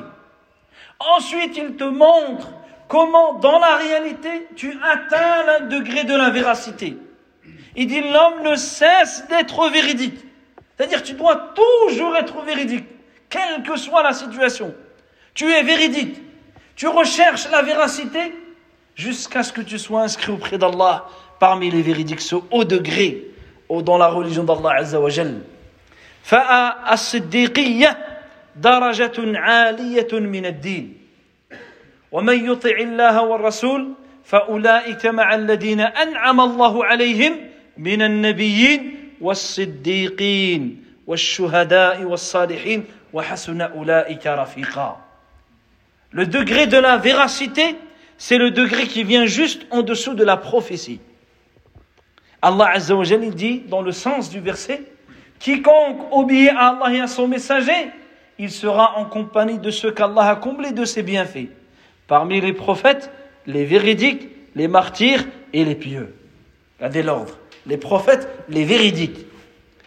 ensuite 0.99 1.57
il 1.57 1.75
te 1.75 1.83
montre 1.83 2.47
comment 2.89 3.35
dans 3.35 3.59
la 3.59 3.77
réalité 3.77 4.47
tu 4.57 4.77
atteins 4.83 5.59
le 5.61 5.67
degré 5.69 6.03
de 6.03 6.15
la 6.15 6.29
véracité. 6.29 6.97
Il 7.77 7.87
dit 7.87 8.01
l'homme 8.01 8.43
ne 8.43 8.55
cesse 8.55 9.25
d'être 9.29 9.69
véridique. 9.69 10.19
C'est-à-dire 10.75 11.03
tu 11.03 11.13
dois 11.13 11.53
toujours 11.55 12.17
être 12.17 12.41
véridique, 12.41 12.85
quelle 13.29 13.63
que 13.63 13.77
soit 13.77 14.03
la 14.03 14.11
situation. 14.11 14.73
Tu 15.33 15.49
es 15.49 15.63
véridique. 15.63 16.17
Tu 16.75 16.87
recherches 16.87 17.49
la 17.51 17.61
véracité 17.61 18.33
jusqu'à 18.95 19.43
ce 19.43 19.53
que 19.53 19.61
tu 19.61 19.77
sois 19.77 20.01
inscrit 20.01 20.31
auprès 20.31 20.57
d'Allah 20.57 21.05
parmi 21.39 21.69
les 21.69 21.81
véridiques, 21.81 22.21
ce 22.21 22.35
haut 22.51 22.63
degré 22.65 23.27
dans 23.69 23.97
la 23.97 24.07
religion 24.07 24.43
d'Allah 24.43 24.75
Azza 24.77 24.99
wa 24.99 25.09
Jal. 25.09 25.41
فالصديقية 26.29 27.97
درجة 28.55 29.37
عالية 29.39 30.07
من 30.13 30.45
الدين 30.45 30.97
ومن 32.11 32.51
يطع 32.51 32.77
الله 32.79 33.21
والرسول 33.21 33.93
فأولئك 34.25 35.05
مع 35.05 35.35
الذين 35.35 35.81
أنعم 35.81 36.41
الله 36.41 36.85
عليهم 36.85 37.35
من 37.77 38.01
النبيين 38.01 38.95
والصديقين 39.21 40.83
والشهداء 41.07 42.03
والصالحين 42.03 42.83
وحسن 43.13 43.61
أولئك 43.61 44.27
رفيقا 44.27 45.05
Le 46.11 46.25
degré 46.25 46.65
de 46.65 46.77
la 46.77 46.97
véracité, 46.97 47.75
c'est 48.17 48.39
le 48.39 48.49
degré 48.49 48.87
qui 48.87 49.03
vient 49.03 49.27
juste 49.27 49.67
en 49.69 49.83
dessous 49.83 50.15
de 50.15 50.23
la 50.23 50.37
prophétie. 50.37 50.99
Allah 52.42 52.70
Azza 52.74 52.94
wa 52.94 53.04
Jalla 53.04 53.30
dit 53.30 53.62
dans 53.68 53.82
le 53.82 53.92
sens 53.92 54.30
du 54.30 54.40
verset 54.40 54.82
Quiconque 55.38 56.00
obéit 56.10 56.50
à 56.50 56.68
Allah 56.68 56.94
et 56.94 57.00
à 57.00 57.06
son 57.06 57.28
messager, 57.28 57.90
il 58.38 58.50
sera 58.50 58.98
en 58.98 59.04
compagnie 59.04 59.58
de 59.58 59.70
ceux 59.70 59.90
qu'Allah 59.90 60.30
a 60.30 60.36
comblés 60.36 60.72
de 60.72 60.84
ses 60.84 61.02
bienfaits. 61.02 61.48
Parmi 62.06 62.40
les 62.40 62.52
prophètes, 62.52 63.10
les 63.46 63.64
véridiques, 63.64 64.28
les 64.54 64.68
martyrs 64.68 65.24
et 65.52 65.64
les 65.64 65.74
pieux. 65.74 66.14
Regardez 66.78 67.02
l'ordre. 67.02 67.38
Les 67.66 67.76
prophètes, 67.76 68.28
les 68.48 68.64
véridiques. 68.64 69.26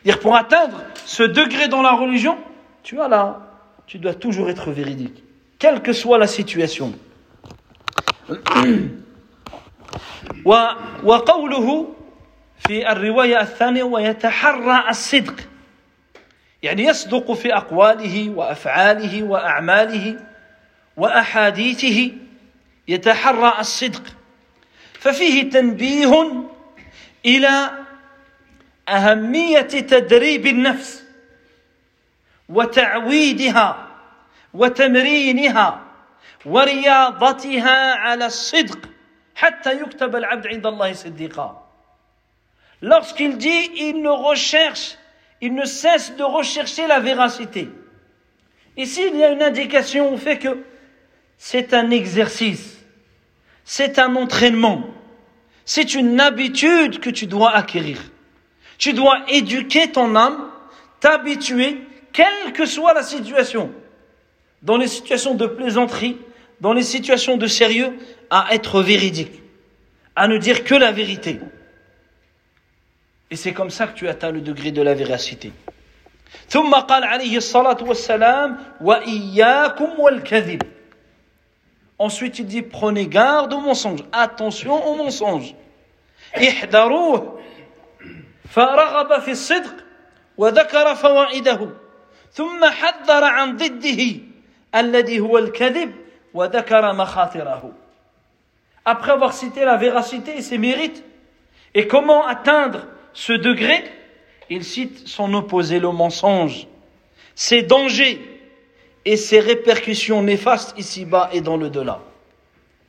Dire 0.03 0.19
pour 0.19 0.35
atteindre 0.35 0.81
ce 1.05 1.23
degré 1.23 1.67
dans 1.67 1.81
la 1.81 1.91
religion, 1.91 2.37
tu 2.83 2.99
as 3.01 3.07
là, 3.07 3.41
tu 3.85 3.97
dois 3.99 4.13
toujours 4.13 4.49
être 4.49 4.71
véridique, 4.71 5.23
quelle 5.59 5.81
que 5.81 5.93
soit 5.93 6.17
la 6.17 6.27
situation. 6.27 6.93
وقوله 11.03 11.87
في 12.66 12.92
الرواية 12.92 13.40
الثانية 13.40 13.82
ويتحرى 13.82 14.84
الصدق. 14.88 15.34
يعني 16.62 16.84
يصدق 16.84 17.32
في 17.32 17.54
أقواله 17.54 18.30
وأفعاله 18.30 19.22
وأعماله 19.22 20.20
وأحاديثه. 20.96 22.12
يتحرى 22.88 23.52
الصدق. 23.58 24.02
ففيه 24.92 25.50
تنبيه 25.50 26.44
إلى 27.26 27.70
أهمية 28.88 29.60
تدريب 29.60 30.46
النفس 30.46 31.04
وتعويدها 32.48 33.86
وتمرينها 34.54 35.82
ورياضتها 36.46 37.94
على 37.94 38.26
الصدق 38.26 38.78
حتى 39.34 39.72
يكتب 39.72 40.16
العبد 40.16 40.46
عند 40.46 40.66
الله 40.66 40.92
صديقا. 40.92 41.61
Lorsqu'il 42.82 43.38
dit, 43.38 43.70
il 43.76 44.02
ne 44.02 44.08
recherche, 44.08 44.98
il 45.40 45.54
ne 45.54 45.64
cesse 45.64 46.16
de 46.16 46.24
rechercher 46.24 46.88
la 46.88 46.98
véracité. 46.98 47.68
Ici, 48.76 49.02
il 49.12 49.18
y 49.18 49.24
a 49.24 49.30
une 49.30 49.42
indication 49.42 50.12
au 50.12 50.16
fait 50.16 50.38
que 50.38 50.64
c'est 51.38 51.74
un 51.74 51.90
exercice, 51.90 52.78
c'est 53.64 54.00
un 54.00 54.16
entraînement, 54.16 54.84
c'est 55.64 55.94
une 55.94 56.18
habitude 56.18 56.98
que 56.98 57.10
tu 57.10 57.26
dois 57.26 57.52
acquérir. 57.54 57.98
Tu 58.78 58.92
dois 58.92 59.20
éduquer 59.28 59.92
ton 59.92 60.16
âme, 60.16 60.50
t'habituer, 60.98 61.78
quelle 62.12 62.52
que 62.52 62.66
soit 62.66 62.94
la 62.94 63.04
situation, 63.04 63.70
dans 64.62 64.76
les 64.76 64.88
situations 64.88 65.34
de 65.34 65.46
plaisanterie, 65.46 66.16
dans 66.60 66.72
les 66.72 66.82
situations 66.82 67.36
de 67.36 67.46
sérieux, 67.46 67.96
à 68.28 68.48
être 68.52 68.82
véridique, 68.82 69.40
à 70.16 70.26
ne 70.26 70.36
dire 70.38 70.64
que 70.64 70.74
la 70.74 70.90
vérité. 70.90 71.38
Et 73.31 73.35
c'est 73.35 73.53
comme 73.53 73.69
ça 73.69 73.87
que 73.87 73.93
tu 73.93 74.07
atteins 74.07 74.31
le 74.31 74.41
degré 74.41 74.71
de 74.71 74.81
la 74.81 74.93
véracité. 74.93 75.51
ثم 76.49 76.75
قال 76.75 77.03
عليه 77.03 77.37
الصلاة 77.37 77.77
والسلام 77.81 78.57
وإياكم 78.81 79.99
والكذب 79.99 80.63
Ensuite, 81.99 82.39
il 82.39 82.45
dit 82.45 82.61
prenez 82.61 83.07
garde 83.07 83.53
au 83.53 83.59
mensonge. 83.59 84.03
Attention 84.11 84.85
au 84.87 84.95
mensonge. 84.95 85.55
احذروه 86.35 87.39
فرغب 88.49 89.19
في 89.19 89.31
الصدق 89.31 89.75
وذكر 90.37 90.95
فوائده 90.95 91.69
ثم 92.33 92.65
حذر 92.65 93.23
عن 93.23 93.57
ضده 93.57 94.15
الذي 94.75 95.19
هو 95.19 95.37
الكذب 95.37 95.91
وذكر 96.33 96.93
مخاطره 96.93 97.71
Après 98.85 99.11
avoir 99.11 99.33
cité 99.33 99.65
la 99.65 99.75
véracité 99.75 100.37
et 100.37 100.41
ses 100.41 100.57
mérites, 100.57 101.03
et 101.73 101.87
comment 101.87 102.25
atteindre 102.25 102.87
ce 103.13 103.33
degré, 103.33 103.83
il 104.49 104.63
cite 104.63 105.07
son 105.07 105.33
opposé, 105.33 105.79
le 105.79 105.91
mensonge, 105.91 106.67
ses 107.35 107.61
dangers, 107.61 108.19
et 109.07 109.15
ses 109.15 109.39
répercussions 109.39 110.21
néfastes 110.21 110.77
ici-bas 110.77 111.29
et 111.31 111.39
dans 111.39 111.55
le 111.55 111.69
delà. 111.69 112.01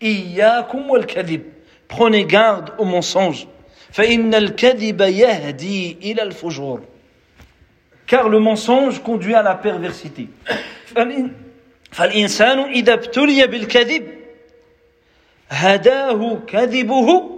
Iyyakum 0.01 0.91
wal 0.91 1.07
kadhib. 1.07 1.43
Prenez 1.87 2.25
garde 2.25 2.73
au 2.79 2.85
mensonge. 2.85 3.47
فإن 3.93 4.35
الكذب 4.35 5.01
يهدي 5.01 5.99
إلى 6.03 6.23
الفجور. 6.23 6.81
Car 8.09 8.29
le 8.29 8.41
mensonge 8.41 9.01
conduit 9.01 9.35
à 9.35 9.43
la 9.43 9.55
perversité. 9.55 10.29
فالإنسان 11.93 12.59
إذا 12.59 12.93
ابتلي 12.95 13.47
بالكذب 13.47 14.09
هداه 15.51 16.39
كذبه 16.47 17.31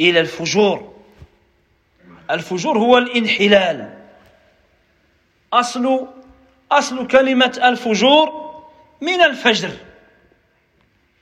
إلى 0.00 0.20
الفجور. 0.20 0.92
الفجور 2.31 2.77
هو 2.77 2.97
الانحلال. 2.97 3.93
أصل 5.53 6.07
أصل 6.71 7.07
كلمة 7.07 7.59
الفجور 7.63 8.45
من 9.01 9.21
الفجر. 9.21 9.71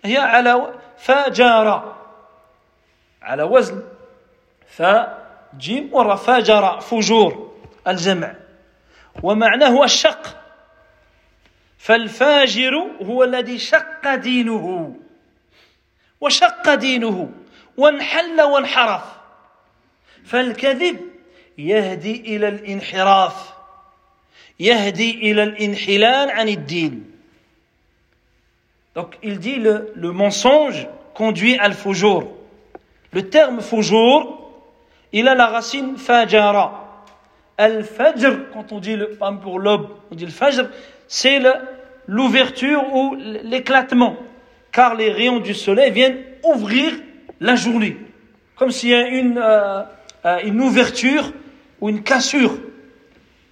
هي 0.06 0.18
على 0.18 0.74
فجر. 0.98 1.96
على 3.22 3.44
وزن. 3.44 3.84
فجيم 4.68 5.90
ورا 5.92 6.16
فجر. 6.16 6.80
فجور. 6.80 7.54
الجمع. 7.88 8.36
ومعناه 9.24 9.84
الشق. 9.84 10.38
فالفاجر 11.78 12.76
هو 13.02 13.24
الذي 13.24 13.60
شق 13.60 14.16
دينه. 14.16 14.96
وشق 16.22 16.74
دينه. 16.74 17.30
وانحل 17.78 18.42
وانحرف. 18.42 19.23
فالكذب 20.25 20.97
يهدي 21.59 22.37
إلى 22.37 22.49
الانحراف 22.49 23.53
يهدي 24.61 25.31
إلى 25.31 25.43
الانحلال 25.43 26.31
عن 26.31 26.49
الدين 26.49 27.05
Donc 28.95 29.17
il 29.23 29.39
dit 29.39 29.57
le, 29.57 29.93
le 29.95 30.11
mensonge 30.11 30.89
conduit 31.15 31.57
al 31.59 31.75
fujur. 31.75 32.29
Le 33.13 33.29
terme 33.29 33.61
fujur, 33.61 34.51
il 35.13 35.29
a 35.29 35.35
la 35.35 35.47
racine 35.47 35.97
fajara. 35.97 37.05
Al-fajr, 37.57 38.51
quand 38.53 38.73
on 38.73 38.79
dit 38.79 38.97
le, 38.97 39.11
pas 39.11 39.33
pour 39.33 39.59
l'aube, 39.59 39.89
on 40.11 40.15
dit 40.15 40.25
le 40.25 40.31
fajr, 40.31 40.69
c'est 41.09 41.41
l'ouverture 42.07 42.85
ou 42.95 43.17
l'éclatement. 43.17 44.17
Car 44.71 44.95
les 44.95 45.11
rayons 45.11 45.41
du 45.41 45.55
soleil 45.55 45.91
viennent 45.91 46.19
ouvrir 46.45 46.93
la 47.41 47.57
journée. 47.57 47.97
Comme 48.57 48.71
s'il 48.71 48.91
y 48.91 48.95
a 48.95 49.09
une, 49.09 49.39
euh, 49.39 49.81
euh, 49.81 49.83
une 50.44 50.62
ouverture 50.62 51.32
ou 51.82 51.90
une 51.90 52.04
cassure 52.04 52.58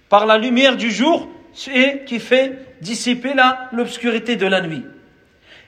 par 0.08 0.26
la 0.26 0.38
lumière 0.38 0.76
du 0.76 0.90
jour 0.90 1.28
et 1.72 2.04
qui 2.06 2.18
fait 2.18 2.76
dissiper 2.80 3.34
l'obscurité 3.72 4.36
de 4.36 4.46
la 4.46 4.60
nuit. 4.60 4.84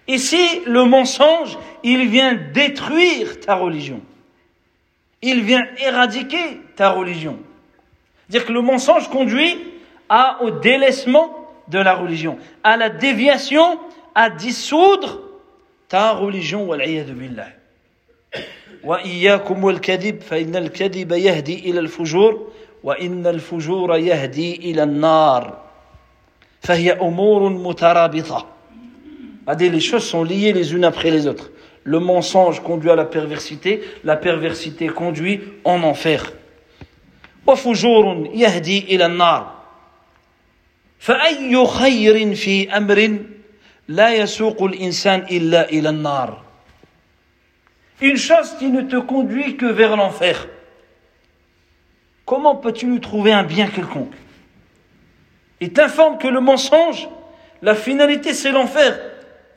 Ici, 0.09 0.61
le 0.67 0.85
mensonge, 0.85 1.59
il 1.83 2.09
vient 2.09 2.35
détruire 2.53 3.41
ta 3.41 3.55
religion. 3.55 4.03
Il 5.23 5.43
vient 5.43 5.67
éradiquer 5.79 6.61
ta 6.77 6.91
religion. 6.91 7.39
Dire 8.29 8.45
que 8.45 8.53
le 8.53 8.61
mensonge 8.61 9.09
conduit 9.09 9.57
à, 10.09 10.43
au 10.43 10.51
délaissement 10.51 11.49
de 11.69 11.79
la 11.79 11.95
religion, 11.95 12.39
à 12.63 12.77
la 12.77 12.91
déviation, 12.91 13.81
à 14.15 14.29
dissoudre 14.29 15.21
ta 15.89 16.13
religion. 16.13 16.67
billah. 16.67 17.47
وإياكم 18.84 19.64
والكذب 19.64 20.22
فإن 20.22 20.56
الكذب 20.56 21.12
يهدي 21.12 21.70
إلى 21.70 21.80
الفجور 21.80 22.52
وإن 22.84 23.28
الفجور 23.28 23.98
يهدي 23.98 24.56
إلى 24.56 24.84
النار 24.84 25.58
فهي 26.62 26.92
أمور 26.92 27.50
مترابطة 27.50 28.46
les 29.58 29.80
choses 29.80 30.04
sont 30.04 30.24
liées 30.24 30.54
les 30.54 30.74
unes 30.74 30.84
après 30.84 31.12
les 31.12 31.28
autres. 31.28 31.52
Le 31.84 32.00
mensonge 32.00 32.62
conduit 32.62 32.92
à 32.92 32.96
la 32.96 33.06
perversité, 33.06 33.82
la 34.04 34.16
perversité 34.16 34.88
conduit 34.88 35.42
en 35.64 35.84
enfer. 35.84 36.24
وفجور 37.48 38.30
يهدي 38.34 38.96
إلى 38.96 39.06
النار 39.06 39.52
فأي 41.00 41.68
خير 41.68 42.36
في 42.36 42.78
أمر 42.78 43.20
لا 43.88 44.16
يسوق 44.16 44.64
الإنسان 44.64 45.20
إلا 45.32 45.70
إلى 45.70 45.90
النار 45.90 46.42
Une 48.02 48.18
chose 48.18 48.56
qui 48.58 48.70
ne 48.70 48.82
te 48.82 48.96
conduit 48.96 49.58
que 49.58 49.66
vers 49.66 49.98
l'enfer. 49.98 50.48
Comment 52.26 52.56
peux-tu 52.56 52.86
nous 52.86 53.00
trouver 53.00 53.34
un 53.34 53.44
bien 53.44 53.68
quelconque 53.68 54.14
Il 55.60 55.74
t'informe 55.74 56.18
que 56.18 56.28
le 56.28 56.40
mensonge, 56.40 57.10
la 57.62 57.76
finalité 57.76 58.34
c'est 58.34 58.52
l'enfer. 58.52 59.00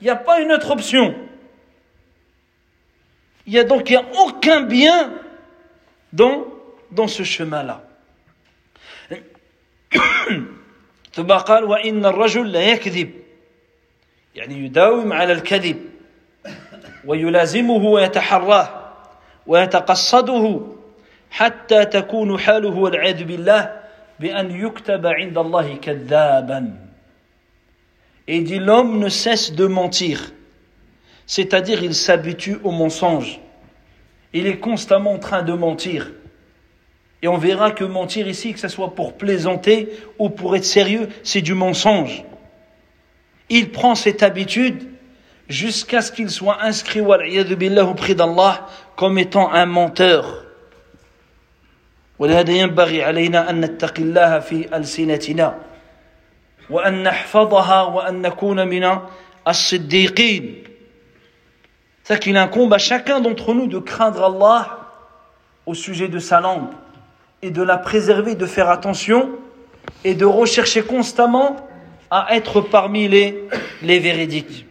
Il 0.00 0.04
n'y 0.04 0.10
a 0.10 0.16
pas 0.16 0.40
une 0.40 0.52
autre 0.52 0.70
option. 0.70 1.14
Il 3.46 3.52
y 3.52 3.58
a 3.58 3.64
donc 3.64 3.90
il 3.90 3.92
y 3.92 3.96
a 3.96 4.04
aucun 4.24 4.62
bien 4.62 5.12
dans, 6.12 6.46
dans 6.90 7.08
ce 7.08 7.22
chemin-là. 7.22 7.88
ثم 11.12 11.32
قال 11.32 11.64
وإن 11.64 12.06
الرجل 12.06 12.52
لا 12.52 12.62
يكذب 12.62 13.10
يعني 14.34 14.64
يداوم 14.64 15.12
على 15.12 15.32
الكذب 15.32 15.90
ويلازمه 17.04 17.84
ويتحراه 17.84 18.68
ويتقصده 19.46 20.60
حتى 21.30 21.84
تكون 21.84 22.38
حاله 22.38 22.76
والعياذ 22.76 23.24
بالله 23.24 23.80
بأن 24.20 24.50
يكتب 24.50 25.06
عند 25.06 25.38
الله 25.38 25.76
كذابا 25.76 26.76
Et 28.28 28.36
il 28.36 28.44
dit 28.44 28.60
l'homme 28.60 29.00
ne 29.00 29.08
cesse 29.08 29.52
de 29.52 29.66
mentir. 29.66 30.32
C'est-à-dire 31.26 31.82
il 31.82 31.92
s'habitue 31.92 32.56
au 32.62 32.70
mensonge. 32.70 33.40
Il 34.32 34.46
est 34.46 34.58
constamment 34.58 35.14
en 35.14 35.18
train 35.18 35.42
de 35.42 35.52
mentir. 35.52 36.12
Et 37.20 37.28
on 37.28 37.36
verra 37.36 37.72
que 37.72 37.84
mentir 37.84 38.28
ici, 38.28 38.52
que 38.52 38.60
ce 38.60 38.68
soit 38.68 38.94
pour 38.94 39.14
plaisanter 39.14 39.88
ou 40.20 40.28
pour 40.28 40.54
être 40.54 40.64
sérieux, 40.64 41.08
c'est 41.24 41.40
du 41.40 41.54
mensonge. 41.54 42.24
Il 43.48 43.70
prend 43.70 43.96
cette 43.96 44.22
habitude 44.22 44.85
jusqu'à 45.48 46.00
ce 46.00 46.12
qu'il 46.12 46.30
soit 46.30 46.62
inscrit 46.62 47.00
auprès 47.00 48.14
d'Allah 48.14 48.66
comme 48.96 49.18
étant 49.18 49.52
un 49.52 49.66
menteur. 49.66 50.44
ولهذا 52.18 52.52
ينبغي 52.52 53.02
علينا 53.02 53.50
أن 53.50 53.60
نتقي 53.60 54.02
الله 54.02 54.38
في 54.38 54.76
ألسنتنا 54.76 55.58
وأن 56.70 57.02
نحفظها 57.02 57.82
وأن 57.82 58.22
نكون 58.22 58.68
من 58.68 58.98
الصديقين 59.48 60.62
C'est 62.04 62.18
qu'il 62.20 62.36
incombe 62.36 62.72
à 62.72 62.78
chacun 62.78 63.20
d'entre 63.20 63.54
nous 63.54 63.66
de 63.66 63.78
craindre 63.78 64.24
Allah 64.24 64.78
au 65.66 65.74
sujet 65.74 66.08
de 66.08 66.18
sa 66.18 66.40
langue 66.40 66.70
et 67.42 67.50
de 67.50 67.62
la 67.62 67.78
préserver, 67.78 68.34
de 68.34 68.46
faire 68.46 68.68
attention 68.68 69.30
et 70.04 70.14
de 70.14 70.24
rechercher 70.24 70.82
constamment 70.82 71.56
à 72.10 72.34
être 72.36 72.60
parmi 72.60 73.08
les, 73.08 73.48
les 73.82 73.98
véridiques. 74.00 74.65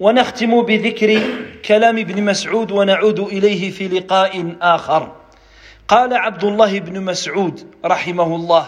ونختم 0.00 0.62
بذكر 0.62 1.20
كلام 1.64 1.98
ابن 1.98 2.22
مسعود 2.22 2.72
ونعود 2.72 3.20
إليه 3.20 3.70
في 3.70 3.88
لقاء 3.88 4.56
آخر. 4.62 5.16
قال 5.88 6.14
عبد 6.14 6.44
الله 6.44 6.78
بن 6.80 7.00
مسعود 7.00 7.74
رحمه 7.84 8.36
الله 8.36 8.66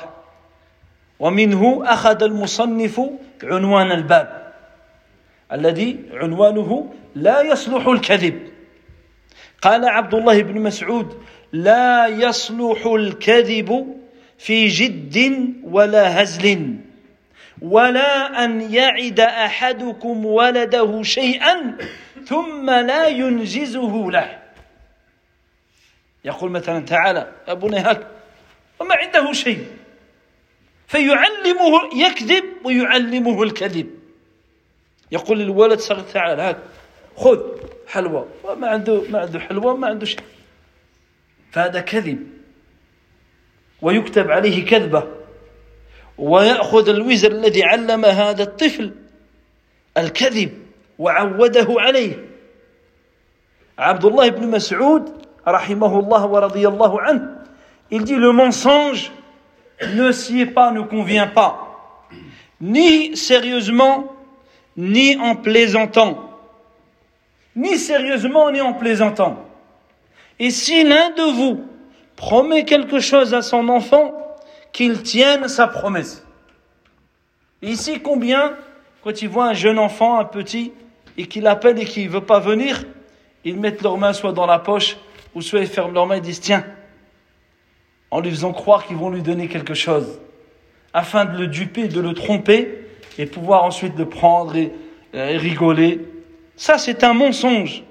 ومنه 1.21 1.83
أخذ 1.85 2.23
المصنف 2.23 3.01
عنوان 3.45 3.93
الباب 3.93 4.53
الذي 5.53 6.01
عنوانه 6.13 6.95
لا 7.15 7.41
يصلح 7.41 7.87
الكذب. 7.87 8.43
قال 9.63 9.85
عبد 9.85 10.15
الله 10.15 10.43
بن 10.43 10.61
مسعود 10.61 11.23
لا 11.53 12.07
يصلح 12.07 12.87
الكذب 12.87 13.87
في 14.39 14.69
جد 14.69 15.17
ولا 15.65 16.23
هزل. 16.23 16.77
ولا 17.61 18.45
أن 18.45 18.61
يعد 18.75 19.21
أحدكم 19.21 20.27
ولده 20.27 21.03
شيئا 21.03 21.77
ثم 22.27 22.71
لا 22.71 23.07
ينجزه 23.07 24.11
له. 24.11 24.43
يقول 26.25 26.51
مثلا 26.51 26.85
تعالى 26.85 27.33
يا 27.49 27.55
بني 27.55 27.79
هاك 27.79 28.07
وما 28.81 28.95
عنده 28.95 29.33
شيء؟ 29.33 29.67
فيعلمه 30.87 31.97
يكذب 31.97 32.45
ويعلمه 32.65 33.43
الكذب. 33.43 33.91
يقول 35.13 35.39
للولد 35.39 35.79
صغير 35.79 36.05
تعال 36.05 36.41
هاك 36.41 36.59
خذ 37.17 37.41
حلوى 37.89 38.27
وما 38.45 38.69
عنده 38.69 39.03
ما 39.11 39.19
عنده 39.19 39.41
حلوى 39.41 39.77
ما 39.77 39.87
عنده 39.87 40.07
شيء. 40.07 40.21
فهذا 41.53 41.81
كذب. 41.81 42.27
ويكتب 43.83 44.31
عليه 44.31 44.67
كذبة. 44.67 45.22
ويأخذ 46.18 46.90
الوزر 46.90 47.32
الذي 47.32 47.64
علم 47.64 48.06
هذا 48.06 48.44
الطفل 48.44 48.92
الكذب 49.98 50.52
وعوده 51.00 51.68
عليه 51.70 52.26
عبد 53.80 54.06
الله 54.06 54.30
بن 54.30 54.48
مسعود 54.48 55.28
رحمه 55.48 56.00
الله 56.00 56.26
ورضي 56.26 56.68
الله 56.68 57.02
عنه 57.02 57.38
il 57.92 58.04
dit 58.04 58.16
le 58.16 58.32
mensonge 58.32 59.12
ne 59.82 60.12
sied 60.12 60.48
pas, 60.48 60.72
ne 60.72 60.82
convient 60.82 61.28
pas, 61.28 61.80
ni 62.60 63.16
sérieusement, 63.16 64.12
ni 64.76 65.16
en 65.18 65.36
plaisantant. 65.36 66.24
Ni 67.56 67.78
sérieusement, 67.78 68.52
ni 68.52 68.62
en 68.62 68.74
plaisantant. 68.74 69.38
Et 70.40 70.52
si 70.52 70.84
l'un 70.84 71.10
de 71.12 71.36
vous 71.36 71.64
promet 72.16 72.66
quelque 72.66 73.00
chose 73.00 73.34
à 73.34 73.42
son 73.42 73.70
enfant, 73.70 74.14
qu'il 74.73 75.03
tienne 75.03 75.49
sa 75.49 75.67
promesse. 75.69 76.27
ici, 77.61 78.01
combien, 78.01 78.57
quand 79.05 79.23
ils 79.23 79.29
voient 79.29 79.49
un 79.49 79.55
jeune 79.55 79.79
enfant, 79.79 80.19
un 80.19 80.25
petit, 80.25 80.73
et 81.17 81.27
qu'il 81.27 81.47
appelle 81.47 81.79
et 81.79 81.85
qu'il 81.85 82.07
ne 82.07 82.13
veut 82.13 82.25
pas 82.25 82.41
venir, 82.41 82.85
ils 83.45 83.59
mettent 83.59 83.83
leurs 83.83 83.99
mains 83.99 84.13
soit 84.13 84.33
dans 84.33 84.47
la 84.47 84.59
poche, 84.59 84.97
ou 85.35 85.43
soit 85.43 85.61
ils 85.61 85.67
ferment 85.67 85.93
leurs 85.93 86.07
mains 86.07 86.17
et 86.17 86.21
disent, 86.21 86.41
tiens, 86.41 86.65
en 88.11 88.21
lui 88.21 88.31
faisant 88.31 88.53
croire 88.53 88.87
qu'ils 88.87 88.97
vont 88.97 89.11
lui 89.11 89.23
donner 89.23 89.49
quelque 89.49 89.75
chose, 89.75 90.21
afin 90.93 91.25
de 91.25 91.39
le 91.39 91.47
duper, 91.47 91.89
de 91.89 92.01
le 92.01 92.15
tromper, 92.15 92.87
et 93.19 93.27
pouvoir 93.27 93.65
ensuite 93.65 93.97
le 93.99 94.09
prendre 94.09 94.57
et, 94.57 94.73
rigoler. 95.13 96.01
Ça, 96.57 96.79
c'est 96.79 97.05
un 97.05 97.13
mensonge. 97.13 97.83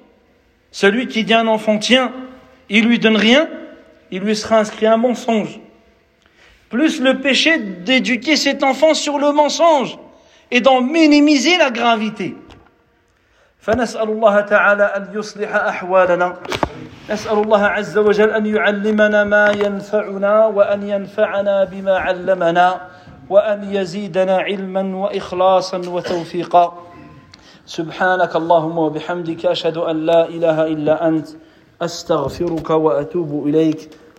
Celui 0.71 1.07
qui 1.07 1.23
dit 1.23 1.33
à 1.33 1.41
un 1.41 1.47
enfant, 1.47 1.77
tiens, 1.77 2.11
il 2.69 2.85
lui 2.85 2.97
donne 2.97 3.15
rien, 3.15 3.47
il 4.09 4.21
lui 4.21 4.35
sera 4.35 4.57
inscrit 4.57 4.87
un 4.87 4.97
mensonge 4.97 5.59
Plus 6.70 7.00
le 7.00 7.20
péché 7.20 7.58
d'éduquer 7.58 8.36
cet 8.36 8.62
enfant 8.62 8.94
sur 8.94 9.18
le 9.18 9.32
mensonge 9.32 9.98
et 10.50 10.60
d'en 10.60 10.80
minimiser 10.80 11.56
la 11.58 11.70
gravité. 11.70 12.36
فنسأل 13.66 14.08
الله 14.08 14.40
تعالى 14.40 14.84
أن 14.84 15.08
يصلح 15.14 15.54
أحوالنا 15.54 16.36
نسأل 17.10 17.38
الله 17.38 17.62
عز 17.64 17.98
وجل 17.98 18.30
أن 18.30 18.46
يعلمنا 18.46 19.24
ما 19.24 19.50
ينفعنا 19.50 20.46
وأن 20.46 20.88
ينفعنا 20.88 21.64
بما 21.64 21.98
علمنا 21.98 22.80
وأن 23.30 23.74
يزيدنا 23.74 24.36
علما 24.38 24.96
وإخلاصا 24.96 25.78
وتوفيقا 25.78 26.82
سبحانك 27.66 28.36
اللهم 28.36 28.78
وبحمدك 28.78 29.46
أشهد 29.46 29.76
أن 29.76 30.06
لا 30.06 30.28
إله 30.28 30.66
إلا 30.66 31.08
أنت 31.08 31.28
أستغفرك 31.82 32.70
وأتوب 32.70 33.48
إليك 33.48 33.90